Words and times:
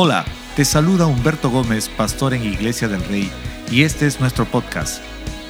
Hola, 0.00 0.24
te 0.54 0.64
saluda 0.64 1.06
Humberto 1.06 1.50
Gómez, 1.50 1.88
pastor 1.88 2.32
en 2.32 2.44
Iglesia 2.44 2.86
del 2.86 3.04
Rey, 3.06 3.28
y 3.68 3.82
este 3.82 4.06
es 4.06 4.20
nuestro 4.20 4.44
podcast. 4.44 5.02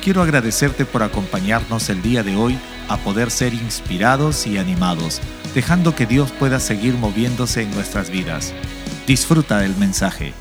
Quiero 0.03 0.23
agradecerte 0.23 0.87
por 0.87 1.03
acompañarnos 1.03 1.91
el 1.91 2.01
día 2.01 2.23
de 2.23 2.35
hoy 2.35 2.59
a 2.89 2.97
poder 2.97 3.31
ser 3.31 3.53
inspirados 3.53 4.47
y 4.47 4.57
animados, 4.57 5.21
dejando 5.55 5.95
que 5.95 6.07
Dios 6.07 6.31
pueda 6.31 6.61
seguir 6.61 6.95
moviéndose 6.95 7.61
en 7.61 7.71
nuestras 7.73 8.09
vidas. 8.09 8.55
Disfruta 9.07 9.59
del 9.59 9.77
mensaje. 9.77 10.33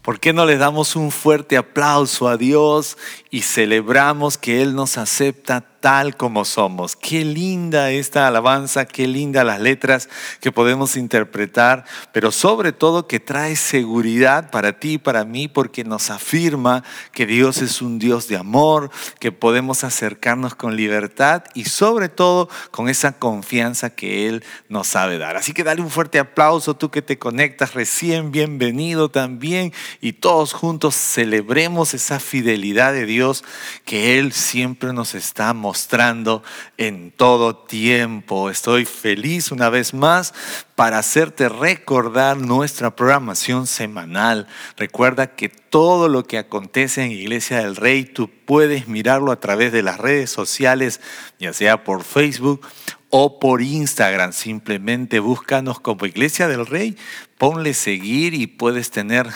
¿Por 0.00 0.20
qué 0.20 0.32
no 0.32 0.46
le 0.46 0.58
damos 0.58 0.94
un 0.94 1.10
fuerte 1.10 1.56
aplauso 1.56 2.28
a 2.28 2.36
Dios 2.36 2.96
y 3.30 3.42
celebramos 3.42 4.38
que 4.38 4.62
Él 4.62 4.76
nos 4.76 4.96
acepta 4.96 5.73
tal 5.84 6.16
como 6.16 6.46
somos. 6.46 6.96
Qué 6.96 7.26
linda 7.26 7.90
esta 7.90 8.26
alabanza, 8.26 8.86
qué 8.86 9.06
linda 9.06 9.44
las 9.44 9.60
letras 9.60 10.08
que 10.40 10.50
podemos 10.50 10.96
interpretar, 10.96 11.84
pero 12.10 12.32
sobre 12.32 12.72
todo 12.72 13.06
que 13.06 13.20
trae 13.20 13.54
seguridad 13.54 14.50
para 14.50 14.80
ti 14.80 14.94
y 14.94 14.98
para 14.98 15.26
mí 15.26 15.46
porque 15.46 15.84
nos 15.84 16.08
afirma 16.08 16.84
que 17.12 17.26
Dios 17.26 17.60
es 17.60 17.82
un 17.82 17.98
Dios 17.98 18.28
de 18.28 18.38
amor, 18.38 18.90
que 19.20 19.30
podemos 19.30 19.84
acercarnos 19.84 20.54
con 20.54 20.74
libertad 20.74 21.44
y 21.52 21.66
sobre 21.66 22.08
todo 22.08 22.48
con 22.70 22.88
esa 22.88 23.18
confianza 23.18 23.90
que 23.90 24.26
Él 24.26 24.42
nos 24.70 24.86
sabe 24.86 25.18
dar. 25.18 25.36
Así 25.36 25.52
que 25.52 25.64
dale 25.64 25.82
un 25.82 25.90
fuerte 25.90 26.18
aplauso 26.18 26.72
tú 26.72 26.90
que 26.90 27.02
te 27.02 27.18
conectas 27.18 27.74
recién, 27.74 28.32
bienvenido 28.32 29.10
también 29.10 29.74
y 30.00 30.14
todos 30.14 30.54
juntos 30.54 30.94
celebremos 30.94 31.92
esa 31.92 32.20
fidelidad 32.20 32.94
de 32.94 33.04
Dios 33.04 33.44
que 33.84 34.18
Él 34.18 34.32
siempre 34.32 34.94
nos 34.94 35.14
está 35.14 35.52
mostrando 35.52 35.73
mostrando 35.74 36.44
en 36.78 37.10
todo 37.10 37.56
tiempo. 37.56 38.48
Estoy 38.48 38.84
feliz 38.84 39.50
una 39.50 39.70
vez 39.70 39.92
más 39.92 40.32
para 40.76 40.98
hacerte 40.98 41.48
recordar 41.48 42.36
nuestra 42.36 42.94
programación 42.94 43.66
semanal. 43.66 44.46
Recuerda 44.76 45.34
que 45.34 45.48
todo 45.48 46.08
lo 46.08 46.22
que 46.22 46.38
acontece 46.38 47.02
en 47.02 47.10
Iglesia 47.10 47.58
del 47.58 47.74
Rey, 47.74 48.04
tú 48.04 48.30
puedes 48.46 48.86
mirarlo 48.86 49.32
a 49.32 49.40
través 49.40 49.72
de 49.72 49.82
las 49.82 49.98
redes 49.98 50.30
sociales, 50.30 51.00
ya 51.40 51.52
sea 51.52 51.82
por 51.82 52.04
Facebook 52.04 52.64
o 53.10 53.40
por 53.40 53.60
Instagram. 53.60 54.32
Simplemente 54.32 55.18
búscanos 55.18 55.80
como 55.80 56.06
Iglesia 56.06 56.46
del 56.46 56.66
Rey, 56.66 56.96
ponle 57.36 57.74
seguir 57.74 58.32
y 58.32 58.46
puedes 58.46 58.92
tener 58.92 59.26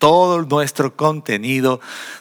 todo 0.00 0.40
nuestro 0.42 0.96
contenido 0.96 1.78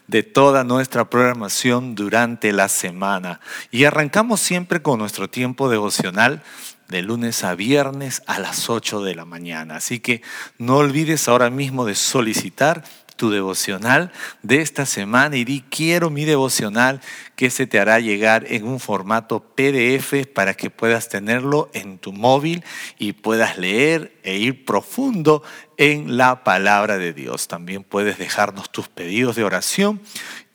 de 0.07 0.21
toda 0.21 0.65
nuestra 0.65 1.09
programación 1.09 1.95
durante 1.95 2.51
la 2.51 2.67
semana. 2.67 3.39
Y 3.71 3.85
arrancamos 3.85 4.41
siempre 4.41 4.81
con 4.81 4.99
nuestro 4.99 5.29
tiempo 5.29 5.69
devocional 5.69 6.43
de 6.89 7.01
lunes 7.01 7.45
a 7.45 7.55
viernes 7.55 8.21
a 8.27 8.39
las 8.39 8.69
8 8.69 9.01
de 9.03 9.15
la 9.15 9.23
mañana. 9.23 9.77
Así 9.77 10.01
que 10.01 10.21
no 10.57 10.77
olvides 10.77 11.29
ahora 11.29 11.49
mismo 11.49 11.85
de 11.85 11.95
solicitar 11.95 12.83
tu 13.19 13.29
devocional 13.29 14.13
de 14.43 14.61
esta 14.61 14.85
semana 14.85 15.35
y 15.35 15.43
di 15.43 15.59
quiero 15.69 16.09
mi 16.09 16.23
devocional 16.23 17.01
que 17.35 17.49
se 17.49 17.67
te 17.67 17.77
hará 17.77 17.99
llegar 17.99 18.45
en 18.47 18.65
un 18.65 18.79
formato 18.79 19.41
PDF 19.41 20.25
para 20.33 20.53
que 20.53 20.69
puedas 20.69 21.09
tenerlo 21.09 21.69
en 21.73 21.99
tu 21.99 22.13
móvil 22.13 22.63
y 22.97 23.11
puedas 23.11 23.57
leer 23.57 24.17
e 24.23 24.37
ir 24.37 24.63
profundo 24.63 25.43
en 25.75 26.15
la 26.15 26.45
palabra 26.45 26.97
de 26.97 27.11
Dios. 27.11 27.49
También 27.49 27.83
puedes 27.83 28.17
dejarnos 28.17 28.71
tus 28.71 28.87
pedidos 28.87 29.35
de 29.35 29.43
oración, 29.43 29.99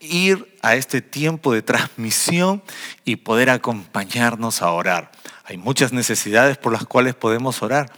ir 0.01 0.57
a 0.63 0.75
este 0.75 1.03
tiempo 1.03 1.53
de 1.53 1.61
transmisión 1.61 2.63
y 3.05 3.17
poder 3.17 3.51
acompañarnos 3.51 4.63
a 4.63 4.71
orar. 4.71 5.13
Hay 5.45 5.59
muchas 5.59 5.93
necesidades 5.93 6.57
por 6.57 6.73
las 6.73 6.87
cuales 6.87 7.15
podemos 7.15 7.63
orar 7.63 7.93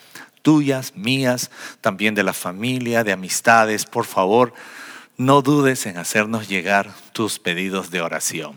tuyas, 0.47 0.92
mías, 0.94 1.50
también 1.80 2.14
de 2.14 2.22
la 2.22 2.33
familia, 2.33 3.02
de 3.02 3.11
amistades, 3.11 3.84
por 3.84 4.05
favor, 4.05 4.55
no 5.16 5.42
dudes 5.42 5.86
en 5.86 5.98
hacernos 5.98 6.47
llegar 6.47 6.94
tus 7.12 7.40
pedidos 7.40 7.90
de 7.90 8.01
oración. 8.01 8.56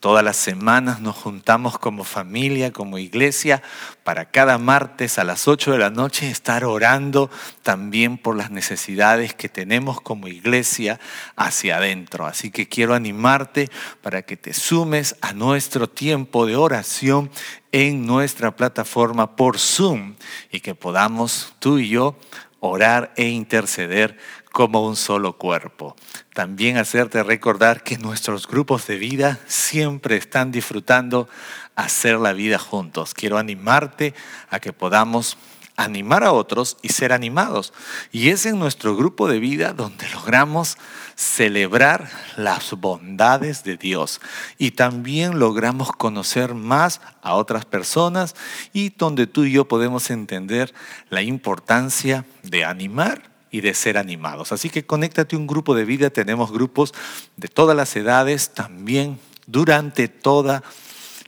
Todas 0.00 0.24
las 0.24 0.38
semanas 0.38 1.02
nos 1.02 1.14
juntamos 1.14 1.78
como 1.78 2.04
familia, 2.04 2.72
como 2.72 2.96
iglesia, 2.96 3.62
para 4.02 4.30
cada 4.30 4.56
martes 4.56 5.18
a 5.18 5.24
las 5.24 5.46
8 5.46 5.72
de 5.72 5.78
la 5.78 5.90
noche 5.90 6.30
estar 6.30 6.64
orando 6.64 7.30
también 7.62 8.16
por 8.16 8.34
las 8.34 8.50
necesidades 8.50 9.34
que 9.34 9.50
tenemos 9.50 10.00
como 10.00 10.26
iglesia 10.26 10.98
hacia 11.36 11.76
adentro. 11.76 12.26
Así 12.26 12.50
que 12.50 12.66
quiero 12.66 12.94
animarte 12.94 13.68
para 14.00 14.22
que 14.22 14.38
te 14.38 14.54
sumes 14.54 15.16
a 15.20 15.34
nuestro 15.34 15.86
tiempo 15.86 16.46
de 16.46 16.56
oración 16.56 17.30
en 17.70 18.06
nuestra 18.06 18.56
plataforma 18.56 19.36
por 19.36 19.58
Zoom 19.58 20.14
y 20.50 20.60
que 20.60 20.74
podamos 20.74 21.52
tú 21.58 21.78
y 21.78 21.90
yo 21.90 22.16
orar 22.60 23.12
e 23.16 23.28
interceder 23.28 24.16
como 24.52 24.86
un 24.86 24.96
solo 24.96 25.36
cuerpo. 25.36 25.96
También 26.34 26.76
hacerte 26.76 27.22
recordar 27.22 27.82
que 27.82 27.98
nuestros 27.98 28.46
grupos 28.46 28.86
de 28.86 28.96
vida 28.96 29.38
siempre 29.46 30.16
están 30.16 30.52
disfrutando 30.52 31.28
hacer 31.76 32.18
la 32.18 32.32
vida 32.32 32.58
juntos. 32.58 33.14
Quiero 33.14 33.38
animarte 33.38 34.14
a 34.48 34.60
que 34.60 34.72
podamos 34.72 35.36
animar 35.76 36.24
a 36.24 36.32
otros 36.32 36.76
y 36.82 36.90
ser 36.90 37.12
animados. 37.12 37.72
Y 38.12 38.28
es 38.28 38.44
en 38.44 38.58
nuestro 38.58 38.96
grupo 38.96 39.28
de 39.28 39.38
vida 39.38 39.72
donde 39.72 40.08
logramos 40.10 40.76
celebrar 41.14 42.10
las 42.36 42.72
bondades 42.72 43.64
de 43.64 43.76
Dios 43.76 44.20
y 44.58 44.72
también 44.72 45.38
logramos 45.38 45.92
conocer 45.92 46.54
más 46.54 47.00
a 47.22 47.34
otras 47.34 47.64
personas 47.64 48.34
y 48.72 48.90
donde 48.90 49.26
tú 49.26 49.44
y 49.44 49.52
yo 49.52 49.66
podemos 49.68 50.10
entender 50.10 50.74
la 51.08 51.22
importancia 51.22 52.24
de 52.42 52.64
animar 52.64 53.29
y 53.50 53.60
de 53.60 53.74
ser 53.74 53.98
animados. 53.98 54.52
Así 54.52 54.70
que 54.70 54.86
conéctate 54.86 55.36
a 55.36 55.38
un 55.38 55.46
grupo 55.46 55.74
de 55.74 55.84
vida, 55.84 56.10
tenemos 56.10 56.52
grupos 56.52 56.94
de 57.36 57.48
todas 57.48 57.76
las 57.76 57.94
edades 57.96 58.50
también 58.50 59.18
durante 59.46 60.08
toda 60.08 60.62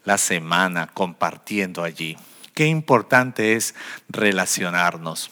la 0.05 0.19
semana 0.19 0.89
compartiendo 0.89 1.83
allí. 1.83 2.17
Qué 2.55 2.67
importante 2.67 3.55
es 3.55 3.75
relacionarnos. 4.09 5.31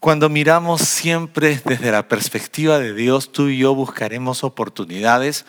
Cuando 0.00 0.28
miramos 0.28 0.80
siempre 0.80 1.60
desde 1.64 1.92
la 1.92 2.08
perspectiva 2.08 2.78
de 2.80 2.92
Dios, 2.92 3.30
tú 3.30 3.48
y 3.48 3.58
yo 3.58 3.74
buscaremos 3.74 4.42
oportunidades 4.42 5.44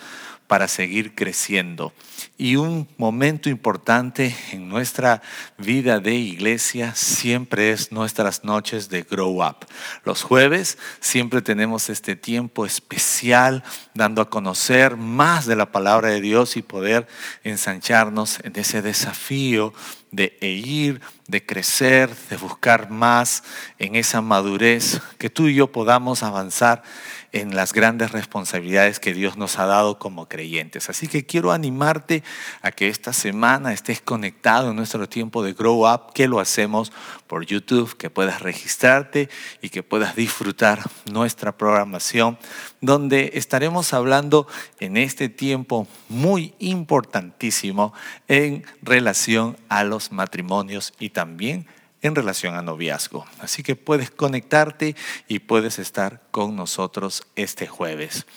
para 0.54 0.68
seguir 0.68 1.16
creciendo. 1.16 1.94
Y 2.38 2.58
un 2.58 2.88
momento 2.98 3.50
importante 3.50 4.36
en 4.52 4.70
nuestra 4.70 5.24
vida 5.58 6.00
de 6.00 6.14
iglesia 6.14 6.94
siempre 6.94 7.72
es 7.72 7.92
nuestras 7.92 8.44
noches 8.44 8.88
de 8.88 9.02
Grow 9.02 9.44
Up. 9.44 9.66
Los 10.06 10.22
jueves 10.22 10.78
siempre 11.00 11.42
tenemos 11.42 11.90
este 11.90 12.16
tiempo 12.16 12.68
especial 12.68 13.64
dando 13.96 14.22
a 14.22 14.30
conocer 14.30 14.96
más 14.96 15.48
de 15.48 15.56
la 15.56 15.72
palabra 15.72 16.10
de 16.10 16.22
Dios 16.22 16.56
y 16.56 16.62
poder 16.62 17.08
ensancharnos 17.44 18.40
en 18.44 18.54
ese 18.56 18.84
desafío 18.84 19.74
de 20.12 20.38
ir, 20.40 21.02
de 21.28 21.44
crecer, 21.44 22.12
de 22.30 22.38
buscar 22.38 22.92
más 22.92 23.44
en 23.80 23.96
esa 23.96 24.22
madurez, 24.22 25.02
que 25.18 25.32
tú 25.32 25.48
y 25.48 25.56
yo 25.56 25.72
podamos 25.72 26.22
avanzar 26.22 26.84
en 27.34 27.56
las 27.56 27.74
grandes 27.74 28.12
responsabilidades 28.12 29.00
que 29.00 29.14
Dios 29.14 29.38
nos 29.38 29.58
ha 29.58 29.66
dado 29.66 29.98
como 29.98 30.30
creyentes. 30.30 30.90
Así 30.90 31.08
que 31.08 31.26
quiero 31.26 31.52
animarte 31.52 32.24
a 32.62 32.72
que 32.72 32.88
esta 32.88 33.12
semana 33.12 33.74
estés 33.74 34.02
conectado 34.02 34.70
en 34.70 34.76
nuestro 34.76 35.10
tiempo 35.10 35.44
de 35.44 35.54
Grow 35.54 35.92
Up, 35.92 36.14
que 36.14 36.28
lo 36.28 36.40
hacemos 36.40 36.92
por 37.26 37.46
YouTube, 37.46 37.98
que 37.98 38.12
puedas 38.12 38.44
registrarte 38.44 39.30
y 39.64 39.70
que 39.70 39.82
puedas 39.82 40.16
disfrutar 40.16 40.80
nuestra 41.12 41.58
programación, 41.58 42.38
donde 42.82 43.32
estaremos 43.34 43.94
hablando 43.94 44.48
en 44.80 44.96
este 44.96 45.28
tiempo 45.28 45.88
muy 46.10 46.54
importantísimo 46.60 47.94
en 48.28 48.64
relación 48.84 49.58
a 49.70 49.84
los 49.84 50.12
matrimonios 50.12 50.94
y 51.00 51.10
también 51.10 51.66
en 52.04 52.16
relación 52.16 52.56
a 52.56 52.62
noviazgo. 52.62 53.26
Así 53.40 53.64
que 53.64 53.76
puedes 53.76 54.12
conectarte 54.12 54.96
y 55.28 55.40
puedes 55.40 55.80
estar 55.80 56.22
con 56.30 56.56
nosotros 56.56 57.24
este 57.36 57.66
jueves. 57.66 58.28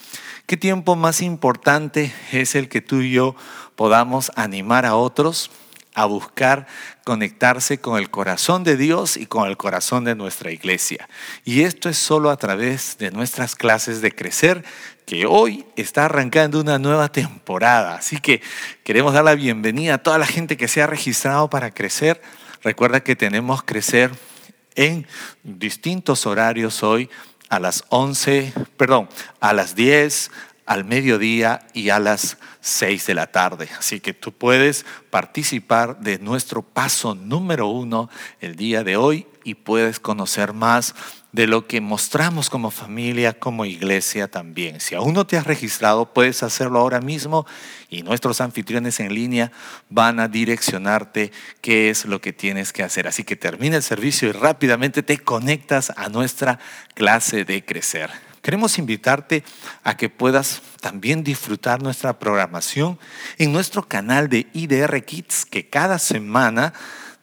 ¿Qué 0.47 0.57
tiempo 0.57 0.95
más 0.95 1.21
importante 1.21 2.13
es 2.31 2.55
el 2.55 2.69
que 2.69 2.81
tú 2.81 3.01
y 3.01 3.11
yo 3.11 3.35
podamos 3.75 4.31
animar 4.35 4.85
a 4.85 4.95
otros 4.95 5.51
a 5.93 6.05
buscar 6.05 6.67
conectarse 7.03 7.79
con 7.79 7.97
el 7.97 8.09
corazón 8.09 8.63
de 8.63 8.77
Dios 8.77 9.17
y 9.17 9.25
con 9.25 9.47
el 9.49 9.57
corazón 9.57 10.05
de 10.05 10.15
nuestra 10.15 10.51
iglesia? 10.51 11.09
Y 11.43 11.63
esto 11.63 11.89
es 11.89 11.97
solo 11.97 12.29
a 12.29 12.37
través 12.37 12.97
de 12.97 13.11
nuestras 13.11 13.55
clases 13.55 13.99
de 13.99 14.13
crecer 14.13 14.63
que 15.05 15.25
hoy 15.25 15.65
está 15.75 16.05
arrancando 16.05 16.61
una 16.61 16.79
nueva 16.79 17.09
temporada. 17.09 17.95
Así 17.95 18.17
que 18.19 18.41
queremos 18.85 19.13
dar 19.13 19.25
la 19.25 19.35
bienvenida 19.35 19.95
a 19.95 19.97
toda 19.97 20.17
la 20.17 20.25
gente 20.25 20.55
que 20.55 20.69
se 20.69 20.81
ha 20.81 20.87
registrado 20.87 21.49
para 21.49 21.71
crecer 21.71 22.21
Recuerda 22.61 23.01
que 23.01 23.15
tenemos 23.15 23.63
crecer 23.63 24.11
en 24.75 25.07
distintos 25.43 26.25
horarios 26.25 26.83
hoy 26.83 27.09
a 27.49 27.59
las 27.59 27.83
11, 27.89 28.53
perdón, 28.77 29.09
a 29.39 29.53
las 29.53 29.75
10, 29.75 30.31
al 30.65 30.83
mediodía 30.83 31.65
y 31.73 31.89
a 31.89 31.99
las 31.99 32.37
seis 32.59 33.07
de 33.07 33.13
la 33.13 33.27
tarde. 33.27 33.69
Así 33.79 34.01
que 34.01 34.13
tú 34.13 34.33
puedes 34.33 34.85
participar 35.09 35.99
de 35.99 36.19
nuestro 36.19 36.61
paso 36.61 37.15
número 37.15 37.67
uno 37.67 38.09
el 38.41 38.55
día 38.55 38.83
de 38.83 38.97
hoy 38.97 39.25
y 39.47 39.55
puedes 39.55 40.01
conocer 40.01 40.51
más 40.51 40.93
de 41.31 41.47
lo 41.47 41.67
que 41.67 41.79
mostramos 41.79 42.49
como 42.49 42.69
familia, 42.69 43.39
como 43.39 43.63
iglesia 43.63 44.27
también. 44.27 44.81
Si 44.81 44.93
aún 44.93 45.13
no 45.13 45.25
te 45.25 45.37
has 45.37 45.47
registrado, 45.47 46.11
puedes 46.11 46.43
hacerlo 46.43 46.79
ahora 46.79 46.99
mismo 46.99 47.47
y 47.89 48.03
nuestros 48.03 48.41
anfitriones 48.41 48.99
en 48.99 49.13
línea 49.13 49.53
van 49.89 50.19
a 50.19 50.27
direccionarte 50.27 51.31
qué 51.61 51.89
es 51.89 52.03
lo 52.03 52.19
que 52.19 52.33
tienes 52.33 52.73
que 52.73 52.83
hacer. 52.83 53.07
Así 53.07 53.23
que 53.23 53.37
termina 53.37 53.77
el 53.77 53.83
servicio 53.83 54.27
y 54.27 54.33
rápidamente 54.33 55.01
te 55.01 55.17
conectas 55.17 55.93
a 55.95 56.09
nuestra 56.09 56.59
clase 56.93 57.45
de 57.45 57.63
crecer. 57.63 58.09
Queremos 58.41 58.77
invitarte 58.77 59.45
a 59.85 59.95
que 59.95 60.09
puedas 60.09 60.61
también 60.81 61.23
disfrutar 61.23 61.81
nuestra 61.81 62.19
programación 62.19 62.99
en 63.37 63.53
nuestro 63.53 63.87
canal 63.87 64.27
de 64.27 64.47
IDR 64.51 65.05
Kids, 65.05 65.45
que 65.45 65.69
cada 65.69 65.99
semana 65.99 66.73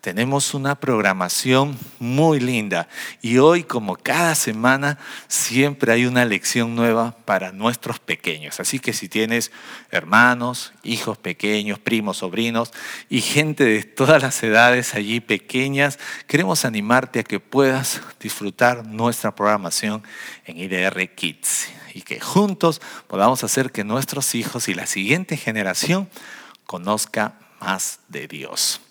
tenemos 0.05 0.53
una 0.53 0.75
programación 0.75 1.79
muy 1.99 2.39
linda 2.39 2.89
y 3.23 3.39
hoy, 3.39 3.63
como 3.65 3.97
cada 3.97 4.35
semana, 4.35 4.99
siempre 5.29 5.95
hay 5.95 6.05
una 6.05 6.27
lección 6.27 6.77
nueva 6.77 7.17
para 7.25 7.53
nuestros 7.53 8.01
pequeños. 8.01 8.61
Así 8.61 8.81
que 8.81 8.93
si 8.93 9.09
tienes 9.09 9.51
hermanos, 9.91 10.75
hijos 10.83 11.17
pequeños, 11.17 11.79
primos, 11.79 12.19
sobrinos 12.19 12.71
y 13.09 13.23
gente 13.23 13.65
de 13.65 13.83
todas 13.83 14.23
las 14.23 14.43
edades 14.43 14.95
allí 14.95 15.21
pequeñas, 15.21 15.99
queremos 16.27 16.67
animarte 16.67 17.21
a 17.21 17.25
que 17.25 17.41
puedas 17.41 18.03
disfrutar 18.21 18.85
nuestra 18.85 19.35
programación 19.35 20.03
en 20.45 20.59
IDR 20.59 21.15
Kids 21.15 21.69
y 21.95 22.03
que 22.03 22.21
juntos 22.21 22.83
podamos 23.07 23.43
hacer 23.43 23.73
que 23.73 23.85
nuestros 23.85 24.35
hijos 24.35 24.69
y 24.69 24.75
la 24.75 24.85
siguiente 24.85 25.39
generación 25.39 26.11
conozca 26.67 27.39
más 27.59 28.01
de 28.09 28.29
Dios. 28.29 28.83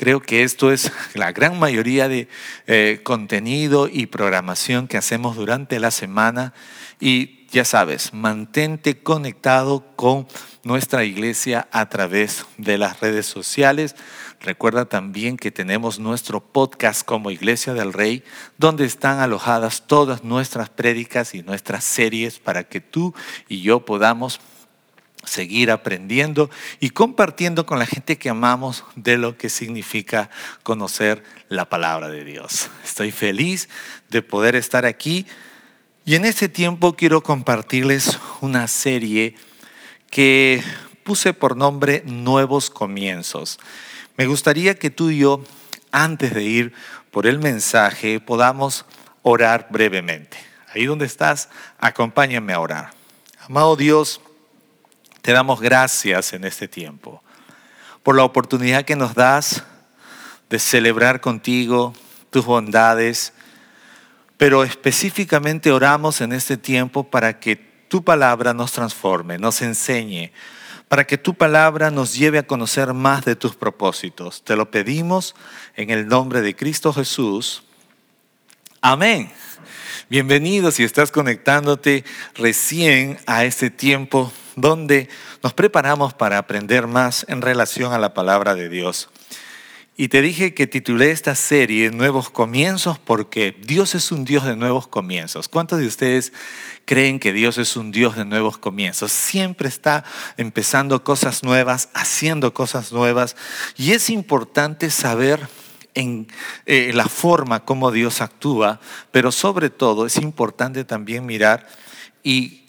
Creo 0.00 0.22
que 0.22 0.44
esto 0.44 0.72
es 0.72 0.90
la 1.14 1.30
gran 1.30 1.58
mayoría 1.58 2.08
de 2.08 2.26
eh, 2.66 3.00
contenido 3.02 3.86
y 3.86 4.06
programación 4.06 4.88
que 4.88 4.96
hacemos 4.96 5.36
durante 5.36 5.78
la 5.78 5.90
semana 5.90 6.54
y 7.00 7.46
ya 7.50 7.66
sabes, 7.66 8.14
mantente 8.14 9.02
conectado 9.02 9.84
con 9.96 10.26
nuestra 10.64 11.04
iglesia 11.04 11.68
a 11.70 11.90
través 11.90 12.46
de 12.56 12.78
las 12.78 13.00
redes 13.00 13.26
sociales. 13.26 13.94
Recuerda 14.40 14.86
también 14.86 15.36
que 15.36 15.50
tenemos 15.50 15.98
nuestro 15.98 16.40
podcast 16.40 17.04
como 17.04 17.30
Iglesia 17.30 17.74
del 17.74 17.92
Rey, 17.92 18.24
donde 18.56 18.86
están 18.86 19.18
alojadas 19.18 19.86
todas 19.86 20.24
nuestras 20.24 20.70
prédicas 20.70 21.34
y 21.34 21.42
nuestras 21.42 21.84
series 21.84 22.38
para 22.38 22.64
que 22.64 22.80
tú 22.80 23.14
y 23.50 23.60
yo 23.60 23.84
podamos 23.84 24.40
seguir 25.24 25.70
aprendiendo 25.70 26.50
y 26.80 26.90
compartiendo 26.90 27.66
con 27.66 27.78
la 27.78 27.86
gente 27.86 28.18
que 28.18 28.30
amamos 28.30 28.84
de 28.96 29.18
lo 29.18 29.36
que 29.36 29.48
significa 29.48 30.30
conocer 30.62 31.22
la 31.48 31.68
palabra 31.68 32.08
de 32.08 32.24
Dios. 32.24 32.70
Estoy 32.84 33.10
feliz 33.10 33.68
de 34.08 34.22
poder 34.22 34.56
estar 34.56 34.86
aquí 34.86 35.26
y 36.04 36.14
en 36.14 36.24
este 36.24 36.48
tiempo 36.48 36.94
quiero 36.96 37.22
compartirles 37.22 38.18
una 38.40 38.66
serie 38.66 39.36
que 40.10 40.62
puse 41.04 41.32
por 41.34 41.56
nombre 41.56 42.02
Nuevos 42.06 42.70
Comienzos. 42.70 43.58
Me 44.16 44.26
gustaría 44.26 44.74
que 44.74 44.90
tú 44.90 45.10
y 45.10 45.18
yo, 45.18 45.44
antes 45.92 46.34
de 46.34 46.42
ir 46.42 46.72
por 47.10 47.26
el 47.26 47.38
mensaje, 47.38 48.20
podamos 48.20 48.86
orar 49.22 49.68
brevemente. 49.70 50.38
Ahí 50.74 50.86
donde 50.86 51.06
estás, 51.06 51.48
acompáñame 51.78 52.52
a 52.52 52.60
orar. 52.60 52.90
Amado 53.46 53.76
Dios, 53.76 54.20
te 55.22 55.32
damos 55.32 55.60
gracias 55.60 56.32
en 56.32 56.44
este 56.44 56.68
tiempo 56.68 57.22
por 58.02 58.16
la 58.16 58.24
oportunidad 58.24 58.84
que 58.84 58.96
nos 58.96 59.14
das 59.14 59.62
de 60.48 60.58
celebrar 60.58 61.20
contigo 61.20 61.94
tus 62.30 62.44
bondades, 62.44 63.32
pero 64.36 64.64
específicamente 64.64 65.70
oramos 65.70 66.20
en 66.20 66.32
este 66.32 66.56
tiempo 66.56 67.04
para 67.04 67.38
que 67.38 67.56
tu 67.88 68.02
palabra 68.02 68.54
nos 68.54 68.72
transforme, 68.72 69.38
nos 69.38 69.62
enseñe, 69.62 70.32
para 70.88 71.06
que 71.06 71.18
tu 71.18 71.34
palabra 71.34 71.90
nos 71.90 72.14
lleve 72.14 72.38
a 72.38 72.46
conocer 72.46 72.94
más 72.94 73.24
de 73.24 73.36
tus 73.36 73.54
propósitos. 73.54 74.42
Te 74.42 74.56
lo 74.56 74.70
pedimos 74.70 75.34
en 75.76 75.90
el 75.90 76.08
nombre 76.08 76.40
de 76.40 76.56
Cristo 76.56 76.92
Jesús. 76.92 77.62
Amén. 78.80 79.30
Bienvenido 80.08 80.72
si 80.72 80.82
estás 80.82 81.12
conectándote 81.12 82.04
recién 82.34 83.18
a 83.26 83.44
este 83.44 83.70
tiempo 83.70 84.32
donde 84.56 85.08
nos 85.42 85.54
preparamos 85.54 86.14
para 86.14 86.38
aprender 86.38 86.86
más 86.86 87.26
en 87.28 87.42
relación 87.42 87.92
a 87.92 87.98
la 87.98 88.14
palabra 88.14 88.54
de 88.54 88.68
Dios. 88.68 89.08
Y 90.00 90.08
te 90.08 90.22
dije 90.22 90.54
que 90.54 90.66
titulé 90.66 91.10
esta 91.10 91.34
serie 91.34 91.90
Nuevos 91.90 92.30
Comienzos 92.30 92.98
porque 92.98 93.54
Dios 93.66 93.94
es 93.94 94.10
un 94.10 94.24
Dios 94.24 94.46
de 94.46 94.56
nuevos 94.56 94.86
comienzos. 94.86 95.46
¿Cuántos 95.46 95.78
de 95.78 95.86
ustedes 95.86 96.32
creen 96.86 97.18
que 97.18 97.34
Dios 97.34 97.58
es 97.58 97.76
un 97.76 97.92
Dios 97.92 98.16
de 98.16 98.24
nuevos 98.24 98.56
comienzos? 98.56 99.12
Siempre 99.12 99.68
está 99.68 100.04
empezando 100.38 101.04
cosas 101.04 101.42
nuevas, 101.42 101.90
haciendo 101.92 102.54
cosas 102.54 102.92
nuevas. 102.92 103.36
Y 103.76 103.92
es 103.92 104.08
importante 104.08 104.88
saber 104.88 105.46
en 105.92 106.28
eh, 106.64 106.92
la 106.94 107.06
forma 107.06 107.66
como 107.66 107.90
Dios 107.90 108.22
actúa, 108.22 108.80
pero 109.10 109.30
sobre 109.30 109.68
todo 109.68 110.06
es 110.06 110.16
importante 110.16 110.84
también 110.84 111.26
mirar 111.26 111.66
y 112.22 112.59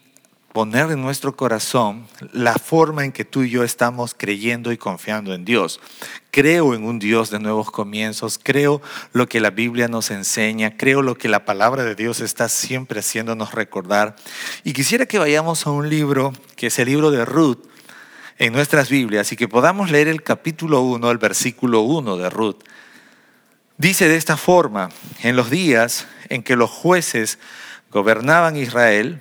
poner 0.52 0.90
en 0.90 1.00
nuestro 1.00 1.34
corazón 1.34 2.06
la 2.32 2.54
forma 2.54 3.04
en 3.04 3.12
que 3.12 3.24
tú 3.24 3.42
y 3.42 3.50
yo 3.50 3.64
estamos 3.64 4.14
creyendo 4.14 4.70
y 4.70 4.76
confiando 4.76 5.34
en 5.34 5.46
Dios. 5.46 5.80
Creo 6.30 6.74
en 6.74 6.84
un 6.84 6.98
Dios 6.98 7.30
de 7.30 7.38
nuevos 7.38 7.70
comienzos, 7.70 8.38
creo 8.42 8.82
lo 9.12 9.28
que 9.28 9.40
la 9.40 9.50
Biblia 9.50 9.88
nos 9.88 10.10
enseña, 10.10 10.76
creo 10.76 11.00
lo 11.00 11.16
que 11.16 11.28
la 11.28 11.46
palabra 11.46 11.84
de 11.84 11.94
Dios 11.94 12.20
está 12.20 12.50
siempre 12.50 13.00
haciéndonos 13.00 13.52
recordar. 13.52 14.14
Y 14.62 14.74
quisiera 14.74 15.06
que 15.06 15.18
vayamos 15.18 15.66
a 15.66 15.70
un 15.70 15.88
libro, 15.88 16.34
que 16.54 16.66
es 16.66 16.78
el 16.78 16.88
libro 16.88 17.10
de 17.10 17.24
Ruth, 17.24 17.64
en 18.38 18.52
nuestras 18.52 18.90
Biblias, 18.90 19.32
y 19.32 19.36
que 19.36 19.48
podamos 19.48 19.90
leer 19.90 20.08
el 20.08 20.22
capítulo 20.22 20.82
1, 20.82 21.10
el 21.10 21.18
versículo 21.18 21.80
1 21.80 22.16
de 22.18 22.28
Ruth. 22.28 22.62
Dice 23.78 24.06
de 24.06 24.16
esta 24.16 24.36
forma, 24.36 24.90
en 25.22 25.34
los 25.34 25.48
días 25.48 26.06
en 26.28 26.42
que 26.42 26.56
los 26.56 26.70
jueces 26.70 27.38
gobernaban 27.90 28.56
Israel, 28.56 29.20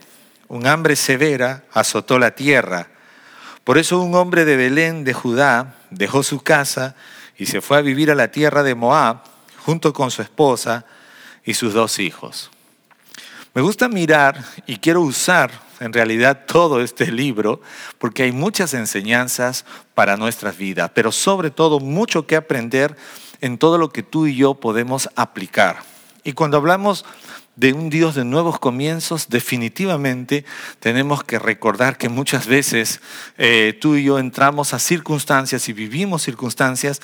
un 0.51 0.67
hambre 0.67 0.97
severa 0.97 1.63
azotó 1.71 2.19
la 2.19 2.31
tierra. 2.31 2.89
Por 3.63 3.77
eso 3.77 4.01
un 4.01 4.15
hombre 4.15 4.43
de 4.43 4.57
Belén 4.57 5.05
de 5.05 5.13
Judá 5.13 5.75
dejó 5.91 6.23
su 6.23 6.43
casa 6.43 6.93
y 7.37 7.45
se 7.45 7.61
fue 7.61 7.77
a 7.77 7.81
vivir 7.81 8.11
a 8.11 8.15
la 8.15 8.31
tierra 8.31 8.61
de 8.61 8.75
Moab 8.75 9.19
junto 9.65 9.93
con 9.93 10.11
su 10.11 10.21
esposa 10.21 10.85
y 11.45 11.53
sus 11.53 11.73
dos 11.73 11.99
hijos. 11.99 12.51
Me 13.53 13.61
gusta 13.61 13.87
mirar 13.87 14.43
y 14.65 14.75
quiero 14.75 14.99
usar 14.99 15.51
en 15.79 15.93
realidad 15.93 16.43
todo 16.45 16.81
este 16.81 17.09
libro 17.13 17.61
porque 17.97 18.23
hay 18.23 18.33
muchas 18.33 18.73
enseñanzas 18.73 19.63
para 19.93 20.17
nuestras 20.17 20.57
vidas, 20.57 20.91
pero 20.93 21.13
sobre 21.13 21.49
todo 21.49 21.79
mucho 21.79 22.27
que 22.27 22.35
aprender 22.35 22.97
en 23.39 23.57
todo 23.57 23.77
lo 23.77 23.89
que 23.89 24.03
tú 24.03 24.27
y 24.27 24.35
yo 24.35 24.55
podemos 24.55 25.09
aplicar. 25.15 25.77
Y 26.25 26.33
cuando 26.33 26.57
hablamos 26.57 27.05
de 27.55 27.73
un 27.73 27.89
Dios 27.89 28.15
de 28.15 28.23
nuevos 28.23 28.59
comienzos, 28.59 29.29
definitivamente 29.29 30.45
tenemos 30.79 31.23
que 31.23 31.39
recordar 31.39 31.97
que 31.97 32.09
muchas 32.09 32.47
veces 32.47 33.01
eh, 33.37 33.77
tú 33.79 33.95
y 33.95 34.03
yo 34.03 34.19
entramos 34.19 34.73
a 34.73 34.79
circunstancias 34.79 35.67
y 35.69 35.73
vivimos 35.73 36.23
circunstancias 36.23 37.01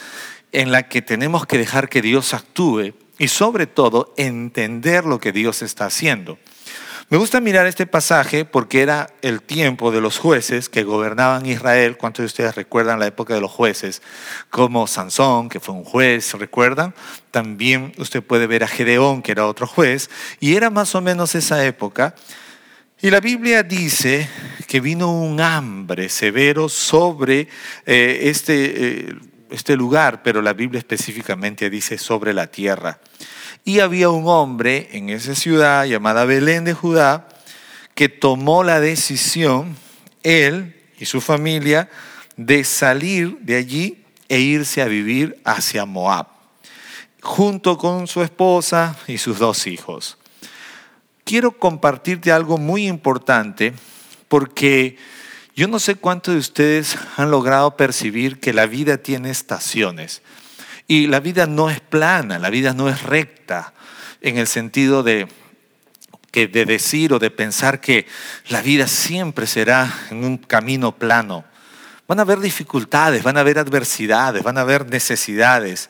en 0.51 0.71
las 0.71 0.85
que 0.85 1.01
tenemos 1.01 1.45
que 1.45 1.57
dejar 1.57 1.89
que 1.89 2.01
Dios 2.01 2.33
actúe 2.33 2.93
y 3.19 3.27
sobre 3.27 3.67
todo 3.67 4.13
entender 4.17 5.05
lo 5.05 5.19
que 5.19 5.31
Dios 5.31 5.61
está 5.61 5.85
haciendo. 5.85 6.37
Me 7.09 7.15
gusta 7.15 7.39
mirar 7.39 7.67
este 7.67 7.87
pasaje 7.87 8.43
porque 8.43 8.81
era 8.81 9.07
el 9.21 9.41
tiempo 9.41 9.91
de 9.93 10.01
los 10.01 10.19
jueces 10.19 10.67
que 10.67 10.83
gobernaban 10.83 11.45
Israel. 11.45 11.95
¿Cuántos 11.95 12.23
de 12.23 12.25
ustedes 12.25 12.55
recuerdan 12.55 12.99
la 12.99 13.07
época 13.07 13.33
de 13.33 13.39
los 13.39 13.49
jueces? 13.49 14.01
Como 14.49 14.87
Sansón, 14.87 15.47
que 15.47 15.61
fue 15.61 15.73
un 15.73 15.85
juez, 15.85 16.33
¿recuerdan? 16.33 16.93
También 17.31 17.93
usted 17.97 18.21
puede 18.21 18.45
ver 18.45 18.65
a 18.65 18.67
Gedeón, 18.67 19.21
que 19.21 19.31
era 19.31 19.47
otro 19.47 19.67
juez. 19.67 20.09
Y 20.41 20.55
era 20.55 20.69
más 20.69 20.95
o 20.95 21.01
menos 21.01 21.33
esa 21.33 21.63
época. 21.65 22.13
Y 23.01 23.09
la 23.09 23.21
Biblia 23.21 23.63
dice 23.63 24.27
que 24.67 24.81
vino 24.81 25.09
un 25.09 25.39
hambre 25.39 26.09
severo 26.09 26.67
sobre 26.67 27.47
eh, 27.85 28.19
este, 28.23 28.55
eh, 28.55 29.15
este 29.49 29.77
lugar, 29.77 30.23
pero 30.23 30.41
la 30.41 30.51
Biblia 30.51 30.79
específicamente 30.79 31.69
dice 31.69 31.97
sobre 31.97 32.33
la 32.33 32.47
tierra. 32.47 32.99
Y 33.67 33.81
había 33.81 34.09
un 34.09 34.29
hombre 34.29 34.87
en 34.93 35.09
esa 35.09 35.35
ciudad 35.35 35.83
llamada 35.83 36.23
Belén 36.23 36.63
de 36.63 36.73
Judá 36.73 37.27
que 37.95 38.07
tomó 38.07 38.63
la 38.63 38.79
decisión, 38.79 39.75
él 40.23 40.73
y 40.97 41.03
su 41.03 41.19
familia, 41.19 41.89
de 42.37 42.63
salir 42.63 43.39
de 43.41 43.57
allí 43.57 44.05
e 44.29 44.39
irse 44.39 44.81
a 44.81 44.85
vivir 44.85 45.41
hacia 45.43 45.83
Moab, 45.83 46.27
junto 47.21 47.77
con 47.77 48.07
su 48.07 48.23
esposa 48.23 48.97
y 49.05 49.17
sus 49.17 49.37
dos 49.37 49.67
hijos. 49.67 50.17
Quiero 51.25 51.51
compartirte 51.51 52.31
algo 52.31 52.57
muy 52.57 52.87
importante 52.87 53.73
porque 54.29 54.95
yo 55.57 55.67
no 55.67 55.79
sé 55.79 55.95
cuántos 55.95 56.35
de 56.35 56.39
ustedes 56.39 56.97
han 57.17 57.31
logrado 57.31 57.75
percibir 57.75 58.39
que 58.39 58.53
la 58.53 58.65
vida 58.65 58.99
tiene 58.99 59.29
estaciones. 59.29 60.21
Y 60.87 61.07
la 61.07 61.19
vida 61.19 61.45
no 61.47 61.69
es 61.69 61.79
plana, 61.81 62.39
la 62.39 62.49
vida 62.49 62.73
no 62.73 62.87
es 62.89 63.03
recta, 63.03 63.73
en 64.21 64.37
el 64.37 64.47
sentido 64.47 65.03
de, 65.03 65.27
que 66.31 66.47
de 66.47 66.65
decir 66.65 67.13
o 67.13 67.19
de 67.19 67.29
pensar 67.29 67.81
que 67.81 68.07
la 68.47 68.61
vida 68.61 68.87
siempre 68.87 69.47
será 69.47 69.93
en 70.09 70.23
un 70.23 70.37
camino 70.37 70.95
plano. 70.95 71.45
Van 72.07 72.19
a 72.19 72.21
haber 72.21 72.39
dificultades, 72.39 73.21
van 73.21 73.37
a 73.37 73.41
haber 73.41 73.59
adversidades, 73.59 74.43
van 74.43 74.57
a 74.57 74.61
haber 74.61 74.89
necesidades. 74.89 75.89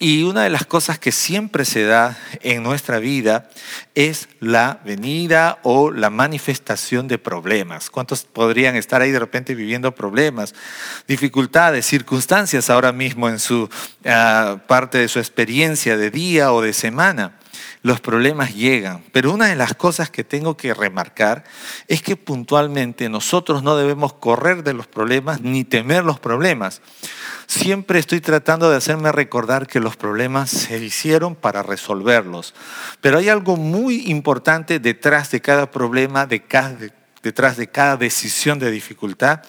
Y 0.00 0.22
una 0.22 0.44
de 0.44 0.50
las 0.50 0.64
cosas 0.64 1.00
que 1.00 1.10
siempre 1.10 1.64
se 1.64 1.84
da 1.84 2.16
en 2.42 2.62
nuestra 2.62 3.00
vida 3.00 3.50
es 3.96 4.28
la 4.38 4.80
venida 4.84 5.58
o 5.64 5.90
la 5.90 6.08
manifestación 6.08 7.08
de 7.08 7.18
problemas. 7.18 7.90
¿Cuántos 7.90 8.24
podrían 8.24 8.76
estar 8.76 9.02
ahí 9.02 9.10
de 9.10 9.18
repente 9.18 9.56
viviendo 9.56 9.92
problemas, 9.92 10.54
dificultades, 11.08 11.84
circunstancias 11.84 12.70
ahora 12.70 12.92
mismo 12.92 13.28
en 13.28 13.40
su 13.40 13.68
ah, 14.04 14.58
parte 14.68 14.98
de 14.98 15.08
su 15.08 15.18
experiencia 15.18 15.96
de 15.96 16.12
día 16.12 16.52
o 16.52 16.62
de 16.62 16.74
semana? 16.74 17.32
Los 17.82 18.00
problemas 18.00 18.54
llegan. 18.54 19.02
Pero 19.12 19.32
una 19.32 19.46
de 19.46 19.56
las 19.56 19.74
cosas 19.74 20.10
que 20.10 20.24
tengo 20.24 20.56
que 20.56 20.74
remarcar 20.74 21.44
es 21.86 22.02
que 22.02 22.16
puntualmente 22.16 23.08
nosotros 23.08 23.62
no 23.62 23.76
debemos 23.76 24.12
correr 24.12 24.62
de 24.64 24.74
los 24.74 24.86
problemas 24.86 25.40
ni 25.40 25.64
temer 25.64 26.04
los 26.04 26.18
problemas. 26.20 26.80
Siempre 27.46 27.98
estoy 27.98 28.20
tratando 28.20 28.70
de 28.70 28.76
hacerme 28.76 29.10
recordar 29.12 29.66
que 29.66 29.80
los 29.80 29.96
problemas 29.96 30.50
se 30.50 30.78
hicieron 30.78 31.34
para 31.34 31.62
resolverlos. 31.62 32.54
Pero 33.00 33.18
hay 33.18 33.28
algo 33.28 33.56
muy 33.56 34.10
importante 34.10 34.78
detrás 34.78 35.30
de 35.30 35.40
cada 35.40 35.70
problema, 35.70 36.26
detrás 36.26 37.56
de 37.56 37.68
cada 37.68 37.96
decisión 37.96 38.58
de 38.58 38.70
dificultad 38.70 39.42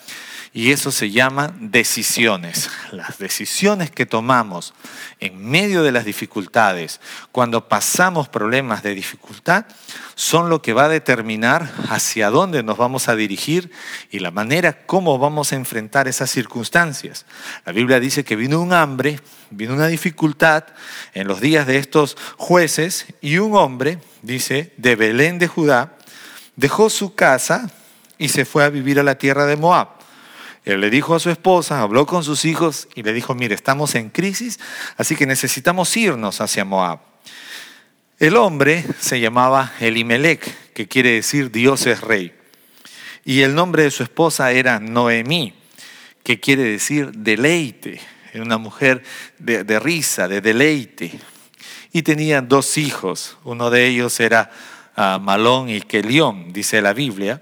y 0.53 0.71
eso 0.71 0.91
se 0.91 1.11
llama 1.11 1.53
decisiones. 1.59 2.69
Las 2.91 3.19
decisiones 3.19 3.91
que 3.91 4.05
tomamos 4.05 4.73
en 5.19 5.45
medio 5.45 5.83
de 5.83 5.91
las 5.91 6.05
dificultades, 6.05 6.99
cuando 7.31 7.67
pasamos 7.67 8.29
problemas 8.29 8.81
de 8.81 8.95
dificultad, 8.95 9.65
son 10.15 10.49
lo 10.49 10.61
que 10.61 10.73
va 10.73 10.85
a 10.85 10.89
determinar 10.89 11.71
hacia 11.89 12.29
dónde 12.29 12.63
nos 12.63 12.77
vamos 12.77 13.09
a 13.09 13.15
dirigir 13.15 13.71
y 14.09 14.19
la 14.19 14.31
manera 14.31 14.85
como 14.85 15.19
vamos 15.19 15.53
a 15.53 15.55
enfrentar 15.55 16.07
esas 16.07 16.31
circunstancias. 16.31 17.25
La 17.65 17.71
Biblia 17.71 17.99
dice 17.99 18.23
que 18.23 18.35
vino 18.35 18.59
un 18.59 18.73
hambre, 18.73 19.19
vino 19.51 19.73
una 19.73 19.87
dificultad 19.87 20.65
en 21.13 21.27
los 21.27 21.41
días 21.41 21.67
de 21.67 21.77
estos 21.77 22.17
jueces 22.37 23.05
y 23.21 23.37
un 23.37 23.55
hombre, 23.55 23.99
dice, 24.23 24.73
de 24.77 24.95
Belén 24.95 25.37
de 25.37 25.47
Judá, 25.47 25.95
dejó 26.55 26.89
su 26.89 27.13
casa 27.13 27.69
y 28.17 28.29
se 28.29 28.45
fue 28.45 28.63
a 28.63 28.69
vivir 28.69 28.99
a 28.99 29.03
la 29.03 29.17
tierra 29.17 29.45
de 29.45 29.55
Moab. 29.55 29.98
Él 30.69 30.81
le 30.81 30.91
dijo 30.91 31.15
a 31.15 31.19
su 31.19 31.31
esposa, 31.31 31.81
habló 31.81 32.05
con 32.05 32.23
sus 32.23 32.45
hijos 32.45 32.87
y 32.93 33.01
le 33.01 33.11
dijo, 33.11 33.33
mire, 33.33 33.55
estamos 33.55 33.95
en 33.95 34.11
crisis, 34.11 34.59
así 34.97 35.15
que 35.15 35.25
necesitamos 35.25 35.97
irnos 35.97 36.41
hacia 36.41 36.63
Moab. 36.63 36.99
El 38.19 38.37
hombre 38.37 38.85
se 38.99 39.19
llamaba 39.19 39.73
Elimelech, 39.79 40.73
que 40.73 40.87
quiere 40.87 41.13
decir 41.13 41.49
Dios 41.49 41.87
es 41.87 42.01
rey. 42.01 42.35
Y 43.25 43.41
el 43.41 43.55
nombre 43.55 43.81
de 43.81 43.89
su 43.89 44.03
esposa 44.03 44.51
era 44.51 44.79
Noemí, 44.79 45.55
que 46.21 46.39
quiere 46.39 46.61
decir 46.61 47.13
deleite. 47.13 47.99
Una 48.35 48.59
mujer 48.59 49.01
de, 49.39 49.79
risa, 49.79 50.27
de 50.27 50.39
deleite. 50.39 51.19
Y 51.91 52.03
tenían 52.03 52.47
dos 52.47 52.77
hijos. 52.77 53.37
Uno 53.43 53.71
de 53.71 53.87
ellos 53.87 54.19
era 54.19 54.51
ah, 54.95 55.17
Malón 55.19 55.67
y 55.67 55.81
Kelión, 55.81 56.53
dice 56.53 56.79
la 56.79 56.93
Biblia. 56.93 57.41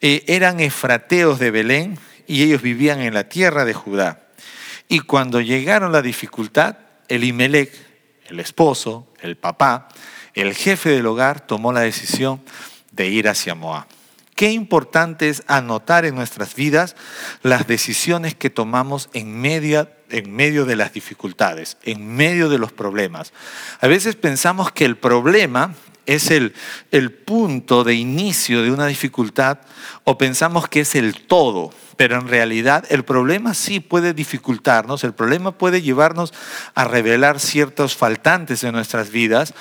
Eh, 0.00 0.24
eran 0.28 0.60
efrateos 0.60 1.38
de 1.38 1.50
Belén 1.50 1.98
y 2.26 2.42
ellos 2.42 2.62
vivían 2.62 3.00
en 3.00 3.14
la 3.14 3.28
tierra 3.28 3.64
de 3.64 3.74
Judá. 3.74 4.28
Y 4.88 5.00
cuando 5.00 5.40
llegaron 5.40 5.92
la 5.92 6.02
dificultad, 6.02 6.76
Elimelech, 7.08 7.72
el 8.26 8.40
esposo, 8.40 9.06
el 9.20 9.36
papá, 9.36 9.88
el 10.34 10.54
jefe 10.54 10.90
del 10.90 11.06
hogar, 11.06 11.46
tomó 11.46 11.72
la 11.72 11.80
decisión 11.80 12.40
de 12.92 13.08
ir 13.08 13.28
hacia 13.28 13.54
Moab. 13.54 13.86
Qué 14.34 14.50
importante 14.50 15.28
es 15.28 15.44
anotar 15.46 16.04
en 16.04 16.16
nuestras 16.16 16.54
vidas 16.56 16.96
las 17.42 17.66
decisiones 17.68 18.34
que 18.34 18.50
tomamos 18.50 19.08
en, 19.12 19.44
en 19.44 20.32
medio 20.32 20.64
de 20.64 20.76
las 20.76 20.92
dificultades, 20.92 21.76
en 21.84 22.14
medio 22.16 22.48
de 22.48 22.58
los 22.58 22.72
problemas. 22.72 23.32
A 23.80 23.86
veces 23.86 24.16
pensamos 24.16 24.72
que 24.72 24.84
el 24.84 24.96
problema 24.96 25.74
es 26.06 26.30
el, 26.30 26.54
el 26.90 27.12
punto 27.12 27.84
de 27.84 27.94
inicio 27.94 28.62
de 28.62 28.70
una 28.70 28.86
dificultad 28.86 29.58
o 30.04 30.18
pensamos 30.18 30.68
que 30.68 30.80
es 30.80 30.94
el 30.94 31.26
todo. 31.26 31.70
Pero 31.96 32.16
en 32.16 32.28
realidad 32.28 32.84
el 32.88 33.04
problema 33.04 33.54
sí 33.54 33.80
puede 33.80 34.14
dificultarnos, 34.14 35.04
el 35.04 35.14
problema 35.14 35.52
puede 35.52 35.82
llevarnos 35.82 36.34
a 36.74 36.84
revelar 36.84 37.38
ciertos 37.38 37.96
faltantes 37.96 38.64
en 38.64 38.72
nuestras 38.72 39.10
vidas, 39.10 39.54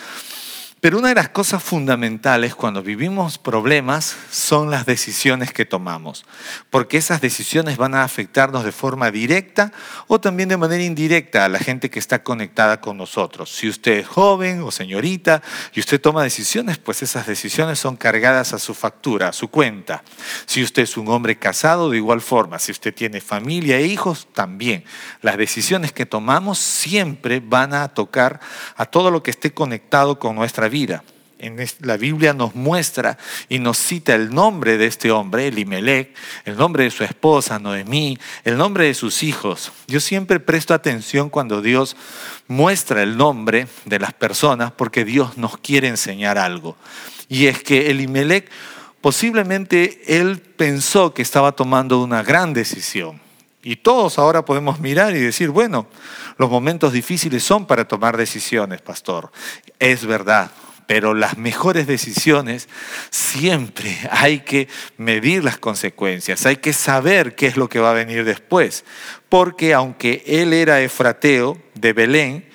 pero 0.83 0.99
una 0.99 1.07
de 1.07 1.15
las 1.15 1.29
cosas 1.29 1.63
fundamentales 1.63 2.55
cuando 2.55 2.83
vivimos 2.83 3.37
problemas 3.37 4.17
son 4.29 4.69
las 4.69 4.85
decisiones 4.85 5.53
que 5.53 5.63
tomamos, 5.63 6.25
porque 6.69 6.97
esas 6.97 7.21
decisiones 7.21 7.77
van 7.77 7.95
a 7.95 8.03
afectarnos 8.03 8.65
de 8.65 8.73
forma 8.73 9.09
directa 9.09 9.71
o 10.07 10.19
también 10.19 10.49
de 10.49 10.57
manera 10.57 10.83
indirecta 10.83 11.45
a 11.45 11.47
la 11.47 11.59
gente 11.59 11.89
que 11.89 11.99
está 11.99 12.21
conectada 12.21 12.81
con 12.81 12.97
nosotros. 12.97 13.49
Si 13.55 13.69
usted 13.69 13.99
es 13.99 14.07
joven 14.09 14.61
o 14.61 14.71
señorita 14.71 15.41
y 15.73 15.79
usted 15.79 16.01
toma 16.01 16.21
decisiones, 16.21 16.79
pues 16.79 17.01
esas 17.01 17.27
decisiones 17.27 17.79
son 17.79 17.95
cargadas 17.95 18.51
a 18.51 18.59
su 18.59 18.73
factura, 18.73 19.29
a 19.29 19.33
su 19.33 19.47
cuenta. 19.47 20.03
Si 20.45 20.61
usted 20.61 20.83
es 20.83 20.97
un 20.97 21.07
hombre 21.07 21.39
casado, 21.39 21.91
de 21.91 21.95
igual 21.95 22.19
forma. 22.19 22.59
Si 22.59 22.73
usted 22.73 22.93
tiene 22.93 23.21
familia 23.21 23.77
e 23.77 23.85
hijos, 23.85 24.27
también. 24.33 24.83
Las 25.21 25.37
decisiones 25.37 25.93
que 25.93 26.05
tomamos 26.05 26.59
siempre 26.59 27.39
van 27.39 27.73
a 27.73 27.87
tocar 27.87 28.41
a 28.75 28.85
todo 28.85 29.11
lo 29.11 29.23
que 29.23 29.31
esté 29.31 29.53
conectado 29.53 30.19
con 30.19 30.35
nuestra 30.35 30.67
vida 30.67 30.72
vida. 30.73 31.03
La 31.81 31.97
Biblia 31.97 32.33
nos 32.33 32.55
muestra 32.55 33.17
y 33.49 33.59
nos 33.59 33.77
cita 33.77 34.15
el 34.15 34.33
nombre 34.33 34.77
de 34.77 34.87
este 34.87 35.11
hombre, 35.11 35.47
Elimelech, 35.47 36.15
el 36.45 36.55
nombre 36.55 36.85
de 36.85 36.91
su 36.91 37.03
esposa, 37.03 37.59
Noemí, 37.59 38.17
el 38.43 38.57
nombre 38.57 38.85
de 38.85 38.93
sus 38.93 39.23
hijos. 39.23 39.71
Yo 39.87 39.99
siempre 39.99 40.39
presto 40.39 40.73
atención 40.73 41.29
cuando 41.29 41.61
Dios 41.61 41.97
muestra 42.47 43.03
el 43.03 43.17
nombre 43.17 43.67
de 43.85 43.99
las 43.99 44.13
personas 44.13 44.71
porque 44.71 45.03
Dios 45.03 45.37
nos 45.37 45.57
quiere 45.57 45.89
enseñar 45.89 46.37
algo. 46.37 46.77
Y 47.27 47.47
es 47.47 47.61
que 47.61 47.91
Elimelech 47.91 48.49
posiblemente 49.01 50.01
él 50.07 50.39
pensó 50.39 51.13
que 51.13 51.21
estaba 51.21 51.51
tomando 51.51 52.01
una 52.01 52.23
gran 52.23 52.53
decisión. 52.53 53.21
Y 53.61 53.77
todos 53.77 54.17
ahora 54.17 54.43
podemos 54.43 54.79
mirar 54.79 55.15
y 55.15 55.19
decir, 55.19 55.49
bueno, 55.49 55.87
los 56.37 56.49
momentos 56.49 56.91
difíciles 56.93 57.43
son 57.43 57.65
para 57.65 57.87
tomar 57.87 58.17
decisiones, 58.17 58.81
pastor. 58.81 59.31
Es 59.79 60.05
verdad, 60.05 60.51
pero 60.87 61.13
las 61.13 61.37
mejores 61.37 61.87
decisiones 61.87 62.69
siempre 63.09 63.97
hay 64.11 64.39
que 64.39 64.67
medir 64.97 65.43
las 65.43 65.57
consecuencias, 65.57 66.45
hay 66.45 66.57
que 66.57 66.73
saber 66.73 67.35
qué 67.35 67.47
es 67.47 67.57
lo 67.57 67.69
que 67.69 67.79
va 67.79 67.91
a 67.91 67.93
venir 67.93 68.25
después, 68.25 68.85
porque 69.29 69.73
aunque 69.73 70.23
él 70.25 70.53
era 70.53 70.81
efrateo 70.81 71.57
de 71.73 71.93
Belén, 71.93 72.49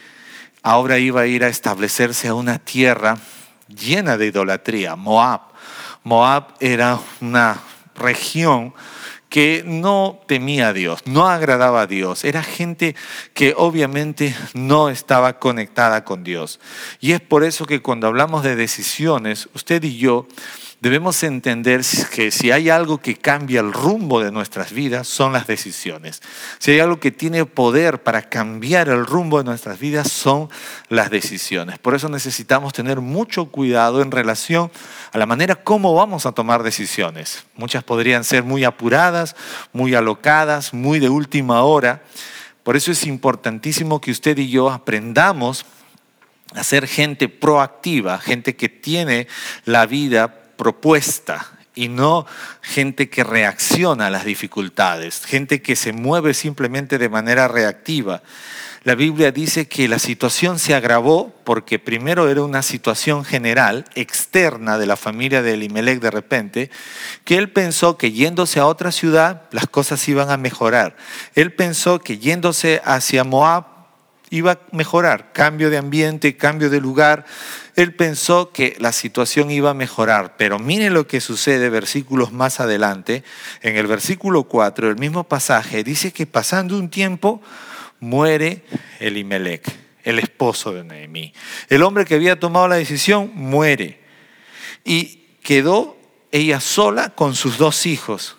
ahora 0.62 0.98
iba 0.98 1.22
a 1.22 1.26
ir 1.26 1.44
a 1.44 1.48
establecerse 1.48 2.28
a 2.28 2.34
una 2.34 2.58
tierra 2.58 3.18
llena 3.68 4.16
de 4.16 4.26
idolatría, 4.26 4.96
Moab. 4.96 5.40
Moab 6.04 6.54
era 6.60 6.98
una 7.20 7.58
región 7.94 8.74
que 9.28 9.62
no 9.66 10.20
temía 10.26 10.68
a 10.68 10.72
Dios, 10.72 11.00
no 11.04 11.28
agradaba 11.28 11.82
a 11.82 11.86
Dios. 11.86 12.24
Era 12.24 12.42
gente 12.42 12.96
que 13.34 13.54
obviamente 13.56 14.34
no 14.54 14.88
estaba 14.88 15.38
conectada 15.38 16.04
con 16.04 16.24
Dios. 16.24 16.60
Y 17.00 17.12
es 17.12 17.20
por 17.20 17.44
eso 17.44 17.66
que 17.66 17.82
cuando 17.82 18.06
hablamos 18.06 18.42
de 18.42 18.56
decisiones, 18.56 19.48
usted 19.54 19.82
y 19.84 19.98
yo 19.98 20.26
debemos 20.80 21.22
entender 21.24 21.82
que 22.12 22.30
si 22.30 22.52
hay 22.52 22.70
algo 22.70 22.98
que 22.98 23.16
cambia 23.16 23.60
el 23.60 23.72
rumbo 23.72 24.22
de 24.22 24.30
nuestras 24.30 24.72
vidas, 24.72 25.08
son 25.08 25.32
las 25.32 25.46
decisiones. 25.46 26.22
Si 26.58 26.70
hay 26.70 26.80
algo 26.80 27.00
que 27.00 27.10
tiene 27.10 27.44
poder 27.44 28.02
para 28.02 28.22
cambiar 28.22 28.88
el 28.88 29.04
rumbo 29.04 29.38
de 29.38 29.44
nuestras 29.44 29.78
vidas, 29.78 30.10
son 30.10 30.48
las 30.88 31.10
decisiones. 31.10 31.78
Por 31.78 31.94
eso 31.94 32.08
necesitamos 32.08 32.72
tener 32.72 33.00
mucho 33.00 33.46
cuidado 33.46 34.02
en 34.02 34.10
relación 34.10 34.70
a 35.12 35.18
la 35.18 35.26
manera 35.26 35.56
como 35.56 35.94
vamos 35.94 36.26
a 36.26 36.32
tomar 36.32 36.62
decisiones. 36.62 37.44
Muchas 37.56 37.82
podrían 37.82 38.22
ser 38.22 38.44
muy 38.44 38.64
apuradas, 38.64 39.34
muy 39.72 39.94
alocadas, 39.94 40.72
muy 40.74 41.00
de 41.00 41.08
última 41.08 41.62
hora. 41.62 42.02
Por 42.62 42.76
eso 42.76 42.92
es 42.92 43.04
importantísimo 43.06 44.00
que 44.00 44.10
usted 44.10 44.38
y 44.38 44.48
yo 44.48 44.70
aprendamos 44.70 45.64
a 46.54 46.62
ser 46.62 46.86
gente 46.86 47.28
proactiva, 47.28 48.18
gente 48.18 48.56
que 48.56 48.68
tiene 48.68 49.26
la 49.64 49.86
vida 49.86 50.37
propuesta 50.58 51.58
y 51.78 51.88
no 51.88 52.26
gente 52.60 53.08
que 53.08 53.24
reacciona 53.24 54.08
a 54.08 54.10
las 54.10 54.24
dificultades, 54.24 55.24
gente 55.24 55.62
que 55.62 55.76
se 55.76 55.92
mueve 55.92 56.34
simplemente 56.34 56.98
de 56.98 57.08
manera 57.08 57.48
reactiva. 57.48 58.22
la 58.84 58.94
Biblia 58.94 59.32
dice 59.32 59.68
que 59.68 59.86
la 59.86 59.98
situación 59.98 60.58
se 60.58 60.74
agravó 60.74 61.32
porque 61.44 61.78
primero 61.78 62.28
era 62.28 62.42
una 62.42 62.62
situación 62.62 63.24
general, 63.24 63.84
externa 63.94 64.76
de 64.76 64.86
la 64.86 64.96
familia 64.96 65.42
de 65.42 65.54
Elimelech 65.54 66.00
de 66.00 66.10
repente, 66.10 66.70
que 67.24 67.36
él 67.36 67.50
pensó 67.50 67.96
que 67.96 68.12
yéndose 68.12 68.60
a 68.60 68.66
otra 68.66 68.90
ciudad 68.90 69.42
las 69.52 69.66
cosas 69.68 70.08
iban 70.08 70.30
a 70.30 70.36
mejorar. 70.36 70.96
Él 71.34 71.52
pensó 71.52 72.00
que 72.00 72.18
yéndose 72.18 72.80
hacia 72.84 73.24
Moab 73.24 73.78
iba 74.30 74.52
a 74.52 74.58
mejorar, 74.72 75.32
cambio 75.32 75.70
de 75.70 75.78
ambiente, 75.78 76.36
cambio 76.36 76.70
de 76.70 76.80
lugar. 76.80 77.24
Él 77.78 77.94
pensó 77.94 78.50
que 78.50 78.74
la 78.80 78.90
situación 78.90 79.52
iba 79.52 79.70
a 79.70 79.74
mejorar, 79.74 80.36
pero 80.36 80.58
mire 80.58 80.90
lo 80.90 81.06
que 81.06 81.20
sucede 81.20 81.70
versículos 81.70 82.32
más 82.32 82.58
adelante. 82.58 83.22
En 83.62 83.76
el 83.76 83.86
versículo 83.86 84.42
4, 84.42 84.90
el 84.90 84.96
mismo 84.96 85.22
pasaje, 85.22 85.84
dice 85.84 86.12
que 86.12 86.26
pasando 86.26 86.76
un 86.76 86.90
tiempo 86.90 87.40
muere 88.00 88.64
Elimelech, 88.98 89.62
el 90.02 90.18
esposo 90.18 90.72
de 90.72 90.82
Nehemí. 90.82 91.32
El 91.68 91.84
hombre 91.84 92.04
que 92.04 92.16
había 92.16 92.40
tomado 92.40 92.66
la 92.66 92.74
decisión 92.74 93.30
muere 93.36 94.00
y 94.84 95.26
quedó 95.44 95.96
ella 96.32 96.58
sola 96.58 97.10
con 97.10 97.36
sus 97.36 97.58
dos 97.58 97.86
hijos. 97.86 98.38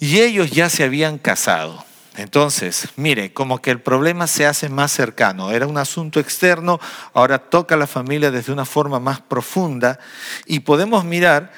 Y 0.00 0.18
ellos 0.18 0.50
ya 0.50 0.68
se 0.68 0.82
habían 0.82 1.16
casado. 1.16 1.86
Entonces, 2.16 2.88
mire, 2.96 3.32
como 3.32 3.60
que 3.60 3.70
el 3.70 3.80
problema 3.80 4.26
se 4.26 4.46
hace 4.46 4.68
más 4.68 4.92
cercano. 4.92 5.50
Era 5.50 5.66
un 5.66 5.78
asunto 5.78 6.20
externo, 6.20 6.78
ahora 7.12 7.38
toca 7.38 7.74
a 7.74 7.78
la 7.78 7.88
familia 7.88 8.30
desde 8.30 8.52
una 8.52 8.64
forma 8.64 9.00
más 9.00 9.20
profunda 9.20 9.98
y 10.46 10.60
podemos 10.60 11.04
mirar 11.04 11.52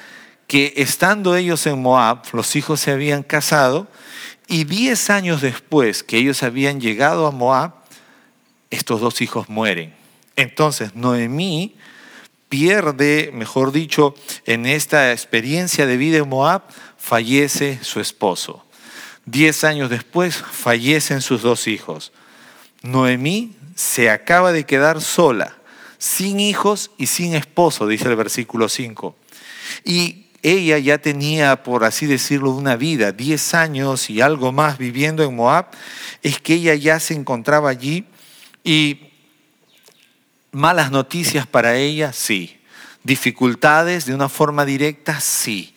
que 0.47 0.73
estando 0.77 1.35
ellos 1.35 1.67
en 1.67 1.81
Moab, 1.81 2.23
los 2.33 2.55
hijos 2.55 2.79
se 2.79 2.91
habían 2.91 3.21
casado 3.21 3.87
y 4.47 4.63
diez 4.63 5.09
años 5.09 5.41
después 5.41 6.03
que 6.03 6.17
ellos 6.17 6.41
habían 6.41 6.79
llegado 6.79 7.27
a 7.27 7.31
Moab, 7.31 7.73
estos 8.71 9.01
dos 9.01 9.21
hijos 9.21 9.49
mueren. 9.49 9.93
Entonces, 10.35 10.95
Noemí 10.95 11.75
pierde, 12.49 13.31
mejor 13.33 13.71
dicho, 13.71 14.15
en 14.45 14.65
esta 14.65 15.11
experiencia 15.11 15.85
de 15.85 15.97
vida 15.97 16.17
en 16.19 16.29
Moab, 16.29 16.63
fallece 16.97 17.79
su 17.83 17.99
esposo. 17.99 18.66
Diez 19.27 19.65
años 19.65 19.89
después 19.89 20.37
fallecen 20.37 21.21
sus 21.21 21.41
dos 21.41 21.67
hijos. 21.67 22.13
Noemí 22.81 23.57
se 23.75 24.09
acaba 24.09 24.53
de 24.53 24.65
quedar 24.65 25.01
sola, 25.01 25.57
sin 25.97 26.39
hijos 26.39 26.91
y 26.97 27.07
sin 27.07 27.35
esposo, 27.35 27.87
dice 27.87 28.07
el 28.07 28.15
versículo 28.15 28.69
5. 28.69 29.17
Y 29.83 30.27
ella 30.43 30.77
ya 30.77 30.97
tenía, 30.97 31.61
por 31.61 31.83
así 31.83 32.05
decirlo, 32.05 32.51
una 32.51 32.77
vida, 32.77 33.11
diez 33.11 33.53
años 33.53 34.09
y 34.09 34.21
algo 34.21 34.53
más 34.53 34.77
viviendo 34.77 35.23
en 35.23 35.35
Moab, 35.35 35.71
es 36.23 36.39
que 36.39 36.53
ella 36.53 36.75
ya 36.75 36.97
se 37.01 37.13
encontraba 37.13 37.69
allí 37.69 38.05
y 38.63 39.09
malas 40.53 40.89
noticias 40.89 41.45
para 41.45 41.75
ella, 41.75 42.13
sí. 42.13 42.61
Dificultades 43.03 44.05
de 44.05 44.15
una 44.15 44.29
forma 44.29 44.63
directa, 44.63 45.19
sí. 45.19 45.73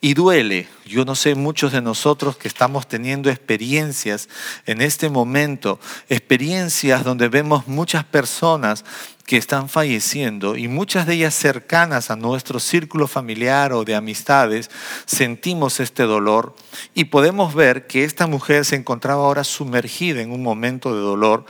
Y 0.00 0.14
duele. 0.14 0.68
Yo 0.86 1.04
no 1.04 1.16
sé, 1.16 1.34
muchos 1.34 1.72
de 1.72 1.82
nosotros 1.82 2.36
que 2.36 2.46
estamos 2.46 2.86
teniendo 2.86 3.30
experiencias 3.30 4.28
en 4.64 4.80
este 4.80 5.10
momento, 5.10 5.80
experiencias 6.08 7.02
donde 7.02 7.28
vemos 7.28 7.66
muchas 7.66 8.04
personas 8.04 8.84
que 9.26 9.36
están 9.36 9.68
falleciendo 9.68 10.56
y 10.56 10.68
muchas 10.68 11.06
de 11.06 11.14
ellas 11.14 11.34
cercanas 11.34 12.10
a 12.10 12.16
nuestro 12.16 12.60
círculo 12.60 13.08
familiar 13.08 13.72
o 13.72 13.84
de 13.84 13.96
amistades, 13.96 14.70
sentimos 15.04 15.80
este 15.80 16.04
dolor 16.04 16.54
y 16.94 17.04
podemos 17.04 17.54
ver 17.54 17.88
que 17.88 18.04
esta 18.04 18.28
mujer 18.28 18.64
se 18.64 18.76
encontraba 18.76 19.24
ahora 19.24 19.42
sumergida 19.42 20.22
en 20.22 20.30
un 20.30 20.44
momento 20.44 20.94
de 20.94 21.00
dolor. 21.00 21.44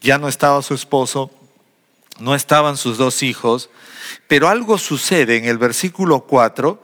Ya 0.00 0.18
no 0.18 0.26
estaba 0.26 0.60
su 0.60 0.74
esposo, 0.74 1.30
no 2.18 2.34
estaban 2.34 2.76
sus 2.76 2.98
dos 2.98 3.22
hijos, 3.22 3.70
pero 4.26 4.48
algo 4.48 4.76
sucede 4.76 5.36
en 5.36 5.44
el 5.44 5.56
versículo 5.56 6.20
4 6.22 6.82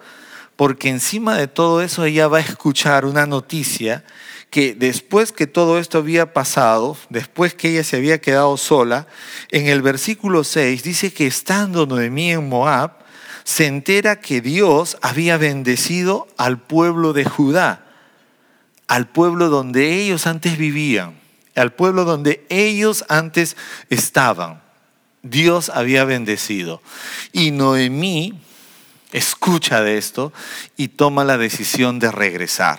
porque 0.61 0.91
encima 0.91 1.39
de 1.39 1.49
todo 1.49 1.81
eso 1.81 2.05
ella 2.05 2.29
va 2.29 2.37
a 2.37 2.43
escuchar 2.43 3.07
una 3.07 3.25
noticia 3.25 4.05
que 4.51 4.75
después 4.75 5.33
que 5.33 5.47
todo 5.47 5.79
esto 5.79 5.97
había 5.97 6.35
pasado, 6.35 6.99
después 7.09 7.55
que 7.55 7.71
ella 7.71 7.83
se 7.83 7.97
había 7.97 8.21
quedado 8.21 8.59
sola, 8.59 9.07
en 9.51 9.69
el 9.69 9.81
versículo 9.81 10.45
6 10.45 10.83
dice 10.83 11.15
que 11.15 11.27
estando 11.27 11.87
Noemí 11.87 12.33
en 12.33 12.47
Moab, 12.51 12.99
se 13.43 13.69
entera 13.69 14.21
que 14.21 14.43
Dios 14.43 14.99
había 15.01 15.39
bendecido 15.39 16.29
al 16.37 16.61
pueblo 16.61 17.15
de 17.15 17.25
Judá, 17.25 17.87
al 18.87 19.09
pueblo 19.09 19.49
donde 19.49 20.03
ellos 20.03 20.27
antes 20.27 20.59
vivían, 20.59 21.19
al 21.57 21.73
pueblo 21.73 22.05
donde 22.05 22.45
ellos 22.51 23.07
antes 23.09 23.57
estaban. 23.89 24.61
Dios 25.23 25.71
había 25.71 26.05
bendecido. 26.05 26.83
Y 27.33 27.51
Noemí 27.51 28.39
escucha 29.13 29.81
de 29.83 29.99
esto 29.99 30.33
y 30.77 30.89
toma 30.89 31.25
la 31.25 31.39
decisión 31.39 31.99
de 31.99 32.11
regresar. 32.11 32.79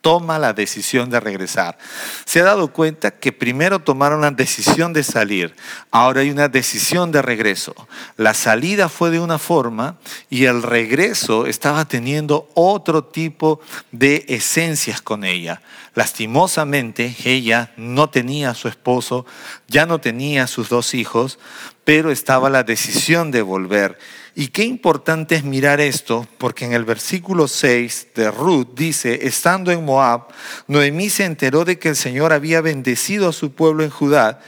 Toma 0.00 0.38
la 0.38 0.52
decisión 0.52 1.10
de 1.10 1.18
regresar. 1.18 1.76
Se 2.24 2.40
ha 2.40 2.44
dado 2.44 2.72
cuenta 2.72 3.10
que 3.10 3.32
primero 3.32 3.80
tomaron 3.80 4.20
la 4.20 4.30
decisión 4.30 4.92
de 4.92 5.02
salir, 5.02 5.56
ahora 5.90 6.20
hay 6.20 6.30
una 6.30 6.48
decisión 6.48 7.10
de 7.10 7.20
regreso. 7.20 7.74
La 8.16 8.32
salida 8.32 8.88
fue 8.88 9.10
de 9.10 9.18
una 9.18 9.38
forma 9.38 9.98
y 10.30 10.44
el 10.44 10.62
regreso 10.62 11.46
estaba 11.46 11.84
teniendo 11.84 12.48
otro 12.54 13.04
tipo 13.04 13.60
de 13.90 14.24
esencias 14.28 15.02
con 15.02 15.24
ella. 15.24 15.62
Lastimosamente, 15.94 17.16
ella 17.24 17.72
no 17.76 18.08
tenía 18.08 18.50
a 18.50 18.54
su 18.54 18.68
esposo, 18.68 19.26
ya 19.66 19.84
no 19.84 20.00
tenía 20.00 20.44
a 20.44 20.46
sus 20.46 20.68
dos 20.68 20.94
hijos, 20.94 21.40
pero 21.82 22.12
estaba 22.12 22.50
la 22.50 22.62
decisión 22.62 23.32
de 23.32 23.42
volver 23.42 23.98
y 24.38 24.48
qué 24.48 24.62
importante 24.62 25.34
es 25.34 25.42
mirar 25.42 25.80
esto, 25.80 26.24
porque 26.38 26.64
en 26.64 26.72
el 26.72 26.84
versículo 26.84 27.48
6 27.48 28.10
de 28.14 28.30
Ruth 28.30 28.68
dice, 28.76 29.26
estando 29.26 29.72
en 29.72 29.84
Moab, 29.84 30.28
Noemí 30.68 31.10
se 31.10 31.24
enteró 31.24 31.64
de 31.64 31.80
que 31.80 31.88
el 31.88 31.96
Señor 31.96 32.32
había 32.32 32.60
bendecido 32.60 33.30
a 33.30 33.32
su 33.32 33.50
pueblo 33.50 33.82
en 33.82 33.90
Judá 33.90 34.38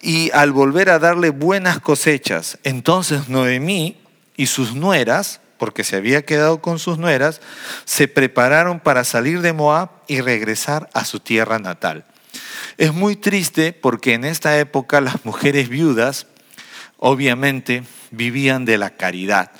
y 0.00 0.30
al 0.30 0.52
volver 0.52 0.88
a 0.88 0.98
darle 0.98 1.28
buenas 1.28 1.80
cosechas, 1.80 2.56
entonces 2.64 3.28
Noemí 3.28 3.98
y 4.38 4.46
sus 4.46 4.74
nueras, 4.74 5.42
porque 5.58 5.84
se 5.84 5.96
había 5.96 6.24
quedado 6.24 6.62
con 6.62 6.78
sus 6.78 6.96
nueras, 6.96 7.42
se 7.84 8.08
prepararon 8.08 8.80
para 8.80 9.04
salir 9.04 9.42
de 9.42 9.52
Moab 9.52 9.90
y 10.06 10.22
regresar 10.22 10.88
a 10.94 11.04
su 11.04 11.20
tierra 11.20 11.58
natal. 11.58 12.06
Es 12.78 12.94
muy 12.94 13.16
triste 13.16 13.74
porque 13.74 14.14
en 14.14 14.24
esta 14.24 14.58
época 14.58 15.02
las 15.02 15.26
mujeres 15.26 15.68
viudas, 15.68 16.26
obviamente, 16.96 17.82
vivían 18.16 18.64
de 18.64 18.78
la 18.78 18.90
caridad. 18.90 19.50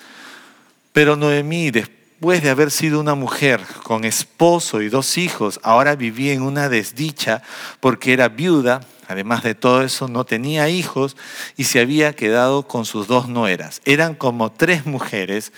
Pero 0.92 1.16
Noemí, 1.16 1.71
después 1.71 2.42
de 2.42 2.51
haber 2.51 2.71
sido 2.71 3.01
una 3.01 3.14
mujer 3.14 3.61
con 3.83 4.05
esposo 4.05 4.81
y 4.81 4.88
dos 4.88 5.19
hijos, 5.19 5.61
ahora 5.62 5.97
vivía 5.97 6.33
en 6.33 6.42
una 6.42 6.69
desdicha 6.69 7.42
porque 7.81 8.12
era 8.12 8.29
viuda, 8.29 8.81
además 9.09 9.42
de 9.42 9.55
todo 9.55 9.83
eso 9.83 10.09
no 10.09 10.25
tenía 10.25 10.69
hijos 10.69 11.16
y 11.57 11.64
se 11.64 11.81
había 11.81 12.14
quedado 12.14 12.66
con 12.66 12.87
sus 12.87 13.07
dos 13.07 13.29
nueras. 13.29 13.83
Eran 13.85 14.14
como 14.14 14.51
tres 14.53 14.87
mujeres 14.87 15.53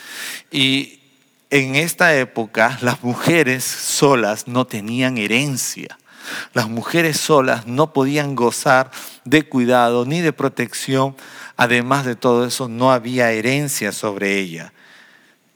y 0.51 0.99
en 1.51 1.77
esta 1.77 2.17
época 2.17 2.79
las 2.83 3.03
mujeres 3.03 3.65
solas 3.65 4.49
no 4.49 4.67
tenían 4.67 5.19
herencia. 5.19 5.98
Las 6.55 6.69
mujeres 6.69 7.19
solas 7.19 7.67
no 7.67 7.93
podían 7.93 8.35
gozar 8.35 8.91
de 9.25 9.49
cuidado 9.49 10.05
ni 10.05 10.21
de 10.21 10.33
protección 10.33 11.17
Además 11.59 12.07
de 12.07 12.15
todo 12.15 12.47
eso, 12.47 12.69
no 12.69 12.93
había 12.93 13.33
herencia 13.33 13.91
sobre 13.91 14.39
ella. 14.39 14.73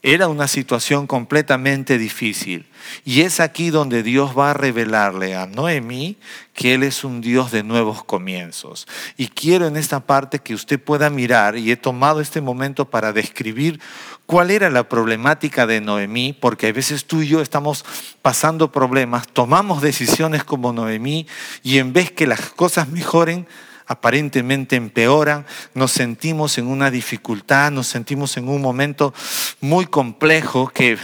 Era 0.01 0.27
una 0.27 0.49
situación 0.49 1.07
completamente 1.07 1.97
difícil. 1.97 2.67
Y 3.05 3.21
es 3.21 3.39
aquí 3.39 3.69
donde 3.69 4.03
Dios 4.03 4.37
va 4.37 4.51
a 4.51 4.53
revelarle 4.53 5.33
a 5.37 5.47
Noemí 5.47 6.17
que 6.53 6.73
Él 6.73 6.83
es 6.83 7.05
un 7.05 7.21
Dios 7.21 7.53
de 7.53 7.63
nuevos 7.63 8.03
comienzos. 8.03 8.85
Y 9.15 9.29
quiero 9.29 9.65
en 9.65 9.77
esta 9.77 10.01
parte 10.01 10.39
que 10.39 10.53
usted 10.53 10.77
pueda 10.77 11.09
mirar, 11.09 11.55
y 11.55 11.71
he 11.71 11.77
tomado 11.77 12.19
este 12.19 12.41
momento 12.41 12.89
para 12.89 13.13
describir 13.13 13.79
cuál 14.25 14.51
era 14.51 14.69
la 14.69 14.87
problemática 14.87 15.67
de 15.67 15.81
Noemí, 15.81 16.33
porque 16.33 16.67
a 16.67 16.73
veces 16.73 17.05
tú 17.05 17.21
y 17.21 17.27
yo 17.27 17.41
estamos 17.41 17.85
pasando 18.21 18.71
problemas, 18.71 19.27
tomamos 19.27 19.81
decisiones 19.81 20.43
como 20.43 20.73
Noemí, 20.73 21.27
y 21.61 21.79
en 21.79 21.93
vez 21.93 22.11
que 22.11 22.27
las 22.27 22.39
cosas 22.51 22.89
mejoren, 22.89 23.47
aparentemente 23.85 24.75
empeoran, 24.75 25.45
nos 25.73 25.91
sentimos 25.91 26.57
en 26.57 26.67
una 26.67 26.89
dificultad, 26.89 27.71
nos 27.71 27.87
sentimos 27.87 28.37
en 28.37 28.47
un 28.47 28.61
momento 28.61 29.13
muy 29.61 29.85
complejo 29.85 30.69
que 30.69 30.97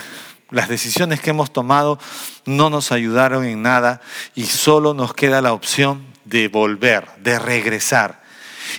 las 0.49 0.69
decisiones 0.69 1.19
que 1.19 1.29
hemos 1.29 1.51
tomado 1.51 1.99
no 2.45 2.69
nos 2.69 2.91
ayudaron 2.91 3.45
en 3.45 3.61
nada 3.61 4.01
y 4.33 4.45
solo 4.45 4.93
nos 4.93 5.13
queda 5.13 5.41
la 5.41 5.53
opción 5.53 6.05
de 6.25 6.47
volver, 6.47 7.07
de 7.21 7.37
regresar. 7.37 8.18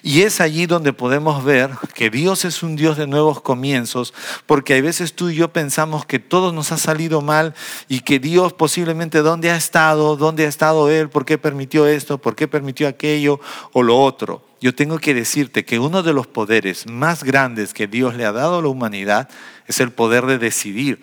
Y 0.03 0.22
es 0.22 0.40
allí 0.40 0.66
donde 0.66 0.92
podemos 0.92 1.44
ver 1.44 1.70
que 1.94 2.11
Dios 2.11 2.44
es 2.44 2.62
un 2.62 2.76
Dios 2.76 2.96
de 2.96 3.07
nuevos 3.07 3.40
comienzos, 3.40 4.14
porque 4.46 4.74
a 4.74 4.83
veces 4.83 5.14
tú 5.14 5.31
y 5.31 5.37
yo 5.37 5.53
pensamos 5.53 6.07
que 6.07 6.18
todo 6.18 6.53
nos 6.53 6.72
ha 6.72 6.79
salido 6.79 7.20
mal 7.20 7.55
y 7.88 8.00
que 8.00 8.18
Dios 8.18 8.53
posiblemente 8.53 9.18
dónde 9.18 9.50
ha 9.50 9.57
estado, 9.57 10.16
dónde 10.16 10.46
ha 10.46 10.48
estado 10.48 10.90
Él, 10.90 11.09
por 11.09 11.24
qué 11.24 11.38
permitió 11.38 11.87
esto, 11.87 12.18
por 12.18 12.37
qué 12.37 12.48
permitió 12.48 12.88
aquello 12.88 13.40
o 13.72 13.83
lo 13.83 14.00
otro. 14.00 14.44
Yo 14.61 14.74
tengo 14.74 14.98
que 14.98 15.14
decirte 15.14 15.64
que 15.64 15.79
uno 15.79 16.03
de 16.03 16.12
los 16.12 16.26
poderes 16.26 16.87
más 16.87 17.24
grandes 17.24 17.72
que 17.72 17.87
Dios 17.87 18.14
le 18.14 18.26
ha 18.26 18.33
dado 18.33 18.59
a 18.59 18.62
la 18.62 18.68
humanidad 18.68 19.29
es 19.66 19.81
el 19.81 19.90
poder 19.90 20.26
de 20.26 20.38
decidir. 20.38 21.03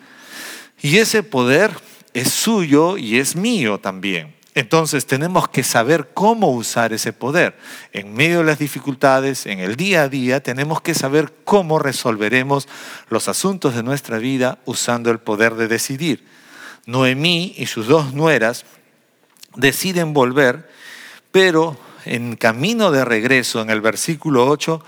Y 0.80 0.98
ese 0.98 1.24
poder 1.24 1.72
es 2.14 2.30
suyo 2.30 2.96
y 2.96 3.18
es 3.18 3.34
mío 3.34 3.78
también. 3.78 4.37
Entonces 4.58 5.06
tenemos 5.06 5.48
que 5.48 5.62
saber 5.62 6.08
cómo 6.14 6.50
usar 6.50 6.92
ese 6.92 7.12
poder. 7.12 7.56
En 7.92 8.12
medio 8.12 8.38
de 8.38 8.44
las 8.44 8.58
dificultades, 8.58 9.46
en 9.46 9.60
el 9.60 9.76
día 9.76 10.02
a 10.02 10.08
día, 10.08 10.42
tenemos 10.42 10.80
que 10.80 10.94
saber 10.94 11.32
cómo 11.44 11.78
resolveremos 11.78 12.66
los 13.08 13.28
asuntos 13.28 13.76
de 13.76 13.84
nuestra 13.84 14.18
vida 14.18 14.58
usando 14.64 15.12
el 15.12 15.20
poder 15.20 15.54
de 15.54 15.68
decidir. 15.68 16.26
Noemí 16.86 17.54
y 17.56 17.66
sus 17.66 17.86
dos 17.86 18.14
nueras 18.14 18.64
deciden 19.54 20.12
volver, 20.12 20.68
pero 21.30 21.76
en 22.04 22.34
camino 22.34 22.90
de 22.90 23.04
regreso, 23.04 23.62
en 23.62 23.70
el 23.70 23.80
versículo 23.80 24.48
8, 24.48 24.82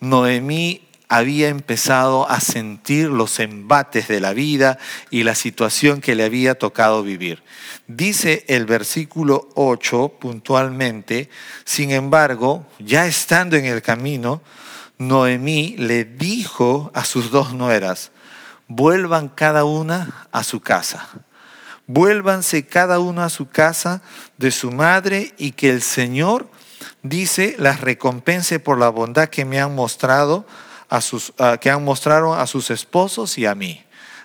Noemí 0.00 0.88
había 1.12 1.50
empezado 1.50 2.26
a 2.30 2.40
sentir 2.40 3.10
los 3.10 3.38
embates 3.38 4.08
de 4.08 4.18
la 4.18 4.32
vida 4.32 4.78
y 5.10 5.24
la 5.24 5.34
situación 5.34 6.00
que 6.00 6.14
le 6.14 6.24
había 6.24 6.54
tocado 6.54 7.02
vivir. 7.02 7.42
Dice 7.86 8.46
el 8.48 8.64
versículo 8.64 9.50
8 9.54 10.16
puntualmente, 10.18 11.28
sin 11.66 11.90
embargo, 11.90 12.66
ya 12.78 13.06
estando 13.06 13.56
en 13.56 13.66
el 13.66 13.82
camino, 13.82 14.40
Noemí 14.96 15.76
le 15.76 16.06
dijo 16.06 16.90
a 16.94 17.04
sus 17.04 17.30
dos 17.30 17.52
nueras, 17.52 18.10
vuelvan 18.66 19.28
cada 19.28 19.66
una 19.66 20.28
a 20.32 20.42
su 20.42 20.60
casa. 20.60 21.10
Vuélvanse 21.86 22.64
cada 22.64 23.00
una 23.00 23.26
a 23.26 23.30
su 23.30 23.50
casa 23.50 24.00
de 24.38 24.50
su 24.50 24.72
madre 24.72 25.34
y 25.36 25.52
que 25.52 25.68
el 25.68 25.82
Señor, 25.82 26.48
dice, 27.02 27.54
las 27.58 27.82
recompense 27.82 28.60
por 28.60 28.78
la 28.78 28.88
bondad 28.88 29.28
que 29.28 29.44
me 29.44 29.60
han 29.60 29.74
mostrado 29.74 30.46
que 31.60 31.70
han 31.70 31.84
mostrado 31.84 32.34
a 32.34 32.46
sus 32.46 32.70
esposos 32.70 33.38
y 33.38 33.46
a 33.46 33.54
mí. 33.54 33.82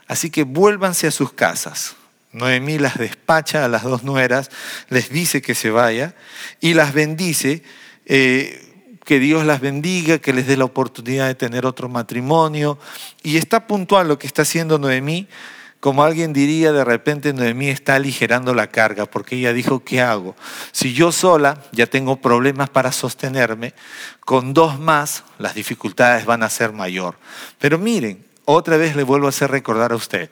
Así 0.08 0.30
que 0.30 0.44
vuélvanse 0.44 1.08
a 1.08 1.12
sus 1.12 1.34
casas. 1.34 1.96
Noemí 2.32 2.78
las 2.78 2.98
despacha 2.98 3.66
a 3.66 3.68
las 3.68 3.84
dos 3.84 4.04
nueras, 4.04 4.50
les 4.90 5.10
dice 5.10 5.42
que 5.42 5.56
se 5.56 5.70
vaya 5.70 6.14
y 6.60 6.74
las 6.74 6.94
bendice, 6.94 7.64
eh, 8.06 8.64
que 9.06 9.20
Dios 9.20 9.46
las 9.46 9.62
bendiga, 9.62 10.20
que 10.20 10.34
les 10.34 10.46
dé 10.48 10.58
la 10.58 10.66
oportunidad 10.66 11.28
de 11.28 11.36
tener 11.36 11.66
otro 11.66 11.90
matrimonio. 11.90 12.78
Y 13.24 13.38
está 13.38 13.66
puntual 13.66 14.08
lo 14.08 14.20
que 14.20 14.28
está 14.28 14.42
haciendo 14.42 14.78
Noemí 14.78 15.28
como 15.80 16.04
alguien 16.04 16.34
diría, 16.34 16.72
de 16.72 16.84
repente 16.84 17.34
Noemí 17.34 17.70
está 17.70 17.96
aligerando 17.96 18.54
la 18.54 18.68
carga, 18.68 19.06
porque 19.06 19.36
ella 19.36 19.54
dijo, 19.54 19.84
¿qué 19.84 20.02
hago? 20.02 20.36
Si 20.72 20.94
yo 20.94 21.12
sola 21.12 21.62
ya 21.72 21.86
tengo 21.86 22.20
problemas 22.20 22.70
para 22.70 22.92
sostenerme, 22.92 23.74
con 24.22 24.54
dos 24.54 24.80
más 24.80 25.24
las 25.38 25.54
dificultades 25.54 26.26
van 26.26 26.44
a 26.44 26.50
ser 26.50 26.74
mayor. 26.74 27.16
Pero 27.60 27.78
miren, 27.78 28.26
otra 28.46 28.78
vez 28.78 28.96
le 28.96 29.04
vuelvo 29.04 29.28
a 29.28 29.30
hacer 29.30 29.52
recordar 29.52 29.92
a 29.92 29.96
usted, 29.96 30.30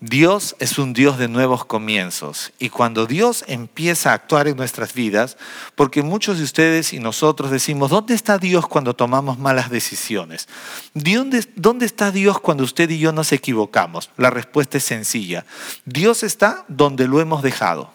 Dios 0.00 0.56
es 0.58 0.76
un 0.76 0.92
Dios 0.92 1.16
de 1.16 1.26
nuevos 1.26 1.64
comienzos 1.64 2.52
y 2.58 2.68
cuando 2.68 3.06
Dios 3.06 3.44
empieza 3.48 4.10
a 4.10 4.14
actuar 4.14 4.46
en 4.46 4.56
nuestras 4.56 4.92
vidas, 4.92 5.38
porque 5.74 6.02
muchos 6.02 6.36
de 6.36 6.44
ustedes 6.44 6.92
y 6.92 6.98
nosotros 6.98 7.50
decimos, 7.50 7.88
¿dónde 7.88 8.12
está 8.12 8.36
Dios 8.36 8.66
cuando 8.66 8.94
tomamos 8.94 9.38
malas 9.38 9.70
decisiones? 9.70 10.48
¿Dónde, 10.92 11.48
¿Dónde 11.56 11.86
está 11.86 12.10
Dios 12.10 12.38
cuando 12.40 12.62
usted 12.62 12.90
y 12.90 12.98
yo 12.98 13.12
nos 13.12 13.32
equivocamos? 13.32 14.10
La 14.18 14.28
respuesta 14.28 14.76
es 14.76 14.84
sencilla. 14.84 15.46
Dios 15.86 16.22
está 16.22 16.66
donde 16.68 17.08
lo 17.08 17.22
hemos 17.22 17.42
dejado. 17.42 17.90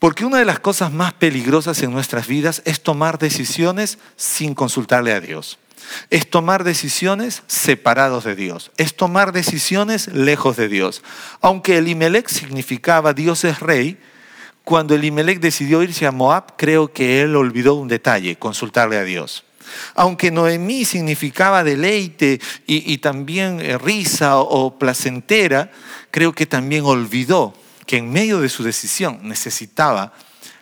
Porque 0.00 0.24
una 0.24 0.38
de 0.38 0.44
las 0.44 0.58
cosas 0.58 0.90
más 0.90 1.12
peligrosas 1.12 1.80
en 1.84 1.92
nuestras 1.92 2.26
vidas 2.26 2.62
es 2.64 2.82
tomar 2.82 3.20
decisiones 3.20 3.98
sin 4.16 4.56
consultarle 4.56 5.12
a 5.12 5.20
Dios. 5.20 5.58
Es 6.10 6.28
tomar 6.28 6.64
decisiones 6.64 7.42
separados 7.46 8.24
de 8.24 8.34
Dios. 8.34 8.70
Es 8.76 8.96
tomar 8.96 9.32
decisiones 9.32 10.08
lejos 10.08 10.56
de 10.56 10.68
Dios. 10.68 11.02
Aunque 11.40 11.78
Elimelech 11.78 12.28
significaba 12.28 13.12
Dios 13.12 13.44
es 13.44 13.60
rey, 13.60 13.98
cuando 14.64 14.94
Elimelech 14.94 15.40
decidió 15.40 15.82
irse 15.82 16.06
a 16.06 16.12
Moab, 16.12 16.56
creo 16.56 16.92
que 16.92 17.22
él 17.22 17.34
olvidó 17.34 17.74
un 17.74 17.88
detalle, 17.88 18.36
consultarle 18.36 18.96
a 18.96 19.04
Dios. 19.04 19.44
Aunque 19.94 20.30
Noemí 20.30 20.84
significaba 20.84 21.64
deleite 21.64 22.40
y, 22.66 22.98
también 22.98 23.60
eh, 23.60 23.78
risa 23.78 24.38
o 24.38 24.78
placentera, 24.78 25.70
creo 26.10 26.32
que 26.32 26.46
también 26.46 26.84
olvidó 26.84 27.54
que 27.86 27.98
en 27.98 28.10
medio 28.10 28.40
de 28.40 28.48
su 28.48 28.62
decisión 28.62 29.20
necesitaba 29.22 30.12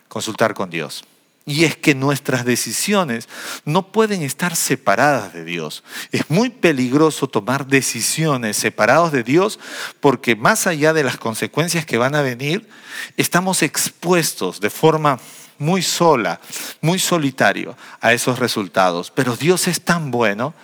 consultar 0.09 0.55
con 0.55 0.71
Dios. 0.71 1.05
Y 1.51 1.65
es 1.65 1.77
que 1.77 1.97
nuestras 1.97 2.45
decisiones 2.45 3.29
no 3.65 3.91
pueden 3.91 4.23
estar 4.23 4.55
separadas 4.55 5.33
de 5.33 5.45
Dios. 5.45 5.83
Es 6.13 6.31
muy 6.31 6.49
peligroso 6.49 7.27
tomar 7.27 7.67
decisiones 7.67 8.57
separadas 8.57 9.11
de 9.11 9.25
Dios 9.25 9.59
porque 9.99 10.37
más 10.37 10.69
allá 10.69 10.93
de 10.93 11.03
las 11.03 11.17
consecuencias 11.17 11.85
que 11.85 11.99
van 11.99 12.15
a 12.15 12.23
venir, 12.23 12.69
estamos 13.17 13.65
expuestos 13.65 14.61
de 14.61 14.71
forma 14.71 15.19
muy 15.59 15.83
sola, 15.83 16.41
muy 16.83 17.01
solitario 17.01 17.77
a 18.01 18.13
esos 18.13 18.39
resultados. 18.39 19.11
Pero 19.11 19.35
Dios 19.35 19.67
es 19.67 19.81
tan 19.81 20.13
bueno 20.13 20.55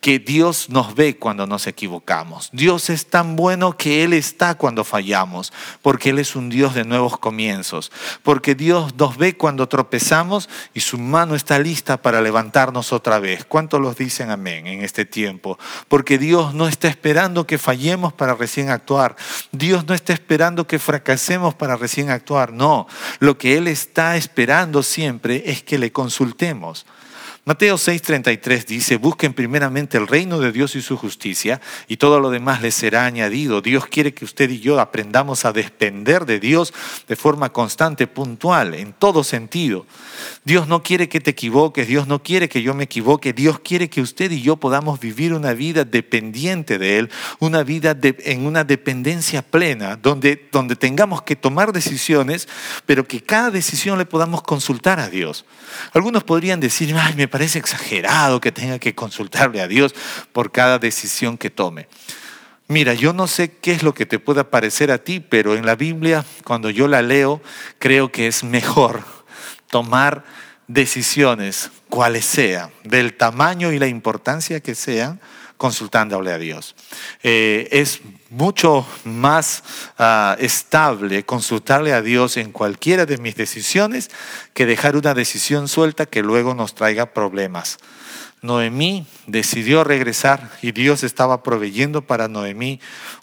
que 0.00 0.18
Dios 0.18 0.68
nos 0.68 0.94
ve 0.94 1.16
cuando 1.16 1.46
nos 1.46 1.66
equivocamos. 1.66 2.50
Dios 2.52 2.90
es 2.90 3.06
tan 3.06 3.36
bueno 3.36 3.76
que 3.76 4.04
Él 4.04 4.12
está 4.12 4.54
cuando 4.54 4.84
fallamos, 4.84 5.52
porque 5.82 6.10
Él 6.10 6.18
es 6.18 6.36
un 6.36 6.48
Dios 6.48 6.74
de 6.74 6.84
nuevos 6.84 7.18
comienzos, 7.18 7.90
porque 8.22 8.54
Dios 8.54 8.94
nos 8.96 9.16
ve 9.16 9.36
cuando 9.36 9.68
tropezamos 9.68 10.48
y 10.72 10.80
su 10.80 10.98
mano 10.98 11.34
está 11.34 11.58
lista 11.58 12.00
para 12.00 12.20
levantarnos 12.20 12.92
otra 12.92 13.18
vez. 13.18 13.44
¿Cuántos 13.44 13.80
los 13.80 13.96
dicen 13.96 14.30
amén 14.30 14.66
en 14.66 14.82
este 14.82 15.04
tiempo? 15.04 15.58
Porque 15.88 16.18
Dios 16.18 16.54
no 16.54 16.68
está 16.68 16.88
esperando 16.88 17.46
que 17.46 17.58
fallemos 17.58 18.12
para 18.12 18.34
recién 18.34 18.70
actuar. 18.70 19.16
Dios 19.52 19.86
no 19.86 19.94
está 19.94 20.12
esperando 20.12 20.66
que 20.66 20.78
fracasemos 20.78 21.54
para 21.54 21.76
recién 21.76 22.10
actuar. 22.10 22.52
No, 22.52 22.86
lo 23.18 23.36
que 23.36 23.56
Él 23.56 23.66
está 23.66 24.16
esperando 24.16 24.82
siempre 24.82 25.42
es 25.46 25.62
que 25.62 25.78
le 25.78 25.92
consultemos. 25.92 26.86
Mateo 27.48 27.78
6:33 27.78 28.66
dice, 28.66 28.98
busquen 28.98 29.32
primeramente 29.32 29.96
el 29.96 30.06
reino 30.06 30.38
de 30.38 30.52
Dios 30.52 30.76
y 30.76 30.82
su 30.82 30.98
justicia 30.98 31.62
y 31.86 31.96
todo 31.96 32.20
lo 32.20 32.28
demás 32.28 32.60
les 32.60 32.74
será 32.74 33.06
añadido. 33.06 33.62
Dios 33.62 33.86
quiere 33.86 34.12
que 34.12 34.26
usted 34.26 34.50
y 34.50 34.60
yo 34.60 34.78
aprendamos 34.78 35.46
a 35.46 35.54
depender 35.54 36.26
de 36.26 36.40
Dios 36.40 36.74
de 37.08 37.16
forma 37.16 37.50
constante, 37.50 38.06
puntual, 38.06 38.74
en 38.74 38.92
todo 38.92 39.24
sentido. 39.24 39.86
Dios 40.44 40.68
no 40.68 40.82
quiere 40.82 41.08
que 41.08 41.20
te 41.20 41.30
equivoques, 41.30 41.88
Dios 41.88 42.06
no 42.06 42.22
quiere 42.22 42.50
que 42.50 42.60
yo 42.60 42.74
me 42.74 42.84
equivoque, 42.84 43.32
Dios 43.32 43.60
quiere 43.60 43.88
que 43.88 44.02
usted 44.02 44.30
y 44.30 44.42
yo 44.42 44.56
podamos 44.56 45.00
vivir 45.00 45.32
una 45.32 45.54
vida 45.54 45.86
dependiente 45.86 46.76
de 46.76 46.98
Él, 46.98 47.10
una 47.38 47.62
vida 47.62 47.96
en 48.02 48.44
una 48.44 48.64
dependencia 48.64 49.40
plena, 49.40 49.96
donde, 49.96 50.50
donde 50.52 50.76
tengamos 50.76 51.22
que 51.22 51.34
tomar 51.34 51.72
decisiones, 51.72 52.46
pero 52.84 53.08
que 53.08 53.22
cada 53.22 53.50
decisión 53.50 53.96
le 53.96 54.04
podamos 54.04 54.42
consultar 54.42 55.00
a 55.00 55.08
Dios. 55.08 55.46
Algunos 55.94 56.24
podrían 56.24 56.60
decir, 56.60 56.94
ay, 56.94 57.14
me 57.14 57.26
parece 57.26 57.37
exagerado 57.42 58.40
que 58.40 58.52
tenga 58.52 58.78
que 58.78 58.94
consultarle 58.94 59.60
a 59.60 59.68
Dios 59.68 59.94
por 60.32 60.52
cada 60.52 60.78
decisión 60.78 61.38
que 61.38 61.50
tome. 61.50 61.88
Mira, 62.68 62.92
yo 62.92 63.12
no 63.12 63.26
sé 63.26 63.50
qué 63.50 63.72
es 63.72 63.82
lo 63.82 63.94
que 63.94 64.04
te 64.04 64.18
pueda 64.18 64.50
parecer 64.50 64.90
a 64.90 64.98
ti, 64.98 65.20
pero 65.20 65.54
en 65.54 65.64
la 65.64 65.74
Biblia, 65.74 66.24
cuando 66.44 66.68
yo 66.68 66.86
la 66.86 67.00
leo, 67.00 67.40
creo 67.78 68.12
que 68.12 68.26
es 68.26 68.44
mejor 68.44 69.04
tomar 69.70 70.24
decisiones, 70.66 71.70
cuales 71.88 72.26
sean, 72.26 72.70
del 72.84 73.14
tamaño 73.14 73.72
y 73.72 73.78
la 73.78 73.86
importancia 73.86 74.60
que 74.60 74.74
sean, 74.74 75.18
consultándole 75.58 76.32
a 76.32 76.38
Dios. 76.38 76.74
Eh, 77.22 77.68
es 77.72 78.00
mucho 78.30 78.86
más 79.04 79.62
ah, 79.98 80.36
estable 80.38 81.24
consultarle 81.24 81.92
a 81.92 82.00
Dios 82.00 82.36
en 82.36 82.52
cualquiera 82.52 83.04
de 83.04 83.18
mis 83.18 83.34
decisiones 83.34 84.10
que 84.54 84.64
dejar 84.64 84.96
una 84.96 85.12
decisión 85.12 85.68
suelta 85.68 86.06
que 86.06 86.22
luego 86.22 86.54
nos 86.54 86.74
traiga 86.74 87.12
problemas. 87.12 87.78
Noemí 88.40 89.06
decidió 89.26 89.82
regresar 89.82 90.50
y 90.62 90.70
Dios 90.72 91.02
estaba 91.02 91.42
proveyendo 91.42 92.02
para 92.02 92.28
Noemí 92.28 92.80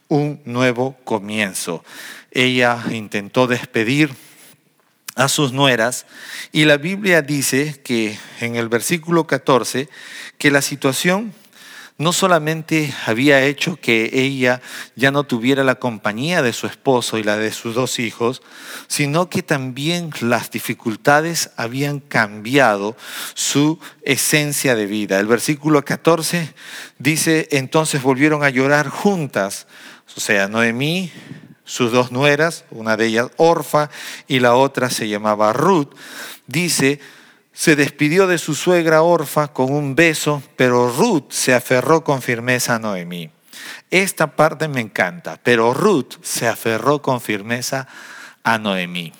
un 0.09 0.41
nuevo 0.45 0.97
comienzo. 1.05 1.83
Ella 2.31 2.83
intentó 2.91 3.47
despedir 3.47 4.11
a 5.15 5.29
sus 5.29 5.53
nueras 5.53 6.05
y 6.51 6.65
la 6.65 6.75
Biblia 6.75 7.21
dice 7.21 7.81
que 7.81 8.19
en 8.41 8.57
el 8.57 8.67
versículo 8.67 9.25
14 9.25 9.87
que 10.37 10.51
la 10.51 10.61
situación 10.61 11.33
no 11.97 12.11
solamente 12.11 12.93
había 13.05 13.43
hecho 13.43 13.77
que 13.77 14.09
ella 14.13 14.61
ya 14.95 15.11
no 15.11 15.23
tuviera 15.23 15.63
la 15.63 15.75
compañía 15.75 16.41
de 16.41 16.51
su 16.51 16.67
esposo 16.67 17.17
y 17.17 17.23
la 17.23 17.37
de 17.37 17.53
sus 17.53 17.73
dos 17.73 17.99
hijos, 17.99 18.41
sino 18.87 19.29
que 19.29 19.43
también 19.43 20.09
las 20.19 20.51
dificultades 20.51 21.51
habían 21.55 22.01
cambiado 22.01 22.97
su 23.33 23.79
esencia 24.01 24.75
de 24.75 24.87
vida. 24.87 25.19
El 25.19 25.27
versículo 25.27 25.85
14 25.85 26.53
dice, 26.99 27.47
entonces 27.51 28.01
volvieron 28.01 28.43
a 28.43 28.49
llorar 28.49 28.89
juntas, 28.89 29.67
o 30.17 30.19
sea, 30.19 30.49
Noemí, 30.49 31.11
sus 31.63 31.91
dos 31.91 32.11
nueras, 32.11 32.65
una 32.71 32.97
de 32.97 33.07
ellas 33.07 33.27
Orfa 33.37 33.89
y 34.27 34.39
la 34.39 34.55
otra 34.55 34.89
se 34.89 35.07
llamaba 35.07 35.53
Ruth, 35.53 35.95
dice, 36.45 36.99
se 37.55 37.77
despidió 37.77 38.27
de 38.27 38.37
su 38.37 38.53
suegra 38.53 39.01
Orfa 39.01 39.47
con 39.47 39.71
un 39.71 39.95
beso, 39.95 40.43
pero 40.57 40.91
Ruth 40.91 41.31
se 41.31 41.53
aferró 41.53 42.03
con 42.03 42.21
firmeza 42.21 42.75
a 42.75 42.79
Noemí. 42.79 43.31
Esta 43.89 44.35
parte 44.35 44.67
me 44.67 44.81
encanta, 44.81 45.39
pero 45.41 45.73
Ruth 45.73 46.15
se 46.21 46.47
aferró 46.47 47.01
con 47.01 47.21
firmeza 47.21 47.87
a 48.43 48.57
Noemí. 48.57 49.13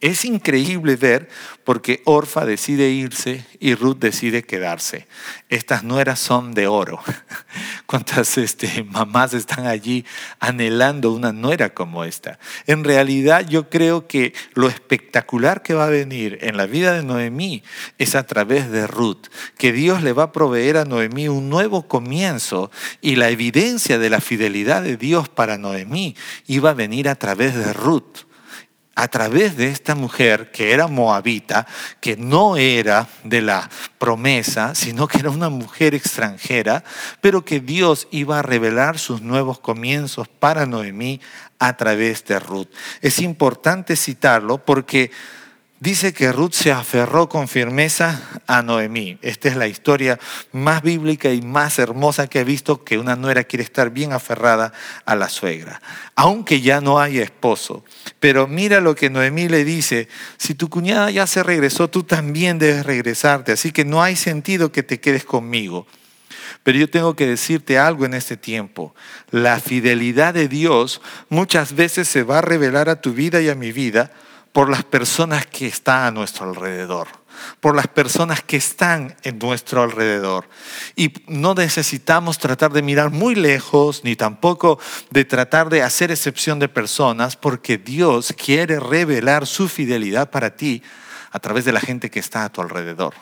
Es 0.00 0.24
increíble 0.24 0.94
ver 0.94 1.28
porque 1.70 2.02
Orfa 2.04 2.44
decide 2.46 2.90
irse 2.90 3.46
y 3.60 3.76
Ruth 3.76 3.98
decide 3.98 4.42
quedarse. 4.42 5.06
Estas 5.50 5.84
nueras 5.84 6.18
son 6.18 6.52
de 6.52 6.66
oro. 6.66 6.98
¿Cuántas 7.86 8.38
este, 8.38 8.82
mamás 8.82 9.34
están 9.34 9.68
allí 9.68 10.04
anhelando 10.40 11.12
una 11.12 11.30
nuera 11.30 11.72
como 11.72 12.02
esta? 12.02 12.40
En 12.66 12.82
realidad 12.82 13.46
yo 13.48 13.70
creo 13.70 14.08
que 14.08 14.34
lo 14.54 14.66
espectacular 14.66 15.62
que 15.62 15.74
va 15.74 15.86
a 15.86 15.90
venir 15.90 16.38
en 16.40 16.56
la 16.56 16.66
vida 16.66 16.92
de 16.92 17.04
Noemí 17.04 17.62
es 17.98 18.16
a 18.16 18.26
través 18.26 18.68
de 18.72 18.88
Ruth, 18.88 19.28
que 19.56 19.72
Dios 19.72 20.02
le 20.02 20.12
va 20.12 20.24
a 20.24 20.32
proveer 20.32 20.76
a 20.76 20.84
Noemí 20.84 21.28
un 21.28 21.50
nuevo 21.50 21.86
comienzo 21.86 22.72
y 23.00 23.14
la 23.14 23.30
evidencia 23.30 24.00
de 24.00 24.10
la 24.10 24.20
fidelidad 24.20 24.82
de 24.82 24.96
Dios 24.96 25.28
para 25.28 25.56
Noemí 25.56 26.16
iba 26.48 26.70
a 26.70 26.74
venir 26.74 27.08
a 27.08 27.14
través 27.14 27.54
de 27.54 27.72
Ruth 27.72 28.28
a 28.94 29.08
través 29.08 29.56
de 29.56 29.68
esta 29.68 29.94
mujer 29.94 30.50
que 30.50 30.72
era 30.72 30.86
moabita, 30.86 31.66
que 32.00 32.16
no 32.16 32.56
era 32.56 33.08
de 33.24 33.40
la 33.40 33.70
promesa, 33.98 34.74
sino 34.74 35.08
que 35.08 35.18
era 35.18 35.30
una 35.30 35.48
mujer 35.48 35.94
extranjera, 35.94 36.84
pero 37.20 37.44
que 37.44 37.60
Dios 37.60 38.08
iba 38.10 38.38
a 38.38 38.42
revelar 38.42 38.98
sus 38.98 39.22
nuevos 39.22 39.58
comienzos 39.58 40.28
para 40.28 40.66
Noemí 40.66 41.20
a 41.58 41.76
través 41.76 42.24
de 42.24 42.40
Ruth. 42.40 42.68
Es 43.00 43.20
importante 43.20 43.96
citarlo 43.96 44.58
porque 44.58 45.10
Dice 45.80 46.12
que 46.12 46.30
Ruth 46.30 46.52
se 46.52 46.72
aferró 46.72 47.30
con 47.30 47.48
firmeza 47.48 48.20
a 48.46 48.60
Noemí. 48.60 49.16
Esta 49.22 49.48
es 49.48 49.56
la 49.56 49.66
historia 49.66 50.20
más 50.52 50.82
bíblica 50.82 51.32
y 51.32 51.40
más 51.40 51.78
hermosa 51.78 52.26
que 52.26 52.40
he 52.40 52.44
visto 52.44 52.84
que 52.84 52.98
una 52.98 53.16
nuera 53.16 53.44
quiere 53.44 53.62
estar 53.62 53.88
bien 53.88 54.12
aferrada 54.12 54.74
a 55.06 55.16
la 55.16 55.30
suegra, 55.30 55.80
aunque 56.16 56.60
ya 56.60 56.82
no 56.82 57.00
haya 57.00 57.22
esposo. 57.22 57.82
Pero 58.18 58.46
mira 58.46 58.82
lo 58.82 58.94
que 58.94 59.08
Noemí 59.08 59.48
le 59.48 59.64
dice, 59.64 60.08
si 60.36 60.54
tu 60.54 60.68
cuñada 60.68 61.10
ya 61.10 61.26
se 61.26 61.42
regresó, 61.42 61.88
tú 61.88 62.02
también 62.02 62.58
debes 62.58 62.84
regresarte, 62.84 63.52
así 63.52 63.72
que 63.72 63.86
no 63.86 64.02
hay 64.02 64.16
sentido 64.16 64.72
que 64.72 64.82
te 64.82 65.00
quedes 65.00 65.24
conmigo. 65.24 65.86
Pero 66.62 66.78
yo 66.78 66.90
tengo 66.90 67.16
que 67.16 67.26
decirte 67.26 67.78
algo 67.78 68.04
en 68.04 68.12
este 68.12 68.36
tiempo. 68.36 68.94
La 69.30 69.58
fidelidad 69.60 70.34
de 70.34 70.46
Dios 70.46 71.00
muchas 71.30 71.74
veces 71.74 72.06
se 72.06 72.22
va 72.22 72.40
a 72.40 72.42
revelar 72.42 72.90
a 72.90 73.00
tu 73.00 73.14
vida 73.14 73.40
y 73.40 73.48
a 73.48 73.54
mi 73.54 73.72
vida 73.72 74.12
por 74.52 74.68
las 74.68 74.84
personas 74.84 75.46
que 75.46 75.66
están 75.66 76.04
a 76.04 76.10
nuestro 76.10 76.48
alrededor, 76.48 77.08
por 77.60 77.76
las 77.76 77.86
personas 77.86 78.42
que 78.42 78.56
están 78.56 79.16
en 79.22 79.38
nuestro 79.38 79.82
alrededor. 79.82 80.48
Y 80.96 81.12
no 81.28 81.54
necesitamos 81.54 82.38
tratar 82.38 82.72
de 82.72 82.82
mirar 82.82 83.10
muy 83.10 83.34
lejos, 83.34 84.02
ni 84.02 84.16
tampoco 84.16 84.80
de 85.10 85.24
tratar 85.24 85.68
de 85.70 85.82
hacer 85.82 86.10
excepción 86.10 86.58
de 86.58 86.68
personas, 86.68 87.36
porque 87.36 87.78
Dios 87.78 88.34
quiere 88.36 88.80
revelar 88.80 89.46
su 89.46 89.68
fidelidad 89.68 90.30
para 90.30 90.56
ti 90.56 90.82
a 91.30 91.38
través 91.38 91.64
de 91.64 91.72
la 91.72 91.80
gente 91.80 92.10
que 92.10 92.18
está 92.18 92.44
a 92.44 92.52
tu 92.52 92.60
alrededor. 92.60 93.14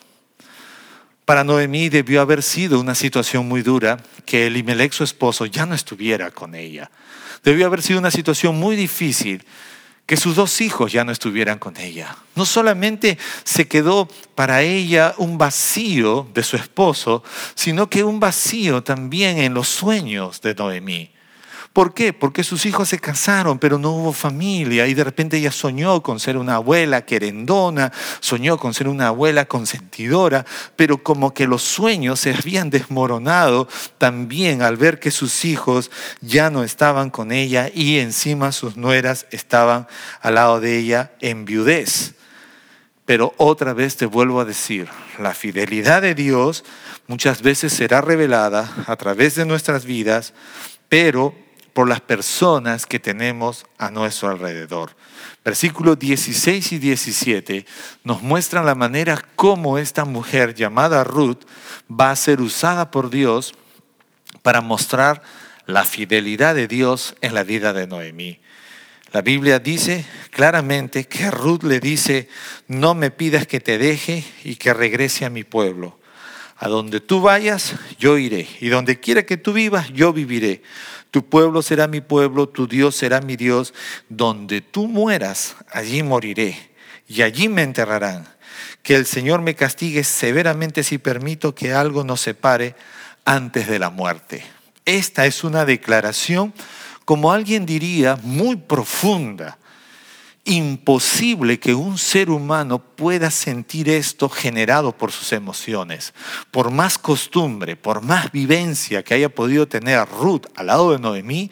Para 1.26 1.44
Noemí 1.44 1.90
debió 1.90 2.22
haber 2.22 2.42
sido 2.42 2.80
una 2.80 2.94
situación 2.94 3.46
muy 3.46 3.60
dura 3.60 3.98
que 4.24 4.46
Elimelech, 4.46 4.94
su 4.94 5.04
esposo, 5.04 5.44
ya 5.44 5.66
no 5.66 5.74
estuviera 5.74 6.30
con 6.30 6.54
ella. 6.54 6.90
Debió 7.44 7.66
haber 7.66 7.82
sido 7.82 7.98
una 7.98 8.10
situación 8.10 8.58
muy 8.58 8.76
difícil 8.76 9.44
que 10.08 10.16
sus 10.16 10.36
dos 10.36 10.62
hijos 10.62 10.90
ya 10.90 11.04
no 11.04 11.12
estuvieran 11.12 11.58
con 11.58 11.76
ella. 11.76 12.16
No 12.34 12.46
solamente 12.46 13.18
se 13.44 13.68
quedó 13.68 14.08
para 14.34 14.62
ella 14.62 15.14
un 15.18 15.36
vacío 15.36 16.26
de 16.32 16.42
su 16.42 16.56
esposo, 16.56 17.22
sino 17.54 17.90
que 17.90 18.02
un 18.04 18.18
vacío 18.18 18.82
también 18.82 19.36
en 19.36 19.52
los 19.52 19.68
sueños 19.68 20.40
de 20.40 20.54
Noemí. 20.54 21.10
¿Por 21.78 21.94
qué? 21.94 22.12
Porque 22.12 22.42
sus 22.42 22.66
hijos 22.66 22.88
se 22.88 22.98
casaron, 22.98 23.60
pero 23.60 23.78
no 23.78 23.92
hubo 23.92 24.12
familia 24.12 24.88
y 24.88 24.94
de 24.94 25.04
repente 25.04 25.36
ella 25.36 25.52
soñó 25.52 26.02
con 26.02 26.18
ser 26.18 26.36
una 26.36 26.56
abuela 26.56 27.02
querendona, 27.04 27.92
soñó 28.18 28.58
con 28.58 28.74
ser 28.74 28.88
una 28.88 29.06
abuela 29.06 29.44
consentidora, 29.44 30.44
pero 30.74 31.04
como 31.04 31.32
que 31.32 31.46
los 31.46 31.62
sueños 31.62 32.18
se 32.18 32.34
habían 32.34 32.68
desmoronado 32.68 33.68
también 33.96 34.60
al 34.62 34.76
ver 34.76 34.98
que 34.98 35.12
sus 35.12 35.44
hijos 35.44 35.92
ya 36.20 36.50
no 36.50 36.64
estaban 36.64 37.10
con 37.10 37.30
ella 37.30 37.70
y 37.72 37.98
encima 38.00 38.50
sus 38.50 38.76
nueras 38.76 39.26
estaban 39.30 39.86
al 40.20 40.34
lado 40.34 40.58
de 40.58 40.78
ella 40.78 41.12
en 41.20 41.44
viudez. 41.44 42.16
Pero 43.04 43.34
otra 43.36 43.72
vez 43.72 43.96
te 43.96 44.06
vuelvo 44.06 44.40
a 44.40 44.44
decir, 44.44 44.88
la 45.20 45.32
fidelidad 45.32 46.02
de 46.02 46.16
Dios 46.16 46.64
muchas 47.06 47.40
veces 47.40 47.72
será 47.72 48.00
revelada 48.00 48.68
a 48.88 48.96
través 48.96 49.36
de 49.36 49.46
nuestras 49.46 49.84
vidas, 49.84 50.34
pero 50.88 51.46
por 51.72 51.88
las 51.88 52.00
personas 52.00 52.86
que 52.86 52.98
tenemos 52.98 53.66
a 53.78 53.90
nuestro 53.90 54.28
alrededor. 54.28 54.96
Versículos 55.44 55.98
16 55.98 56.72
y 56.72 56.78
17 56.78 57.66
nos 58.04 58.22
muestran 58.22 58.66
la 58.66 58.74
manera 58.74 59.24
como 59.36 59.78
esta 59.78 60.04
mujer 60.04 60.54
llamada 60.54 61.04
Ruth 61.04 61.44
va 61.90 62.10
a 62.10 62.16
ser 62.16 62.40
usada 62.40 62.90
por 62.90 63.10
Dios 63.10 63.54
para 64.42 64.60
mostrar 64.60 65.22
la 65.66 65.84
fidelidad 65.84 66.54
de 66.54 66.68
Dios 66.68 67.14
en 67.20 67.34
la 67.34 67.44
vida 67.44 67.72
de 67.72 67.86
Noemí. 67.86 68.40
La 69.12 69.22
Biblia 69.22 69.58
dice 69.58 70.04
claramente 70.30 71.04
que 71.04 71.30
Ruth 71.30 71.62
le 71.62 71.80
dice, 71.80 72.28
no 72.66 72.94
me 72.94 73.10
pidas 73.10 73.46
que 73.46 73.60
te 73.60 73.78
deje 73.78 74.24
y 74.44 74.56
que 74.56 74.74
regrese 74.74 75.24
a 75.24 75.30
mi 75.30 75.44
pueblo. 75.44 75.98
A 76.58 76.68
donde 76.68 77.00
tú 77.00 77.20
vayas, 77.20 77.74
yo 77.98 78.18
iré. 78.18 78.48
Y 78.60 78.68
donde 78.68 78.98
quiera 78.98 79.24
que 79.24 79.36
tú 79.36 79.52
vivas, 79.52 79.90
yo 79.92 80.12
viviré. 80.12 80.62
Tu 81.10 81.24
pueblo 81.28 81.62
será 81.62 81.86
mi 81.86 82.00
pueblo, 82.00 82.48
tu 82.48 82.66
Dios 82.66 82.96
será 82.96 83.20
mi 83.20 83.36
Dios. 83.36 83.74
Donde 84.08 84.60
tú 84.60 84.88
mueras, 84.88 85.56
allí 85.70 86.02
moriré. 86.02 86.70
Y 87.06 87.22
allí 87.22 87.48
me 87.48 87.62
enterrarán. 87.62 88.28
Que 88.82 88.96
el 88.96 89.06
Señor 89.06 89.40
me 89.40 89.54
castigue 89.54 90.04
severamente 90.04 90.82
si 90.82 90.98
permito 90.98 91.54
que 91.54 91.72
algo 91.72 92.04
nos 92.04 92.20
separe 92.20 92.74
antes 93.24 93.68
de 93.68 93.78
la 93.78 93.90
muerte. 93.90 94.44
Esta 94.84 95.26
es 95.26 95.44
una 95.44 95.64
declaración, 95.64 96.54
como 97.04 97.32
alguien 97.32 97.66
diría, 97.66 98.16
muy 98.22 98.56
profunda 98.56 99.57
imposible 100.48 101.60
que 101.60 101.74
un 101.74 101.98
ser 101.98 102.30
humano 102.30 102.78
pueda 102.78 103.30
sentir 103.30 103.88
esto 103.90 104.28
generado 104.30 104.96
por 104.96 105.12
sus 105.12 105.32
emociones. 105.32 106.14
Por 106.50 106.70
más 106.70 106.96
costumbre, 106.96 107.76
por 107.76 108.00
más 108.00 108.32
vivencia 108.32 109.02
que 109.02 109.14
haya 109.14 109.28
podido 109.28 109.68
tener 109.68 110.08
Ruth 110.08 110.46
al 110.56 110.68
lado 110.68 110.92
de 110.92 110.98
Noemí, 110.98 111.50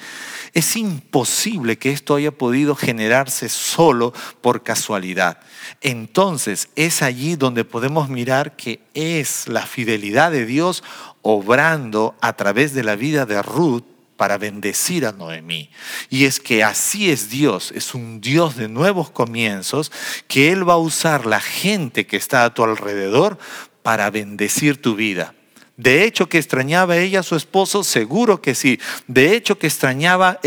es 0.54 0.76
imposible 0.76 1.76
que 1.76 1.92
esto 1.92 2.14
haya 2.14 2.32
podido 2.32 2.74
generarse 2.74 3.50
solo 3.50 4.14
por 4.40 4.62
casualidad. 4.62 5.40
Entonces 5.82 6.70
es 6.74 7.02
allí 7.02 7.36
donde 7.36 7.64
podemos 7.64 8.08
mirar 8.08 8.56
que 8.56 8.80
es 8.94 9.46
la 9.46 9.66
fidelidad 9.66 10.32
de 10.32 10.46
Dios 10.46 10.82
obrando 11.20 12.16
a 12.22 12.32
través 12.32 12.72
de 12.72 12.82
la 12.82 12.96
vida 12.96 13.26
de 13.26 13.42
Ruth 13.42 13.95
para 14.16 14.38
bendecir 14.38 15.06
a 15.06 15.12
Noemí. 15.12 15.70
Y 16.10 16.24
es 16.24 16.40
que 16.40 16.64
así 16.64 17.10
es 17.10 17.30
Dios, 17.30 17.72
es 17.72 17.94
un 17.94 18.20
Dios 18.20 18.56
de 18.56 18.68
nuevos 18.68 19.10
comienzos, 19.10 19.92
que 20.28 20.52
Él 20.52 20.68
va 20.68 20.74
a 20.74 20.78
usar 20.78 21.26
la 21.26 21.40
gente 21.40 22.06
que 22.06 22.16
está 22.16 22.44
a 22.44 22.54
tu 22.54 22.64
alrededor 22.64 23.38
para 23.82 24.10
bendecir 24.10 24.80
tu 24.80 24.96
vida. 24.96 25.34
De 25.76 26.04
hecho 26.04 26.28
que 26.28 26.38
extrañaba 26.38 26.96
ella 26.96 27.20
a 27.20 27.22
su 27.22 27.36
esposo, 27.36 27.84
seguro 27.84 28.40
que 28.40 28.54
sí. 28.54 28.80
De 29.06 29.36
hecho 29.36 29.58
que 29.58 29.66
extrañaba 29.66 30.40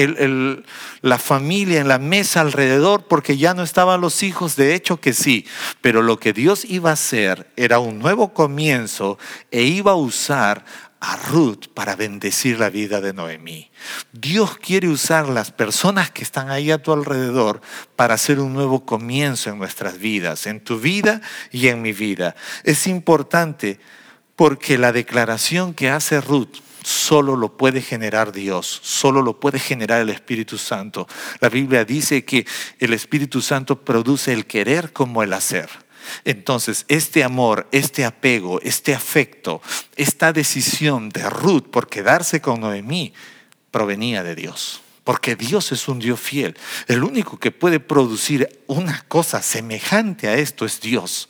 la 1.01 1.19
familia 1.19 1.79
en 1.79 1.88
la 1.88 1.99
mesa 1.99 2.41
alrededor 2.41 3.05
porque 3.08 3.38
ya 3.38 3.53
no 3.53 3.62
estaban 3.62 4.01
los 4.01 4.23
hijos, 4.23 4.55
de 4.55 4.73
hecho 4.73 4.99
que 4.99 5.13
sí. 5.13 5.45
Pero 5.82 6.01
lo 6.01 6.19
que 6.19 6.34
Dios 6.34 6.65
iba 6.65 6.89
a 6.89 6.93
hacer 6.93 7.47
era 7.55 7.77
un 7.77 7.99
nuevo 7.99 8.34
comienzo 8.34 9.19
e 9.51 9.62
iba 9.62 9.91
a 9.91 9.95
usar 9.95 10.65
a 10.99 11.15
Ruth 11.15 11.67
para 11.73 11.95
bendecir 11.95 12.59
la 12.59 12.69
vida 12.69 12.99
de 12.99 13.13
Noemí. 13.13 13.71
Dios 14.12 14.57
quiere 14.57 14.89
usar 14.89 15.29
las 15.29 15.51
personas 15.51 16.12
que 16.12 16.23
están 16.23 16.49
ahí 16.51 16.71
a 16.71 16.81
tu 16.81 16.91
alrededor 16.91 17.62
para 17.95 18.15
hacer 18.15 18.39
un 18.39 18.53
nuevo 18.53 18.85
comienzo 18.85 19.49
en 19.49 19.57
nuestras 19.57 19.97
vidas, 19.97 20.45
en 20.45 20.59
tu 20.59 20.79
vida 20.79 21.21
y 21.51 21.67
en 21.67 21.81
mi 21.81 21.93
vida. 21.93 22.35
Es 22.63 22.88
importante 22.88 23.79
porque 24.35 24.77
la 24.77 24.91
declaración 24.91 25.73
que 25.73 25.89
hace 25.89 26.19
Ruth 26.21 26.57
solo 26.83 27.35
lo 27.35 27.57
puede 27.57 27.81
generar 27.81 28.31
Dios, 28.31 28.79
solo 28.83 29.21
lo 29.21 29.39
puede 29.39 29.59
generar 29.59 30.01
el 30.01 30.09
Espíritu 30.09 30.57
Santo. 30.57 31.07
La 31.39 31.49
Biblia 31.49 31.85
dice 31.85 32.25
que 32.25 32.45
el 32.79 32.93
Espíritu 32.93 33.41
Santo 33.41 33.83
produce 33.83 34.33
el 34.33 34.45
querer 34.45 34.91
como 34.91 35.23
el 35.23 35.33
hacer. 35.33 35.69
Entonces, 36.25 36.85
este 36.87 37.23
amor, 37.23 37.67
este 37.71 38.05
apego, 38.05 38.59
este 38.61 38.93
afecto, 38.93 39.61
esta 39.95 40.33
decisión 40.33 41.09
de 41.09 41.29
Ruth 41.29 41.67
por 41.69 41.87
quedarse 41.87 42.41
con 42.41 42.61
Noemí 42.61 43.13
provenía 43.71 44.23
de 44.23 44.35
Dios. 44.35 44.81
Porque 45.03 45.35
Dios 45.35 45.71
es 45.71 45.87
un 45.87 45.99
Dios 45.99 46.19
fiel. 46.19 46.55
El 46.87 47.03
único 47.03 47.39
que 47.39 47.51
puede 47.51 47.79
producir 47.79 48.61
una 48.67 49.03
cosa 49.07 49.41
semejante 49.41 50.27
a 50.27 50.35
esto 50.35 50.65
es 50.65 50.81
Dios. 50.81 51.28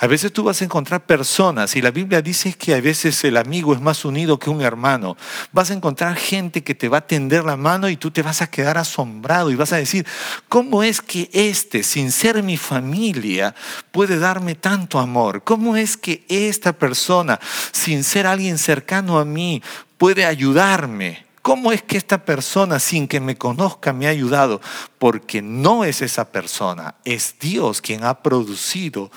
A 0.00 0.06
veces 0.06 0.32
tú 0.32 0.44
vas 0.44 0.62
a 0.62 0.64
encontrar 0.64 1.06
personas, 1.06 1.74
y 1.74 1.82
la 1.82 1.90
Biblia 1.90 2.22
dice 2.22 2.52
que 2.52 2.72
a 2.72 2.80
veces 2.80 3.24
el 3.24 3.36
amigo 3.36 3.74
es 3.74 3.80
más 3.80 4.04
unido 4.04 4.38
que 4.38 4.48
un 4.48 4.62
hermano. 4.62 5.16
Vas 5.50 5.72
a 5.72 5.74
encontrar 5.74 6.14
gente 6.14 6.62
que 6.62 6.76
te 6.76 6.88
va 6.88 6.98
a 6.98 7.06
tender 7.06 7.44
la 7.44 7.56
mano 7.56 7.88
y 7.88 7.96
tú 7.96 8.12
te 8.12 8.22
vas 8.22 8.40
a 8.40 8.48
quedar 8.48 8.78
asombrado 8.78 9.50
y 9.50 9.56
vas 9.56 9.72
a 9.72 9.78
decir, 9.78 10.06
¿cómo 10.48 10.84
es 10.84 11.00
que 11.00 11.28
este, 11.32 11.82
sin 11.82 12.12
ser 12.12 12.44
mi 12.44 12.56
familia, 12.56 13.56
puede 13.90 14.20
darme 14.20 14.54
tanto 14.54 15.00
amor? 15.00 15.42
¿Cómo 15.42 15.76
es 15.76 15.96
que 15.96 16.24
esta 16.28 16.72
persona, 16.74 17.40
sin 17.72 18.04
ser 18.04 18.28
alguien 18.28 18.58
cercano 18.58 19.18
a 19.18 19.24
mí, 19.24 19.64
puede 19.96 20.24
ayudarme? 20.24 21.26
¿Cómo 21.42 21.72
es 21.72 21.82
que 21.82 21.96
esta 21.96 22.24
persona, 22.24 22.78
sin 22.78 23.08
que 23.08 23.18
me 23.18 23.36
conozca, 23.36 23.92
me 23.92 24.06
ha 24.06 24.10
ayudado? 24.10 24.60
Porque 25.00 25.42
no 25.42 25.82
es 25.82 26.02
esa 26.02 26.30
persona, 26.30 26.94
es 27.04 27.34
Dios 27.40 27.80
quien 27.80 28.04
ha 28.04 28.22
producido 28.22 29.10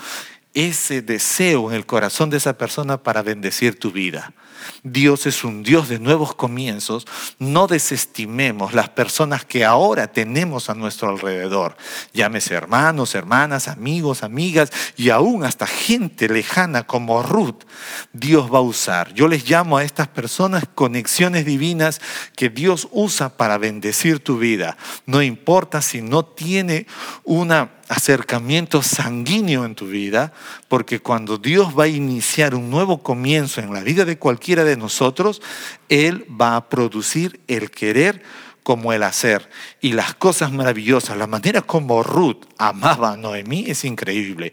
ese 0.54 1.02
deseo 1.02 1.70
en 1.70 1.76
el 1.76 1.86
corazón 1.86 2.30
de 2.30 2.36
esa 2.36 2.58
persona 2.58 3.02
para 3.02 3.22
bendecir 3.22 3.78
tu 3.78 3.90
vida. 3.90 4.32
Dios 4.82 5.26
es 5.26 5.44
un 5.44 5.62
Dios 5.62 5.88
de 5.88 5.98
nuevos 5.98 6.34
comienzos. 6.34 7.06
No 7.38 7.66
desestimemos 7.66 8.74
las 8.74 8.88
personas 8.88 9.44
que 9.44 9.64
ahora 9.64 10.12
tenemos 10.12 10.70
a 10.70 10.74
nuestro 10.74 11.08
alrededor. 11.08 11.76
Llámese 12.12 12.54
hermanos, 12.54 13.14
hermanas, 13.14 13.68
amigos, 13.68 14.22
amigas 14.22 14.70
y 14.96 15.10
aún 15.10 15.44
hasta 15.44 15.66
gente 15.66 16.28
lejana 16.28 16.84
como 16.86 17.22
Ruth. 17.22 17.64
Dios 18.12 18.52
va 18.52 18.58
a 18.58 18.62
usar. 18.62 19.12
Yo 19.14 19.28
les 19.28 19.48
llamo 19.48 19.78
a 19.78 19.84
estas 19.84 20.08
personas 20.08 20.64
conexiones 20.74 21.44
divinas 21.44 22.00
que 22.36 22.48
Dios 22.48 22.88
usa 22.90 23.36
para 23.36 23.58
bendecir 23.58 24.20
tu 24.20 24.38
vida. 24.38 24.76
No 25.06 25.22
importa 25.22 25.82
si 25.82 26.02
no 26.02 26.24
tiene 26.24 26.86
una 27.24 27.81
acercamiento 27.92 28.82
sanguíneo 28.82 29.64
en 29.64 29.74
tu 29.74 29.86
vida, 29.86 30.32
porque 30.68 31.00
cuando 31.00 31.36
Dios 31.36 31.78
va 31.78 31.84
a 31.84 31.88
iniciar 31.88 32.54
un 32.54 32.70
nuevo 32.70 33.02
comienzo 33.02 33.60
en 33.60 33.72
la 33.72 33.80
vida 33.80 34.04
de 34.04 34.18
cualquiera 34.18 34.64
de 34.64 34.76
nosotros, 34.76 35.42
Él 35.88 36.26
va 36.28 36.56
a 36.56 36.68
producir 36.68 37.40
el 37.48 37.70
querer 37.70 38.22
como 38.62 38.92
el 38.92 39.02
hacer. 39.02 39.48
Y 39.80 39.92
las 39.92 40.14
cosas 40.14 40.52
maravillosas, 40.52 41.16
la 41.16 41.26
manera 41.26 41.62
como 41.62 42.02
Ruth 42.02 42.44
amaba 42.58 43.12
a 43.12 43.16
Noemí 43.16 43.64
es 43.66 43.84
increíble. 43.84 44.52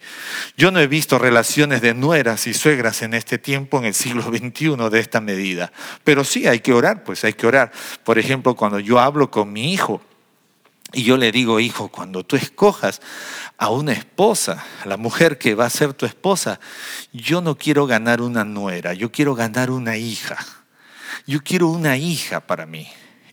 Yo 0.57 0.71
no 0.71 0.79
he 0.79 0.87
visto 0.87 1.17
relaciones 1.17 1.81
de 1.81 1.93
nueras 1.93 2.45
y 2.47 2.53
suegras 2.53 3.01
en 3.03 3.13
este 3.13 3.37
tiempo, 3.37 3.77
en 3.77 3.85
el 3.85 3.93
siglo 3.93 4.23
XXI, 4.23 4.89
de 4.89 4.99
esta 4.99 5.21
medida. 5.21 5.71
Pero 6.03 6.23
sí 6.23 6.47
hay 6.47 6.59
que 6.59 6.73
orar, 6.73 7.03
pues 7.03 7.23
hay 7.23 7.33
que 7.33 7.47
orar. 7.47 7.71
Por 8.03 8.19
ejemplo, 8.19 8.55
cuando 8.55 8.79
yo 8.79 8.99
hablo 8.99 9.31
con 9.31 9.53
mi 9.53 9.73
hijo, 9.73 10.01
y 10.91 11.03
yo 11.03 11.17
le 11.17 11.31
digo, 11.31 11.59
hijo, 11.59 11.89
cuando 11.89 12.25
tú 12.25 12.35
escojas 12.35 13.01
a 13.57 13.69
una 13.69 13.91
esposa, 13.91 14.65
la 14.85 14.97
mujer 14.97 15.37
que 15.37 15.53
va 15.53 15.65
a 15.65 15.69
ser 15.69 15.93
tu 15.93 16.05
esposa, 16.05 16.59
yo 17.13 17.41
no 17.41 17.57
quiero 17.57 17.85
ganar 17.85 18.21
una 18.21 18.43
nuera, 18.43 18.93
yo 18.93 19.11
quiero 19.11 19.35
ganar 19.35 19.69
una 19.69 19.97
hija. 19.97 20.37
Yo 21.27 21.43
quiero 21.43 21.67
una 21.67 21.97
hija 21.97 22.39
para 22.39 22.65
mí. 22.65 22.87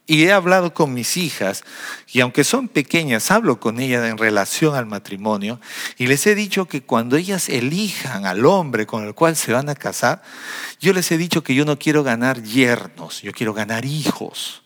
Y 0.09 0.25
he 0.25 0.33
hablado 0.33 0.75
con 0.75 0.93
mis 0.93 1.17
hijas, 1.17 1.65
y 2.13 2.21
aunque 2.21 2.45
son 2.45 2.69
pequeñas, 2.69 3.31
hablo 3.31 3.59
con 3.59 3.81
ellas 3.81 4.05
en 4.05 4.19
relación 4.19 4.77
al 4.77 4.87
matrimonio, 4.87 5.61
y 5.97 6.07
les 6.07 6.27
he 6.27 6.35
dicho 6.35 6.67
que 6.67 6.83
cuando 6.83 7.17
ellas 7.17 7.49
elijan 7.49 8.27
al 8.27 8.47
hombre 8.47 8.87
con 8.87 9.05
el 9.05 9.15
cual 9.15 9.35
se 9.35 9.53
van 9.53 9.69
a 9.69 9.75
casar, 9.75 10.23
yo 10.79 10.93
les 10.93 11.11
he 11.11 11.19
dicho 11.19 11.43
que 11.43 11.55
yo 11.55 11.65
no 11.65 11.79
quiero 11.79 12.05
ganar 12.05 12.43
yernos, 12.43 13.23
yo 13.23 13.33
quiero 13.33 13.53
ganar 13.53 13.85
hijos 13.85 14.63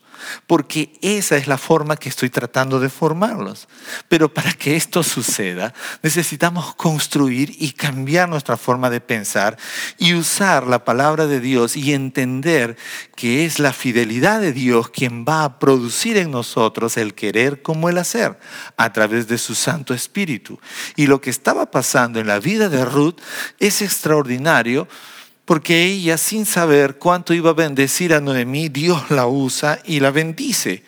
porque 0.47 0.93
esa 1.01 1.37
es 1.37 1.47
la 1.47 1.57
forma 1.57 1.97
que 1.97 2.09
estoy 2.09 2.29
tratando 2.29 2.79
de 2.79 2.89
formarlos. 2.89 3.67
Pero 4.07 4.33
para 4.33 4.53
que 4.53 4.75
esto 4.75 5.03
suceda, 5.03 5.73
necesitamos 6.01 6.75
construir 6.75 7.55
y 7.59 7.71
cambiar 7.71 8.29
nuestra 8.29 8.57
forma 8.57 8.89
de 8.89 9.01
pensar 9.01 9.57
y 9.97 10.13
usar 10.13 10.67
la 10.67 10.83
palabra 10.85 11.27
de 11.27 11.39
Dios 11.39 11.75
y 11.75 11.93
entender 11.93 12.77
que 13.15 13.45
es 13.45 13.59
la 13.59 13.73
fidelidad 13.73 14.41
de 14.41 14.53
Dios 14.53 14.89
quien 14.89 15.25
va 15.25 15.43
a 15.43 15.59
producir 15.59 16.17
en 16.17 16.31
nosotros 16.31 16.97
el 16.97 17.13
querer 17.13 17.61
como 17.61 17.89
el 17.89 17.97
hacer 17.97 18.39
a 18.77 18.93
través 18.93 19.27
de 19.27 19.37
su 19.37 19.55
Santo 19.55 19.93
Espíritu. 19.93 20.59
Y 20.95 21.07
lo 21.07 21.21
que 21.21 21.29
estaba 21.29 21.71
pasando 21.71 22.19
en 22.19 22.27
la 22.27 22.39
vida 22.39 22.69
de 22.69 22.85
Ruth 22.85 23.19
es 23.59 23.81
extraordinario 23.81 24.87
porque 25.45 25.83
ella, 25.85 26.17
sin 26.17 26.45
saber 26.45 26.97
cuánto 26.97 27.33
iba 27.33 27.49
a 27.49 27.53
bendecir 27.53 28.13
a 28.13 28.21
Noemí, 28.21 28.69
Dios 28.69 29.09
la 29.09 29.27
usa 29.27 29.79
y 29.85 29.99
la 29.99 30.11
bendice. 30.11 30.83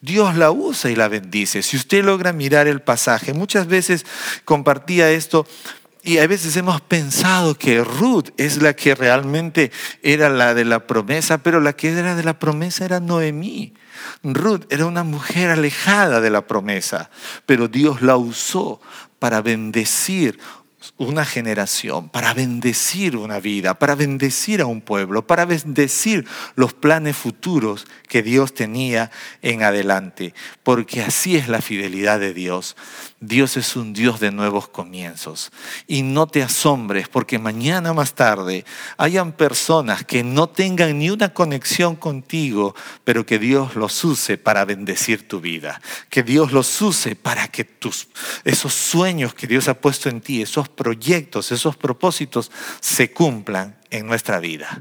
Dios 0.00 0.36
la 0.36 0.50
usa 0.50 0.90
y 0.90 0.96
la 0.96 1.08
bendice. 1.08 1.62
Si 1.62 1.76
usted 1.76 2.04
logra 2.04 2.32
mirar 2.32 2.66
el 2.66 2.82
pasaje, 2.82 3.32
muchas 3.32 3.66
veces 3.66 4.04
compartía 4.44 5.10
esto 5.10 5.46
y 6.02 6.18
a 6.18 6.26
veces 6.26 6.54
hemos 6.58 6.82
pensado 6.82 7.54
que 7.54 7.82
Ruth 7.82 8.28
es 8.36 8.60
la 8.60 8.74
que 8.74 8.94
realmente 8.94 9.72
era 10.02 10.28
la 10.28 10.52
de 10.52 10.66
la 10.66 10.86
promesa, 10.86 11.38
pero 11.38 11.60
la 11.60 11.72
que 11.72 11.88
era 11.88 12.14
de 12.14 12.22
la 12.22 12.38
promesa 12.38 12.84
era 12.84 13.00
Noemí. 13.00 13.72
Ruth 14.22 14.66
era 14.68 14.84
una 14.84 15.02
mujer 15.02 15.50
alejada 15.50 16.20
de 16.20 16.28
la 16.28 16.46
promesa, 16.46 17.08
pero 17.46 17.68
Dios 17.68 18.02
la 18.02 18.18
usó 18.18 18.82
para 19.18 19.40
bendecir 19.40 20.38
una 20.96 21.24
generación, 21.24 22.08
para 22.08 22.34
bendecir 22.34 23.16
una 23.16 23.40
vida, 23.40 23.74
para 23.74 23.96
bendecir 23.96 24.60
a 24.60 24.66
un 24.66 24.80
pueblo, 24.80 25.26
para 25.26 25.44
bendecir 25.44 26.24
los 26.54 26.72
planes 26.72 27.16
futuros 27.16 27.86
que 28.08 28.22
Dios 28.22 28.54
tenía 28.54 29.10
en 29.42 29.64
adelante, 29.64 30.34
porque 30.62 31.02
así 31.02 31.36
es 31.36 31.48
la 31.48 31.60
fidelidad 31.60 32.20
de 32.20 32.32
Dios. 32.32 32.76
Dios 33.26 33.56
es 33.56 33.76
un 33.76 33.92
Dios 33.92 34.20
de 34.20 34.30
nuevos 34.30 34.68
comienzos. 34.68 35.50
Y 35.86 36.02
no 36.02 36.26
te 36.26 36.42
asombres 36.42 37.08
porque 37.08 37.38
mañana 37.38 37.92
más 37.92 38.14
tarde 38.14 38.64
hayan 38.96 39.32
personas 39.32 40.04
que 40.04 40.22
no 40.22 40.48
tengan 40.48 40.98
ni 40.98 41.10
una 41.10 41.32
conexión 41.32 41.96
contigo, 41.96 42.74
pero 43.04 43.24
que 43.24 43.38
Dios 43.38 43.76
los 43.76 44.04
use 44.04 44.36
para 44.36 44.64
bendecir 44.64 45.26
tu 45.26 45.40
vida. 45.40 45.80
Que 46.10 46.22
Dios 46.22 46.52
los 46.52 46.82
use 46.82 47.16
para 47.16 47.48
que 47.48 47.64
tus, 47.64 48.08
esos 48.44 48.74
sueños 48.74 49.34
que 49.34 49.46
Dios 49.46 49.68
ha 49.68 49.74
puesto 49.74 50.08
en 50.08 50.20
ti, 50.20 50.42
esos 50.42 50.68
proyectos, 50.68 51.52
esos 51.52 51.76
propósitos 51.76 52.50
se 52.80 53.12
cumplan 53.12 53.76
en 53.94 54.06
nuestra 54.06 54.40
vida. 54.40 54.80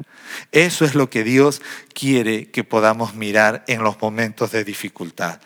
Eso 0.52 0.86
es 0.86 0.96
lo 0.96 1.10
que 1.10 1.24
Dios 1.24 1.62
quiere 1.94 2.50
que 2.50 2.64
podamos 2.64 3.14
mirar 3.14 3.64
en 3.68 3.84
los 3.84 4.02
momentos 4.02 4.52
de 4.52 4.64
dificultad. 4.64 5.40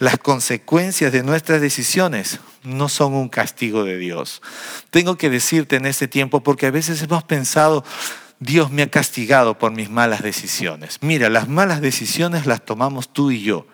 Las 0.00 0.18
consecuencias 0.18 1.12
de 1.12 1.22
nuestras 1.22 1.60
decisiones 1.60 2.40
no 2.64 2.88
son 2.88 3.14
un 3.14 3.28
castigo 3.28 3.84
de 3.84 3.96
Dios. 3.96 4.42
Tengo 4.90 5.16
que 5.16 5.30
decirte 5.30 5.76
en 5.76 5.86
este 5.86 6.08
tiempo 6.08 6.42
porque 6.42 6.66
a 6.66 6.72
veces 6.72 7.00
hemos 7.00 7.22
pensado, 7.22 7.84
Dios 8.40 8.72
me 8.72 8.82
ha 8.82 8.90
castigado 8.90 9.56
por 9.56 9.70
mis 9.70 9.88
malas 9.88 10.22
decisiones. 10.22 10.98
Mira, 11.00 11.30
las 11.30 11.48
malas 11.48 11.80
decisiones 11.80 12.46
las 12.46 12.64
tomamos 12.64 13.12
tú 13.12 13.30
y 13.30 13.42
yo. 13.42 13.68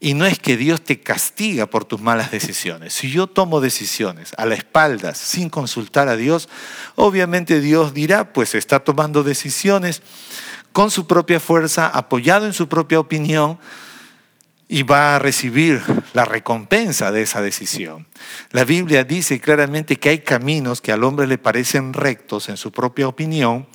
Y 0.00 0.14
no 0.14 0.26
es 0.26 0.38
que 0.38 0.56
Dios 0.56 0.82
te 0.82 1.00
castiga 1.00 1.66
por 1.66 1.84
tus 1.84 2.00
malas 2.00 2.30
decisiones. 2.30 2.92
Si 2.92 3.10
yo 3.10 3.26
tomo 3.26 3.60
decisiones 3.60 4.32
a 4.36 4.46
la 4.46 4.54
espaldas 4.54 5.18
sin 5.18 5.48
consultar 5.48 6.08
a 6.08 6.16
Dios, 6.16 6.48
obviamente 6.94 7.60
Dios 7.60 7.94
dirá, 7.94 8.32
pues 8.32 8.54
está 8.54 8.80
tomando 8.80 9.22
decisiones 9.22 10.02
con 10.72 10.90
su 10.90 11.06
propia 11.06 11.40
fuerza, 11.40 11.86
apoyado 11.86 12.46
en 12.46 12.52
su 12.52 12.68
propia 12.68 12.98
opinión, 12.98 13.58
y 14.68 14.82
va 14.82 15.14
a 15.14 15.18
recibir 15.18 15.82
la 16.14 16.24
recompensa 16.24 17.12
de 17.12 17.22
esa 17.22 17.42
decisión. 17.42 18.06
La 18.50 18.64
Biblia 18.64 19.04
dice 19.04 19.38
claramente 19.38 19.96
que 19.96 20.08
hay 20.08 20.18
caminos 20.20 20.80
que 20.80 20.90
al 20.90 21.04
hombre 21.04 21.26
le 21.26 21.38
parecen 21.38 21.92
rectos 21.92 22.48
en 22.48 22.56
su 22.56 22.72
propia 22.72 23.06
opinión, 23.06 23.66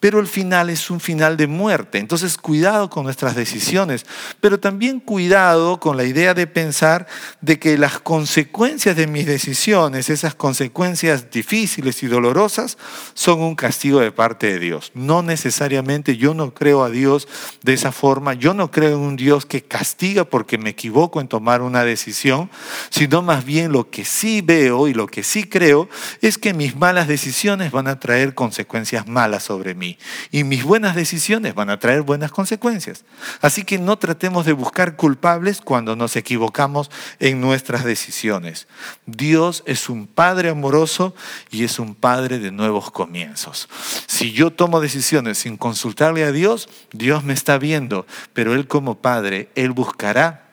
pero 0.00 0.20
el 0.20 0.26
final 0.26 0.70
es 0.70 0.90
un 0.90 1.00
final 1.00 1.36
de 1.36 1.46
muerte. 1.46 1.98
Entonces, 1.98 2.36
cuidado 2.36 2.88
con 2.88 3.04
nuestras 3.04 3.34
decisiones, 3.34 4.06
pero 4.40 4.60
también 4.60 5.00
cuidado 5.00 5.80
con 5.80 5.96
la 5.96 6.04
idea 6.04 6.34
de 6.34 6.46
pensar 6.46 7.06
de 7.40 7.58
que 7.58 7.76
las 7.76 7.98
consecuencias 7.98 8.96
de 8.96 9.06
mis 9.06 9.26
decisiones, 9.26 10.08
esas 10.10 10.34
consecuencias 10.34 11.30
difíciles 11.30 12.02
y 12.02 12.06
dolorosas, 12.06 12.78
son 13.14 13.40
un 13.40 13.56
castigo 13.56 14.00
de 14.00 14.12
parte 14.12 14.46
de 14.46 14.58
Dios. 14.58 14.92
No 14.94 15.22
necesariamente 15.22 16.16
yo 16.16 16.34
no 16.34 16.54
creo 16.54 16.84
a 16.84 16.90
Dios 16.90 17.26
de 17.62 17.74
esa 17.74 17.90
forma, 17.90 18.34
yo 18.34 18.54
no 18.54 18.70
creo 18.70 18.96
en 18.96 19.02
un 19.02 19.16
Dios 19.16 19.46
que 19.46 19.62
castiga 19.62 20.24
porque 20.24 20.58
me 20.58 20.70
equivoco 20.70 21.20
en 21.20 21.28
tomar 21.28 21.62
una 21.62 21.82
decisión, 21.84 22.50
sino 22.90 23.22
más 23.22 23.44
bien 23.44 23.72
lo 23.72 23.90
que 23.90 24.04
sí 24.04 24.42
veo 24.42 24.86
y 24.86 24.94
lo 24.94 25.08
que 25.08 25.24
sí 25.24 25.44
creo 25.44 25.88
es 26.20 26.38
que 26.38 26.54
mis 26.54 26.76
malas 26.76 27.08
decisiones 27.08 27.72
van 27.72 27.88
a 27.88 27.98
traer 27.98 28.34
consecuencias 28.34 29.08
malas 29.08 29.42
sobre 29.42 29.74
mí 29.74 29.87
Y 30.30 30.44
mis 30.44 30.64
buenas 30.64 30.96
decisiones 30.96 31.54
van 31.54 31.70
a 31.70 31.78
traer 31.78 32.02
buenas 32.02 32.32
consecuencias. 32.32 33.04
Así 33.40 33.64
que 33.64 33.78
no 33.78 33.96
tratemos 33.96 34.44
de 34.44 34.52
buscar 34.52 34.96
culpables 34.96 35.60
cuando 35.60 35.94
nos 35.94 36.16
equivocamos 36.16 36.90
en 37.20 37.40
nuestras 37.40 37.84
decisiones. 37.84 38.66
Dios 39.06 39.62
es 39.66 39.88
un 39.88 40.06
Padre 40.06 40.50
amoroso 40.50 41.14
y 41.50 41.64
es 41.64 41.78
un 41.78 41.94
Padre 41.94 42.38
de 42.38 42.50
nuevos 42.50 42.90
comienzos. 42.90 43.68
Si 44.06 44.32
yo 44.32 44.50
tomo 44.50 44.80
decisiones 44.80 45.38
sin 45.38 45.56
consultarle 45.56 46.24
a 46.24 46.32
Dios, 46.32 46.68
Dios 46.92 47.24
me 47.24 47.32
está 47.32 47.58
viendo, 47.58 48.06
pero 48.32 48.54
Él 48.54 48.66
como 48.66 48.96
Padre, 48.96 49.48
Él 49.54 49.70
buscará 49.70 50.47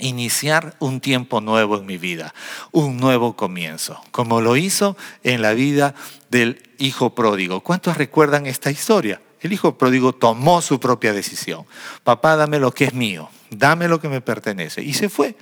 iniciar 0.00 0.74
un 0.78 1.00
tiempo 1.00 1.40
nuevo 1.40 1.76
en 1.78 1.86
mi 1.86 1.98
vida, 1.98 2.34
un 2.72 2.96
nuevo 2.96 3.36
comienzo, 3.36 4.00
como 4.10 4.40
lo 4.40 4.56
hizo 4.56 4.96
en 5.22 5.42
la 5.42 5.52
vida 5.52 5.94
del 6.30 6.62
hijo 6.78 7.14
pródigo. 7.14 7.60
¿Cuántos 7.60 7.96
recuerdan 7.96 8.46
esta 8.46 8.70
historia? 8.70 9.20
El 9.40 9.52
hijo 9.52 9.78
pródigo 9.78 10.12
tomó 10.12 10.60
su 10.60 10.80
propia 10.80 11.12
decisión. 11.12 11.64
Papá, 12.04 12.36
dame 12.36 12.58
lo 12.58 12.72
que 12.72 12.84
es 12.84 12.94
mío, 12.94 13.30
dame 13.50 13.88
lo 13.88 14.00
que 14.00 14.08
me 14.08 14.20
pertenece. 14.20 14.82
Y 14.82 14.92
se 14.92 15.08
fue. 15.08 15.36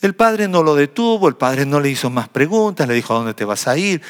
El 0.00 0.14
padre 0.14 0.48
no 0.48 0.62
lo 0.62 0.74
detuvo, 0.74 1.28
el 1.28 1.36
padre 1.36 1.66
no 1.66 1.78
le 1.78 1.90
hizo 1.90 2.10
más 2.10 2.28
preguntas, 2.28 2.88
le 2.88 2.94
dijo, 2.94 3.14
¿a 3.14 3.18
dónde 3.18 3.34
te 3.34 3.44
vas 3.44 3.68
a 3.68 3.76
ir? 3.76 4.00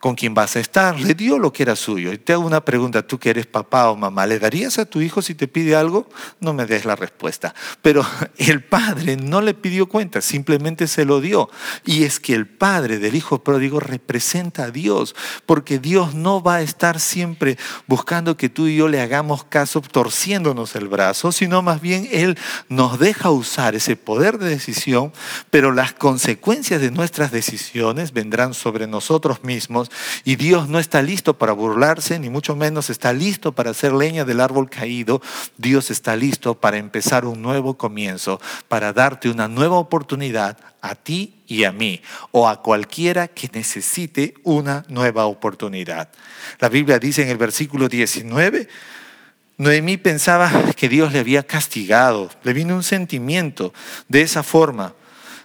Con 0.00 0.14
quién 0.14 0.34
vas 0.34 0.56
a 0.56 0.60
estar. 0.60 0.98
Le 0.98 1.14
dio 1.14 1.38
lo 1.38 1.52
que 1.52 1.62
era 1.62 1.76
suyo. 1.76 2.12
Y 2.12 2.18
te 2.18 2.32
hago 2.32 2.44
una 2.44 2.64
pregunta, 2.64 3.06
tú 3.06 3.18
que 3.18 3.30
eres 3.30 3.46
papá 3.46 3.90
o 3.90 3.96
mamá, 3.96 4.26
¿le 4.26 4.38
darías 4.38 4.78
a 4.78 4.86
tu 4.86 5.02
hijo 5.02 5.22
si 5.22 5.34
te 5.34 5.46
pide 5.46 5.76
algo? 5.76 6.08
No 6.40 6.54
me 6.54 6.64
des 6.64 6.86
la 6.86 6.96
respuesta. 6.96 7.54
Pero 7.82 8.04
el 8.38 8.64
padre 8.64 9.16
no 9.16 9.42
le 9.42 9.54
pidió 9.54 9.86
cuenta, 9.86 10.22
simplemente 10.22 10.88
se 10.88 11.04
lo 11.04 11.20
dio. 11.20 11.50
Y 11.84 12.04
es 12.04 12.18
que 12.18 12.34
el 12.34 12.48
padre 12.48 12.98
del 12.98 13.14
hijo 13.14 13.44
pródigo 13.44 13.78
representa 13.78 14.64
a 14.64 14.70
Dios, 14.70 15.14
porque 15.44 15.78
Dios 15.78 16.14
no 16.14 16.42
va 16.42 16.56
a 16.56 16.62
estar 16.62 16.98
siempre 16.98 17.58
buscando 17.86 18.38
que 18.38 18.48
tú 18.48 18.66
y 18.66 18.76
yo 18.76 18.88
le 18.88 19.02
hagamos 19.02 19.44
caso 19.44 19.82
torciéndonos 19.82 20.74
el 20.76 20.88
brazo, 20.88 21.30
sino 21.30 21.60
más 21.60 21.82
bien 21.82 22.08
Él 22.10 22.38
nos 22.68 22.98
deja 22.98 23.30
usar 23.30 23.74
ese 23.74 23.96
poder 23.96 24.38
de 24.38 24.48
decisión, 24.48 25.12
pero 25.50 25.72
las 25.72 25.92
consecuencias 25.92 26.80
de 26.80 26.90
nuestras 26.90 27.30
decisiones 27.32 28.12
vendrán 28.14 28.54
sobre 28.54 28.86
nosotros 28.86 29.44
mismos 29.44 29.89
y 30.24 30.36
Dios 30.36 30.68
no 30.68 30.78
está 30.78 31.02
listo 31.02 31.38
para 31.38 31.52
burlarse, 31.52 32.18
ni 32.18 32.30
mucho 32.30 32.56
menos 32.56 32.90
está 32.90 33.12
listo 33.12 33.52
para 33.52 33.70
hacer 33.70 33.92
leña 33.92 34.24
del 34.24 34.40
árbol 34.40 34.68
caído. 34.68 35.20
Dios 35.56 35.90
está 35.90 36.16
listo 36.16 36.54
para 36.54 36.78
empezar 36.78 37.24
un 37.24 37.42
nuevo 37.42 37.76
comienzo, 37.76 38.40
para 38.68 38.92
darte 38.92 39.28
una 39.28 39.48
nueva 39.48 39.76
oportunidad 39.76 40.58
a 40.80 40.94
ti 40.94 41.34
y 41.46 41.64
a 41.64 41.72
mí, 41.72 42.00
o 42.30 42.48
a 42.48 42.62
cualquiera 42.62 43.28
que 43.28 43.50
necesite 43.52 44.34
una 44.44 44.84
nueva 44.88 45.26
oportunidad. 45.26 46.08
La 46.58 46.68
Biblia 46.68 46.98
dice 46.98 47.22
en 47.22 47.28
el 47.28 47.36
versículo 47.36 47.88
19, 47.88 48.68
Noemí 49.58 49.98
pensaba 49.98 50.50
que 50.74 50.88
Dios 50.88 51.12
le 51.12 51.18
había 51.18 51.42
castigado, 51.42 52.30
le 52.44 52.54
vino 52.54 52.74
un 52.74 52.82
sentimiento 52.82 53.74
de 54.08 54.22
esa 54.22 54.42
forma. 54.42 54.94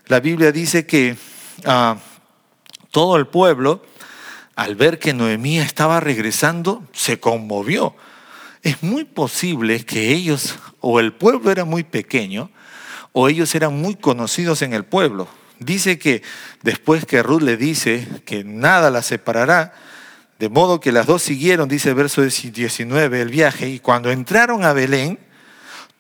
La 0.08 0.22
Biblia 0.22 0.54
dice 0.54 0.86
que 0.86 1.18
ah, 1.66 1.98
todo 2.92 3.18
el 3.18 3.28
pueblo 3.28 3.84
al 4.56 4.76
ver 4.76 5.00
que 5.00 5.14
Noemí 5.14 5.60
estaba 5.60 6.00
regresando, 6.00 6.84
se 6.94 7.20
conmovió. 7.20 7.96
Es 8.62 8.82
muy 8.82 9.04
posible 9.04 9.86
que 9.86 10.12
ellos, 10.12 10.58
o 10.80 11.00
el 11.00 11.14
pueblo 11.14 11.52
era 11.52 11.66
muy 11.66 11.84
pequeño, 11.84 12.50
o 13.12 13.30
ellos 13.30 13.54
eran 13.56 13.80
muy 13.80 13.96
conocidos 13.96 14.62
en 14.62 14.74
el 14.74 14.86
pueblo. 14.86 15.28
Dice 15.60 16.00
que 16.00 16.22
después 16.64 17.06
que 17.06 17.24
Ruth 17.24 17.42
le 17.42 17.58
dice 17.58 18.08
que 18.26 18.44
nada 18.44 18.90
la 18.90 19.02
separará, 19.02 19.74
de 20.40 20.50
modo 20.50 20.80
que 20.80 20.92
las 20.92 21.06
dos 21.06 21.22
siguieron, 21.22 21.70
dice 21.70 21.90
el 21.90 21.96
verso 21.96 22.22
19, 22.22 23.22
el 23.22 23.30
viaje, 23.30 23.70
y 23.70 23.80
cuando 23.80 24.12
entraron 24.12 24.66
a 24.66 24.74
Belén, 24.74 25.20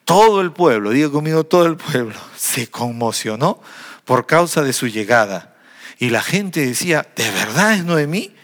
todo 0.03 0.41
el 0.41 0.51
pueblo, 0.51 0.91
digo 0.91 1.11
conmigo, 1.11 1.45
todo 1.45 1.65
el 1.65 1.77
pueblo, 1.77 2.15
se 2.35 2.67
conmocionó 2.67 3.61
por 4.05 4.25
causa 4.25 4.61
de 4.61 4.73
su 4.73 4.87
llegada. 4.87 5.55
Y 5.97 6.09
la 6.09 6.21
gente 6.21 6.65
decía, 6.65 7.07
¿de 7.15 7.29
verdad 7.31 7.73
es 7.73 7.85
Noemí? 7.85 8.35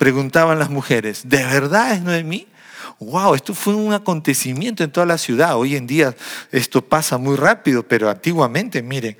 Preguntaban 0.00 0.58
las 0.58 0.70
mujeres, 0.70 1.28
¿de 1.28 1.44
verdad 1.44 1.92
es 1.92 2.00
Noemí? 2.00 2.46
Wow, 3.00 3.34
esto 3.34 3.52
fue 3.52 3.74
un 3.74 3.92
acontecimiento 3.92 4.82
en 4.82 4.90
toda 4.90 5.04
la 5.04 5.18
ciudad. 5.18 5.58
Hoy 5.58 5.76
en 5.76 5.86
día 5.86 6.16
esto 6.50 6.80
pasa 6.80 7.18
muy 7.18 7.36
rápido, 7.36 7.82
pero 7.82 8.08
antiguamente, 8.08 8.82
miren. 8.82 9.18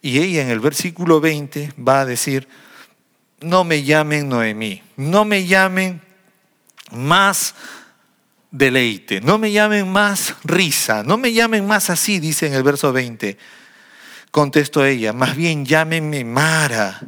Y 0.00 0.20
ella 0.20 0.42
en 0.42 0.50
el 0.50 0.60
versículo 0.60 1.20
20 1.20 1.72
va 1.76 2.02
a 2.02 2.04
decir, 2.04 2.46
no 3.40 3.64
me 3.64 3.82
llamen 3.82 4.28
Noemí, 4.28 4.80
no 4.96 5.24
me 5.24 5.44
llamen 5.44 6.00
más 6.92 7.56
deleite, 8.52 9.20
no 9.22 9.38
me 9.38 9.50
llamen 9.50 9.90
más 9.90 10.36
risa, 10.44 11.02
no 11.02 11.18
me 11.18 11.32
llamen 11.32 11.66
más 11.66 11.90
así, 11.90 12.20
dice 12.20 12.46
en 12.46 12.54
el 12.54 12.62
verso 12.62 12.92
20. 12.92 13.38
Contestó 14.30 14.84
ella, 14.84 15.12
más 15.12 15.34
bien 15.34 15.66
llámenme 15.66 16.24
Mara, 16.24 17.00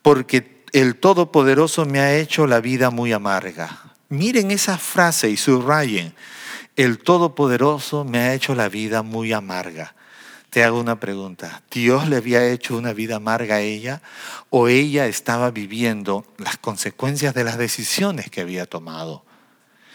porque 0.00 0.59
el 0.72 0.96
Todopoderoso 0.96 1.84
me 1.84 2.00
ha 2.00 2.16
hecho 2.16 2.46
la 2.46 2.60
vida 2.60 2.90
muy 2.90 3.12
amarga. 3.12 3.94
Miren 4.08 4.50
esa 4.50 4.78
frase 4.78 5.30
y 5.30 5.36
subrayen, 5.36 6.14
el 6.76 6.98
Todopoderoso 6.98 8.04
me 8.04 8.18
ha 8.18 8.34
hecho 8.34 8.54
la 8.54 8.68
vida 8.68 9.02
muy 9.02 9.32
amarga. 9.32 9.94
Te 10.50 10.64
hago 10.64 10.80
una 10.80 10.98
pregunta, 10.98 11.62
¿Dios 11.70 12.08
le 12.08 12.16
había 12.16 12.44
hecho 12.48 12.76
una 12.76 12.92
vida 12.92 13.16
amarga 13.16 13.56
a 13.56 13.60
ella 13.60 14.02
o 14.50 14.66
ella 14.66 15.06
estaba 15.06 15.52
viviendo 15.52 16.24
las 16.38 16.56
consecuencias 16.56 17.34
de 17.34 17.44
las 17.44 17.56
decisiones 17.56 18.30
que 18.30 18.40
había 18.40 18.66
tomado? 18.66 19.24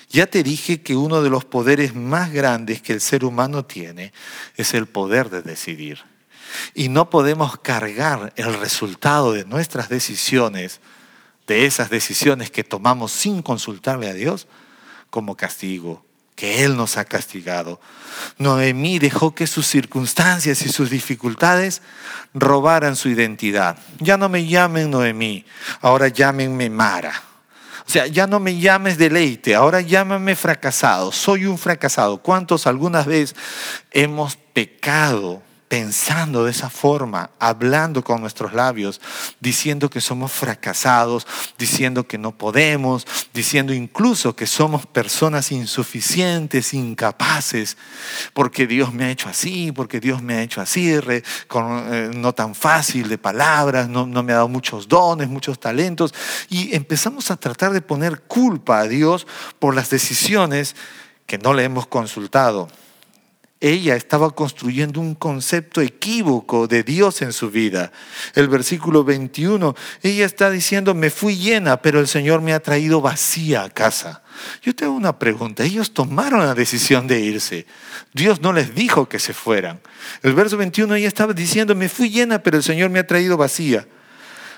Ya 0.09 0.27
te 0.27 0.43
dije 0.43 0.81
que 0.81 0.95
uno 0.95 1.21
de 1.21 1.29
los 1.29 1.43
poderes 1.43 1.93
más 1.93 2.31
grandes 2.31 2.81
que 2.81 2.93
el 2.93 3.01
ser 3.01 3.25
humano 3.25 3.65
tiene 3.65 4.13
es 4.55 4.73
el 4.73 4.85
poder 4.85 5.29
de 5.29 5.41
decidir. 5.41 5.99
Y 6.73 6.89
no 6.89 7.09
podemos 7.09 7.57
cargar 7.59 8.33
el 8.35 8.53
resultado 8.59 9.33
de 9.33 9.45
nuestras 9.45 9.89
decisiones, 9.89 10.79
de 11.47 11.65
esas 11.65 11.89
decisiones 11.89 12.51
que 12.51 12.63
tomamos 12.63 13.11
sin 13.11 13.41
consultarle 13.41 14.09
a 14.09 14.13
Dios, 14.13 14.47
como 15.09 15.37
castigo, 15.37 16.03
que 16.35 16.63
Él 16.63 16.75
nos 16.75 16.97
ha 16.97 17.05
castigado. 17.05 17.79
Noemí 18.37 18.99
dejó 18.99 19.33
que 19.33 19.47
sus 19.47 19.67
circunstancias 19.67 20.61
y 20.65 20.69
sus 20.69 20.89
dificultades 20.89 21.81
robaran 22.33 22.95
su 22.95 23.09
identidad. 23.09 23.77
Ya 23.99 24.17
no 24.17 24.27
me 24.27 24.45
llamen 24.45 24.91
Noemí, 24.91 25.45
ahora 25.81 26.09
llámenme 26.09 26.69
Mara. 26.69 27.23
O 27.87 27.89
sea, 27.89 28.07
ya 28.07 28.25
no 28.25 28.39
me 28.39 28.59
llames 28.59 28.97
deleite, 28.97 29.53
ahora 29.53 29.79
llámame 29.79 30.35
fracasado. 30.35 31.11
Soy 31.11 31.45
un 31.45 31.57
fracasado. 31.57 32.17
¿Cuántos 32.17 32.65
algunas 32.65 33.05
veces 33.05 33.35
hemos 33.91 34.35
pecado 34.35 35.43
pensando 35.67 36.45
de 36.45 36.51
esa 36.51 36.69
forma, 36.69 37.31
hablando 37.39 38.03
con 38.03 38.21
nuestros 38.21 38.53
labios, 38.53 39.01
diciendo 39.39 39.89
que 39.89 39.99
somos 39.99 40.31
fracasados, 40.31 41.25
diciendo 41.57 42.07
que 42.07 42.17
no 42.17 42.31
podemos, 42.31 43.07
diciendo 43.33 43.73
incluso 43.73 44.35
que 44.35 44.45
somos 44.45 44.85
personas 44.85 45.51
insuficientes, 45.51 46.73
incapaces, 46.73 47.77
porque 48.33 48.67
Dios 48.67 48.93
me 48.93 49.05
ha 49.05 49.09
hecho 49.09 49.27
así, 49.27 49.71
porque 49.71 49.99
Dios 49.99 50.21
me 50.21 50.35
ha 50.35 50.41
hecho 50.43 50.61
así, 50.61 50.93
eh, 50.93 51.23
no 52.13 52.33
tan 52.33 52.53
fácil 52.53 53.09
de 53.09 53.17
palabras, 53.17 53.89
no, 53.89 54.05
no 54.05 54.21
me 54.21 54.33
ha 54.33 54.37
dado 54.37 54.47
muchos 54.47 54.87
dones, 54.87 55.29
muchos 55.29 55.59
talentos, 55.59 56.13
y 56.47 56.75
empezamos 56.75 57.31
a 57.31 57.37
tratar 57.37 57.73
de 57.73 57.81
poner 57.81 58.21
culpa 58.21 58.79
a 58.79 58.87
Dios 58.87 59.25
por 59.57 59.73
las 59.73 59.89
decisiones 59.89 60.75
que 61.25 61.39
no 61.39 61.53
le 61.53 61.63
hemos 61.63 61.87
consultado 61.87 62.67
ella 63.67 63.95
estaba 63.95 64.29
construyendo 64.29 65.01
un 65.01 65.15
concepto 65.15 65.81
equívoco 65.81 66.67
de 66.67 66.83
Dios 66.83 67.23
en 67.23 67.33
su 67.33 67.49
vida. 67.49 67.91
El 68.35 68.47
versículo 68.47 69.03
21, 69.03 69.75
ella 70.03 70.25
está 70.27 70.51
diciendo, 70.51 70.93
me 70.93 71.09
fui 71.09 71.35
llena, 71.35 71.81
pero 71.81 71.99
el 71.99 72.07
Señor 72.07 72.41
me 72.41 72.53
ha 72.53 72.59
traído 72.59 73.01
vacía 73.01 73.63
a 73.63 73.71
casa. 73.71 74.21
Yo 74.61 74.75
tengo 74.75 74.93
una 74.93 75.17
pregunta, 75.17 75.63
ellos 75.63 75.95
tomaron 75.95 76.45
la 76.45 76.53
decisión 76.53 77.07
de 77.07 77.21
irse. 77.21 77.65
Dios 78.13 78.39
no 78.39 78.53
les 78.53 78.75
dijo 78.75 79.09
que 79.09 79.17
se 79.17 79.33
fueran. 79.33 79.81
El 80.21 80.35
verso 80.35 80.57
21, 80.57 80.93
ella 80.93 81.07
estaba 81.07 81.33
diciendo, 81.33 81.73
me 81.73 81.89
fui 81.89 82.11
llena, 82.11 82.43
pero 82.43 82.57
el 82.57 82.63
Señor 82.63 82.91
me 82.91 82.99
ha 82.99 83.07
traído 83.07 83.35
vacía. 83.35 83.87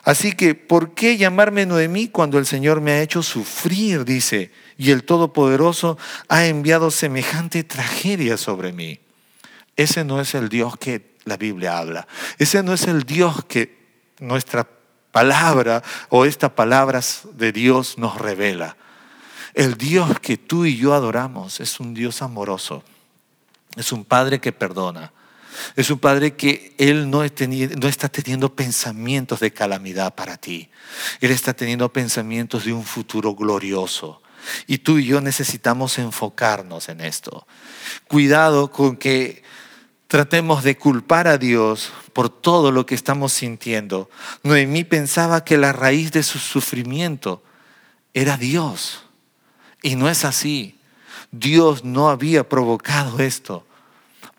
Así 0.04 0.34
que, 0.34 0.54
¿por 0.54 0.94
qué 0.94 1.16
llamarme 1.16 1.66
Noemí 1.66 2.10
cuando 2.10 2.40
el 2.40 2.46
Señor 2.46 2.82
me 2.82 2.92
ha 2.92 3.02
hecho 3.02 3.24
sufrir? 3.24 4.04
Dice, 4.04 4.52
y 4.78 4.92
el 4.92 5.04
Todopoderoso 5.04 5.98
ha 6.28 6.46
enviado 6.46 6.92
semejante 6.92 7.64
tragedia 7.64 8.38
sobre 8.38 8.72
mí. 8.72 9.00
Ese 9.76 10.04
no 10.04 10.22
es 10.22 10.36
el 10.36 10.50
Dios 10.50 10.78
que 10.78 11.16
la 11.26 11.38
Biblia 11.38 11.78
habla. 11.78 12.08
Ese 12.38 12.64
no 12.64 12.74
es 12.74 12.84
el 12.88 13.04
Dios 13.04 13.46
que 13.46 13.78
nuestra 14.20 14.68
palabra 15.12 15.84
o 16.10 16.26
esta 16.26 16.56
palabra 16.56 17.02
de 17.34 17.52
Dios 17.52 17.98
nos 17.98 18.18
revela. 18.18 18.78
El 19.54 19.78
Dios 19.78 20.20
que 20.20 20.38
tú 20.38 20.66
y 20.66 20.78
yo 20.78 20.94
adoramos 20.94 21.60
es 21.60 21.80
un 21.80 21.94
Dios 21.94 22.22
amoroso. 22.22 22.84
Es 23.76 23.92
un 23.92 24.06
Padre 24.06 24.40
que 24.40 24.52
perdona. 24.52 25.12
Es 25.76 25.90
un 25.90 26.00
padre 26.00 26.36
que 26.36 26.76
Él 26.78 27.10
no, 27.10 27.24
no 27.24 27.88
está 27.88 28.10
teniendo 28.10 28.56
pensamientos 28.56 29.40
de 29.40 29.52
calamidad 29.52 30.14
para 30.14 30.38
ti. 30.38 30.70
Él 31.20 31.32
está 31.32 31.54
teniendo 31.54 31.92
pensamientos 31.92 32.66
de 32.66 32.74
un 32.74 32.84
futuro 32.84 33.34
glorioso. 33.34 34.22
Y 34.68 34.80
tú 34.80 34.98
y 34.98 35.06
yo 35.06 35.22
necesitamos 35.22 35.98
enfocarnos 35.98 36.90
en 36.90 37.02
esto. 37.02 37.48
Cuidado 38.08 38.72
con 38.72 38.98
que 38.98 39.44
tratemos 40.08 40.64
de 40.64 40.78
culpar 40.78 41.28
a 41.28 41.38
Dios 41.38 41.92
por 42.14 42.30
todo 42.30 42.72
lo 42.72 42.86
que 42.86 42.96
estamos 42.96 43.34
sintiendo. 43.34 44.10
Noemí 44.44 44.84
pensaba 44.84 45.44
que 45.44 45.58
la 45.58 45.74
raíz 45.74 46.12
de 46.12 46.24
su 46.24 46.40
sufrimiento 46.40 47.44
era 48.14 48.38
Dios. 48.38 49.04
Y 49.84 49.96
no 49.96 50.10
es 50.10 50.26
así. 50.26 50.80
Dios 51.32 51.84
no 51.84 52.10
había 52.10 52.48
provocado 52.48 53.20
esto. 53.20 53.66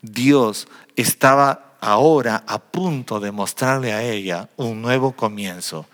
Dios 0.01 0.67
estaba 0.95 1.75
ahora 1.81 2.43
a 2.47 2.59
punto 2.59 3.19
de 3.19 3.31
mostrarle 3.31 3.93
a 3.93 4.03
ella 4.03 4.49
un 4.57 4.81
nuevo 4.81 5.13
comienzo. 5.13 5.85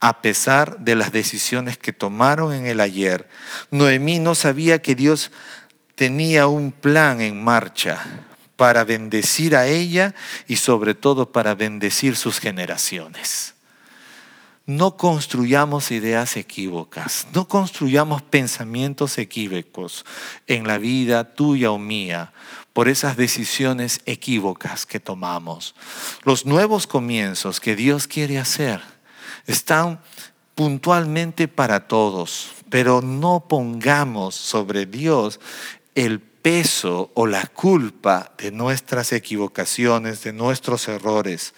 A 0.00 0.22
pesar 0.22 0.78
de 0.78 0.94
las 0.94 1.12
decisiones 1.12 1.76
que 1.76 1.92
tomaron 1.92 2.54
en 2.54 2.66
el 2.66 2.80
ayer, 2.80 3.28
Noemí 3.70 4.18
no 4.18 4.34
sabía 4.34 4.80
que 4.80 4.94
Dios 4.94 5.30
tenía 5.94 6.46
un 6.46 6.72
plan 6.72 7.20
en 7.20 7.44
marcha 7.44 8.24
para 8.56 8.84
bendecir 8.84 9.54
a 9.54 9.66
ella 9.66 10.14
y 10.48 10.56
sobre 10.56 10.94
todo 10.94 11.32
para 11.32 11.54
bendecir 11.54 12.16
sus 12.16 12.38
generaciones. 12.40 13.54
No 14.64 14.96
construyamos 14.96 15.90
ideas 15.90 16.36
equívocas, 16.36 17.26
no 17.34 17.46
construyamos 17.46 18.22
pensamientos 18.22 19.18
equívocos 19.18 20.06
en 20.46 20.66
la 20.66 20.78
vida 20.78 21.34
tuya 21.34 21.72
o 21.72 21.78
mía 21.78 22.32
por 22.72 22.88
esas 22.88 23.18
decisiones 23.18 24.00
equívocas 24.06 24.86
que 24.86 25.00
tomamos. 25.00 25.74
Los 26.24 26.46
nuevos 26.46 26.86
comienzos 26.86 27.60
que 27.60 27.76
Dios 27.76 28.06
quiere 28.06 28.38
hacer 28.38 28.80
están 29.46 30.00
puntualmente 30.54 31.48
para 31.48 31.88
todos, 31.88 32.50
pero 32.68 33.00
no 33.00 33.46
pongamos 33.48 34.34
sobre 34.34 34.86
Dios 34.86 35.40
el 35.94 36.20
peso 36.20 37.10
o 37.14 37.26
la 37.26 37.46
culpa 37.46 38.32
de 38.38 38.50
nuestras 38.50 39.12
equivocaciones, 39.12 40.22
de 40.22 40.32
nuestros 40.32 40.88
errores. 40.88 41.54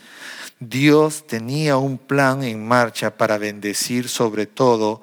Dios 0.58 1.26
tenía 1.26 1.76
un 1.76 1.98
plan 1.98 2.42
en 2.42 2.66
marcha 2.66 3.16
para 3.16 3.38
bendecir 3.38 4.08
sobre 4.08 4.46
todo 4.46 5.02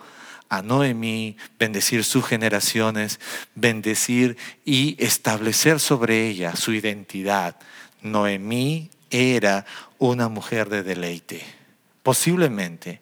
a 0.49 0.61
Noemí, 0.61 1.37
bendecir 1.59 2.03
sus 2.03 2.25
generaciones, 2.25 3.19
bendecir 3.55 4.37
y 4.65 4.95
establecer 4.97 5.79
sobre 5.79 6.27
ella 6.27 6.55
su 6.55 6.73
identidad. 6.73 7.55
Noemí 8.01 8.89
era 9.11 9.65
una 9.99 10.27
mujer 10.27 10.69
de 10.69 10.83
deleite. 10.83 11.58
Posiblemente, 12.03 13.01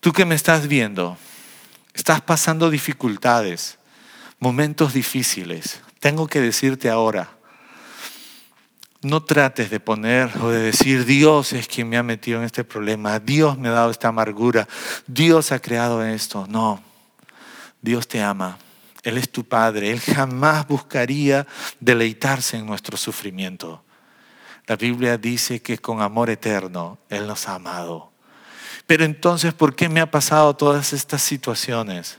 tú 0.00 0.12
que 0.12 0.24
me 0.24 0.34
estás 0.34 0.68
viendo, 0.68 1.16
estás 1.94 2.20
pasando 2.20 2.70
dificultades, 2.70 3.78
momentos 4.38 4.92
difíciles. 4.92 5.80
Tengo 6.00 6.26
que 6.26 6.40
decirte 6.40 6.90
ahora, 6.90 7.30
no 9.04 9.22
trates 9.22 9.70
de 9.70 9.80
poner 9.80 10.30
o 10.40 10.50
de 10.50 10.60
decir, 10.60 11.04
Dios 11.04 11.52
es 11.52 11.68
quien 11.68 11.88
me 11.88 11.96
ha 11.96 12.02
metido 12.02 12.38
en 12.38 12.44
este 12.44 12.64
problema, 12.64 13.20
Dios 13.20 13.58
me 13.58 13.68
ha 13.68 13.72
dado 13.72 13.90
esta 13.90 14.08
amargura, 14.08 14.66
Dios 15.06 15.52
ha 15.52 15.60
creado 15.60 16.04
esto. 16.04 16.46
No, 16.48 16.82
Dios 17.80 18.08
te 18.08 18.22
ama, 18.22 18.58
Él 19.02 19.18
es 19.18 19.30
tu 19.30 19.44
Padre, 19.44 19.90
Él 19.90 20.00
jamás 20.00 20.66
buscaría 20.66 21.46
deleitarse 21.80 22.56
en 22.56 22.66
nuestro 22.66 22.96
sufrimiento. 22.96 23.84
La 24.66 24.76
Biblia 24.76 25.18
dice 25.18 25.60
que 25.60 25.78
con 25.78 26.00
amor 26.00 26.30
eterno 26.30 26.98
Él 27.08 27.26
nos 27.26 27.48
ha 27.48 27.56
amado. 27.56 28.12
Pero 28.86 29.04
entonces, 29.04 29.54
¿por 29.54 29.74
qué 29.74 29.88
me 29.88 30.00
ha 30.00 30.10
pasado 30.10 30.54
todas 30.54 30.92
estas 30.92 31.22
situaciones? 31.22 32.18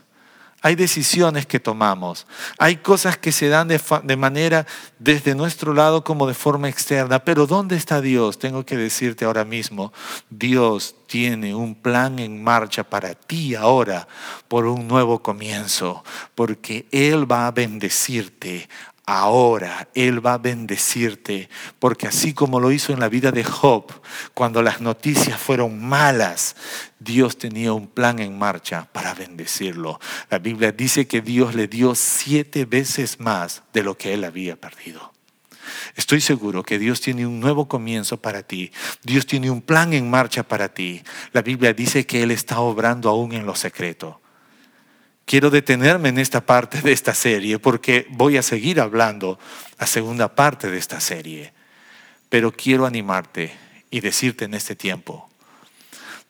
hay 0.66 0.74
decisiones 0.74 1.46
que 1.46 1.60
tomamos, 1.60 2.26
hay 2.58 2.78
cosas 2.78 3.16
que 3.16 3.30
se 3.30 3.48
dan 3.48 3.68
de, 3.68 4.16
manera 4.16 4.66
desde 4.98 5.36
nuestro 5.36 5.72
lado 5.72 6.02
como 6.02 6.26
de 6.26 6.34
forma 6.34 6.68
externa, 6.68 7.20
pero 7.20 7.46
¿dónde 7.46 7.76
está 7.76 8.00
Dios? 8.00 8.40
Tengo 8.40 8.66
que 8.66 8.76
decirte 8.76 9.24
ahora 9.24 9.44
mismo, 9.44 9.92
Dios 10.28 10.96
tiene 11.06 11.54
un 11.54 11.76
plan 11.76 12.18
en 12.18 12.42
marcha 12.42 12.82
para 12.82 13.14
ti 13.14 13.54
ahora 13.54 14.08
por 14.48 14.66
un 14.66 14.88
nuevo 14.88 15.22
comienzo, 15.22 16.02
porque 16.34 16.88
Él 16.90 17.30
va 17.30 17.46
a 17.46 17.52
bendecirte 17.52 18.68
ahora 19.06 19.88
Él 19.94 20.24
va 20.24 20.34
a 20.34 20.38
bendecirte, 20.38 21.48
porque 21.78 22.08
así 22.08 22.34
como 22.34 22.60
lo 22.60 22.72
hizo 22.72 22.92
en 22.92 23.00
la 23.00 23.08
vida 23.08 23.30
de 23.30 23.44
Job, 23.44 23.92
cuando 24.34 24.62
las 24.62 24.80
noticias 24.80 25.40
fueron 25.40 25.82
malas, 25.82 26.56
Dios 26.98 27.38
tenía 27.38 27.72
un 27.72 27.86
plan 27.86 28.18
en 28.18 28.36
marcha 28.36 28.88
para 28.92 29.14
bendecirlo. 29.14 30.00
La 30.28 30.38
Biblia 30.38 30.72
dice 30.72 31.06
que 31.06 31.20
Dios 31.20 31.54
le 31.54 31.68
dio 31.68 31.94
siete 31.94 32.64
veces 32.64 33.20
más 33.20 33.62
de 33.72 33.84
lo 33.84 33.96
que 33.96 34.12
él 34.12 34.24
había 34.24 34.56
perdido. 34.56 35.12
Estoy 35.94 36.20
seguro 36.20 36.62
que 36.62 36.78
Dios 36.78 37.00
tiene 37.00 37.26
un 37.26 37.40
nuevo 37.40 37.68
comienzo 37.68 38.20
para 38.20 38.42
ti. 38.42 38.72
Dios 39.02 39.26
tiene 39.26 39.50
un 39.50 39.62
plan 39.62 39.92
en 39.92 40.10
marcha 40.10 40.42
para 40.42 40.68
ti. 40.68 41.02
La 41.32 41.42
Biblia 41.42 41.72
dice 41.72 42.06
que 42.06 42.22
Él 42.22 42.30
está 42.30 42.60
obrando 42.60 43.08
aún 43.08 43.32
en 43.32 43.46
lo 43.46 43.54
secreto. 43.54 44.20
Quiero 45.26 45.50
detenerme 45.50 46.10
en 46.10 46.18
esta 46.18 46.46
parte 46.46 46.80
de 46.80 46.92
esta 46.92 47.12
serie 47.12 47.58
porque 47.58 48.06
voy 48.10 48.36
a 48.36 48.42
seguir 48.42 48.80
hablando 48.80 49.40
la 49.76 49.88
segunda 49.88 50.36
parte 50.36 50.70
de 50.70 50.78
esta 50.78 51.00
serie. 51.00 51.52
Pero 52.28 52.52
quiero 52.52 52.86
animarte 52.86 53.52
y 53.90 53.98
decirte 53.98 54.44
en 54.44 54.54
este 54.54 54.76
tiempo, 54.76 55.28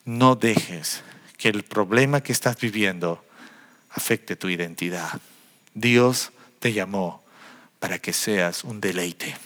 no 0.06 0.34
dejes 0.34 1.02
que 1.36 1.50
el 1.50 1.62
problema 1.62 2.22
que 2.22 2.32
estás 2.32 2.58
viviendo 2.58 3.22
afecte 3.90 4.34
tu 4.34 4.48
identidad. 4.48 5.20
Dios 5.74 6.32
te 6.58 6.72
llamó 6.72 7.22
para 7.78 7.98
que 7.98 8.14
seas 8.14 8.64
un 8.64 8.80
deleite. 8.80 9.36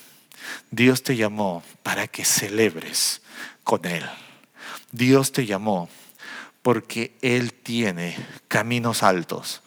Dios 0.70 1.02
te 1.02 1.16
llamó 1.16 1.64
para 1.82 2.06
que 2.06 2.24
celebres 2.24 3.20
con 3.64 3.84
Él. 3.84 4.04
Dios 4.92 5.32
te 5.32 5.44
llamó 5.44 5.88
porque 6.62 7.16
Él 7.22 7.52
tiene 7.52 8.16
caminos 8.48 9.02
altos 9.02 9.62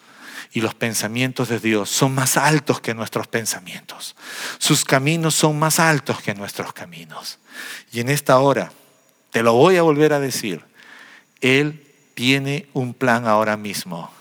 y 0.53 0.61
los 0.61 0.75
pensamientos 0.75 1.49
de 1.49 1.59
Dios 1.59 1.89
son 1.89 2.13
más 2.13 2.37
altos 2.37 2.79
que 2.79 2.93
nuestros 2.93 3.27
pensamientos. 3.27 4.15
Sus 4.59 4.85
caminos 4.85 5.33
son 5.33 5.57
más 5.57 5.79
altos 5.79 6.21
que 6.21 6.35
nuestros 6.35 6.73
caminos. 6.73 7.39
Y 7.91 8.01
en 8.01 8.09
esta 8.09 8.37
hora, 8.37 8.71
te 9.31 9.41
lo 9.41 9.53
voy 9.53 9.77
a 9.77 9.81
volver 9.81 10.13
a 10.13 10.19
decir, 10.19 10.63
Él 11.41 11.83
tiene 12.13 12.67
un 12.73 12.93
plan 12.93 13.25
ahora 13.25 13.57
mismo. 13.57 14.11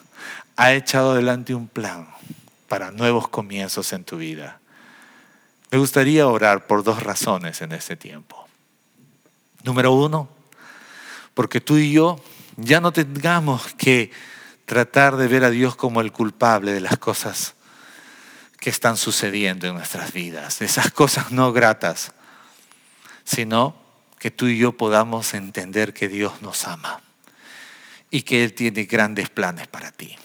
Ha 0.56 0.72
echado 0.72 1.12
adelante 1.12 1.54
un 1.54 1.68
plan 1.68 2.08
para 2.66 2.90
nuevos 2.90 3.28
comienzos 3.28 3.92
en 3.92 4.04
tu 4.04 4.16
vida. 4.16 4.58
Me 5.70 5.76
gustaría 5.76 6.26
orar 6.26 6.66
por 6.66 6.82
dos 6.82 7.02
razones 7.02 7.60
en 7.60 7.72
este 7.72 7.96
tiempo. 7.96 8.48
Número 9.62 9.92
uno, 9.92 10.30
porque 11.34 11.60
tú 11.60 11.76
y 11.76 11.92
yo 11.92 12.18
ya 12.64 12.80
no 12.80 12.92
tengamos 12.92 13.74
que 13.74 14.10
tratar 14.64 15.16
de 15.16 15.28
ver 15.28 15.44
a 15.44 15.50
Dios 15.50 15.76
como 15.76 16.00
el 16.00 16.12
culpable 16.12 16.72
de 16.72 16.80
las 16.80 16.98
cosas 16.98 17.54
que 18.58 18.70
están 18.70 18.96
sucediendo 18.96 19.66
en 19.66 19.74
nuestras 19.74 20.12
vidas, 20.12 20.60
de 20.60 20.66
esas 20.66 20.92
cosas 20.92 21.32
no 21.32 21.52
gratas, 21.52 22.12
sino 23.24 23.76
que 24.18 24.30
tú 24.30 24.46
y 24.46 24.56
yo 24.56 24.76
podamos 24.76 25.34
entender 25.34 25.92
que 25.92 26.08
Dios 26.08 26.42
nos 26.42 26.66
ama 26.68 27.00
y 28.10 28.22
que 28.22 28.44
Él 28.44 28.54
tiene 28.54 28.84
grandes 28.84 29.30
planes 29.30 29.66
para 29.66 29.90
ti. 29.90 30.16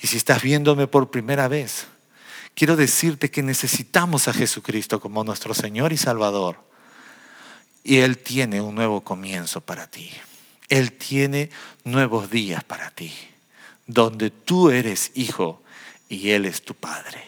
Y 0.00 0.08
si 0.08 0.16
estás 0.16 0.42
viéndome 0.42 0.88
por 0.88 1.10
primera 1.10 1.46
vez, 1.46 1.86
quiero 2.54 2.74
decirte 2.74 3.30
que 3.30 3.42
necesitamos 3.42 4.26
a 4.26 4.32
Jesucristo 4.32 5.00
como 5.00 5.22
nuestro 5.22 5.54
Señor 5.54 5.92
y 5.92 5.96
Salvador. 5.96 6.56
Y 7.84 7.98
Él 7.98 8.18
tiene 8.18 8.60
un 8.60 8.74
nuevo 8.74 9.02
comienzo 9.02 9.60
para 9.60 9.86
ti. 9.86 10.10
Él 10.68 10.92
tiene 10.92 11.50
nuevos 11.84 12.30
días 12.30 12.64
para 12.64 12.90
ti, 12.90 13.12
donde 13.86 14.30
tú 14.30 14.70
eres 14.70 15.10
hijo 15.14 15.62
y 16.08 16.30
Él 16.30 16.46
es 16.46 16.62
tu 16.62 16.74
Padre. 16.74 17.22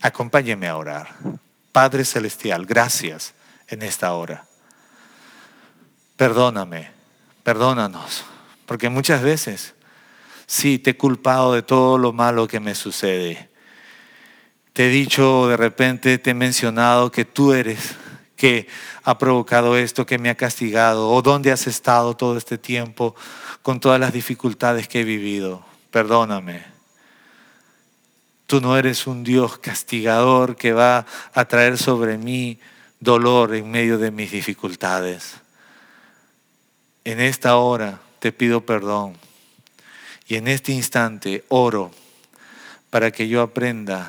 Acompáñeme 0.00 0.68
a 0.68 0.76
orar. 0.76 1.14
Padre 1.72 2.04
Celestial, 2.04 2.66
gracias 2.66 3.34
en 3.68 3.82
esta 3.82 4.12
hora. 4.14 4.44
Perdóname, 6.16 6.90
perdónanos, 7.44 8.24
porque 8.66 8.88
muchas 8.88 9.22
veces 9.22 9.74
sí 10.46 10.78
te 10.78 10.90
he 10.90 10.96
culpado 10.96 11.54
de 11.54 11.62
todo 11.62 11.96
lo 11.96 12.12
malo 12.12 12.48
que 12.48 12.60
me 12.60 12.74
sucede. 12.74 13.48
Te 14.72 14.86
he 14.86 14.88
dicho 14.88 15.48
de 15.48 15.56
repente, 15.56 16.18
te 16.18 16.30
he 16.30 16.34
mencionado 16.34 17.12
que 17.12 17.24
tú 17.24 17.52
eres 17.52 17.96
que 18.40 18.68
ha 19.02 19.18
provocado 19.18 19.76
esto, 19.76 20.06
que 20.06 20.18
me 20.18 20.30
ha 20.30 20.34
castigado, 20.34 21.10
o 21.10 21.20
dónde 21.20 21.52
has 21.52 21.66
estado 21.66 22.16
todo 22.16 22.38
este 22.38 22.56
tiempo 22.56 23.14
con 23.60 23.80
todas 23.80 24.00
las 24.00 24.14
dificultades 24.14 24.88
que 24.88 25.02
he 25.02 25.04
vivido. 25.04 25.62
Perdóname. 25.90 26.64
Tú 28.46 28.62
no 28.62 28.78
eres 28.78 29.06
un 29.06 29.24
Dios 29.24 29.58
castigador 29.58 30.56
que 30.56 30.72
va 30.72 31.04
a 31.34 31.44
traer 31.44 31.76
sobre 31.76 32.16
mí 32.16 32.58
dolor 32.98 33.54
en 33.54 33.70
medio 33.70 33.98
de 33.98 34.10
mis 34.10 34.30
dificultades. 34.30 35.34
En 37.04 37.20
esta 37.20 37.56
hora 37.56 38.00
te 38.20 38.32
pido 38.32 38.64
perdón 38.64 39.16
Y 40.26 40.36
en 40.36 40.48
este 40.48 40.72
instante 40.72 41.44
oro 41.48 41.90
para 42.88 43.10
que 43.10 43.28
yo 43.28 43.42
aprenda 43.42 44.08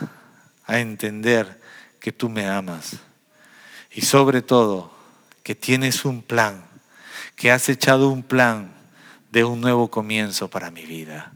a 0.66 0.80
entender 0.80 1.60
que 2.00 2.14
tú 2.14 2.30
me 2.30 2.48
amas. 2.48 3.11
Y 3.94 4.02
sobre 4.02 4.42
todo, 4.42 4.92
que 5.44 5.56
tienes 5.56 6.06
un 6.06 6.22
plan, 6.22 6.64
que 7.36 7.52
has 7.52 7.68
echado 7.70 8.10
un 8.10 8.24
plan 8.24 8.74
de 9.32 9.44
un 9.44 9.62
nuevo 9.62 9.90
comienzo 9.90 10.50
para 10.50 10.72
mi 10.72 10.86
vida. 10.86 11.34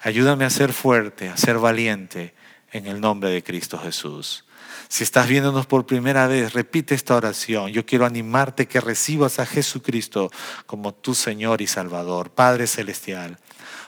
Ayúdame 0.00 0.44
a 0.44 0.50
ser 0.50 0.72
fuerte, 0.72 1.28
a 1.28 1.36
ser 1.36 1.58
valiente 1.58 2.34
en 2.72 2.86
el 2.86 3.00
nombre 3.00 3.30
de 3.30 3.42
Cristo 3.42 3.78
Jesús. 3.78 4.44
Si 4.88 5.02
estás 5.02 5.26
viéndonos 5.28 5.66
por 5.66 5.86
primera 5.86 6.26
vez, 6.26 6.52
repite 6.52 6.94
esta 6.94 7.16
oración. 7.16 7.72
Yo 7.72 7.84
quiero 7.84 8.06
animarte 8.06 8.68
que 8.68 8.80
recibas 8.80 9.38
a 9.38 9.46
Jesucristo 9.46 10.30
como 10.66 10.94
tu 10.94 11.14
Señor 11.14 11.60
y 11.60 11.66
Salvador. 11.66 12.30
Padre 12.30 12.66
Celestial, 12.66 13.38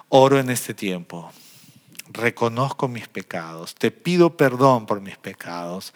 oro 0.09 0.39
en 0.41 0.51
este 0.51 0.75
tiempo. 0.75 1.31
Reconozco 2.11 2.89
mis 2.89 3.09
pecados. 3.09 3.75
Te 3.75 3.91
pido 3.91 4.37
perdón 4.37 4.87
por 4.87 5.01
mis 5.01 5.17
pecados. 5.17 5.93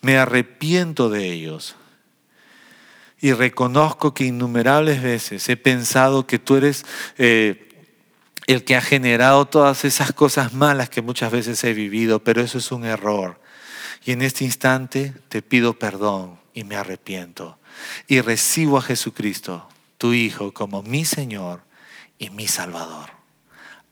Me 0.00 0.18
arrepiento 0.18 1.10
de 1.10 1.32
ellos. 1.32 1.76
Y 3.20 3.32
reconozco 3.32 4.14
que 4.14 4.24
innumerables 4.24 5.02
veces 5.02 5.48
he 5.48 5.56
pensado 5.56 6.26
que 6.26 6.38
tú 6.38 6.56
eres... 6.56 6.84
Eh, 7.18 7.64
el 8.48 8.64
que 8.64 8.76
ha 8.76 8.80
generado 8.80 9.44
todas 9.44 9.84
esas 9.84 10.14
cosas 10.14 10.54
malas 10.54 10.88
que 10.88 11.02
muchas 11.02 11.30
veces 11.30 11.62
he 11.64 11.74
vivido, 11.74 12.24
pero 12.24 12.40
eso 12.40 12.56
es 12.56 12.72
un 12.72 12.86
error. 12.86 13.38
Y 14.06 14.12
en 14.12 14.22
este 14.22 14.42
instante 14.42 15.12
te 15.28 15.42
pido 15.42 15.78
perdón 15.78 16.38
y 16.54 16.64
me 16.64 16.74
arrepiento. 16.74 17.58
Y 18.06 18.22
recibo 18.22 18.78
a 18.78 18.82
Jesucristo, 18.82 19.68
tu 19.98 20.14
Hijo, 20.14 20.54
como 20.54 20.82
mi 20.82 21.04
Señor 21.04 21.60
y 22.18 22.30
mi 22.30 22.48
Salvador. 22.48 23.10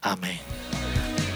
Amén. 0.01 0.41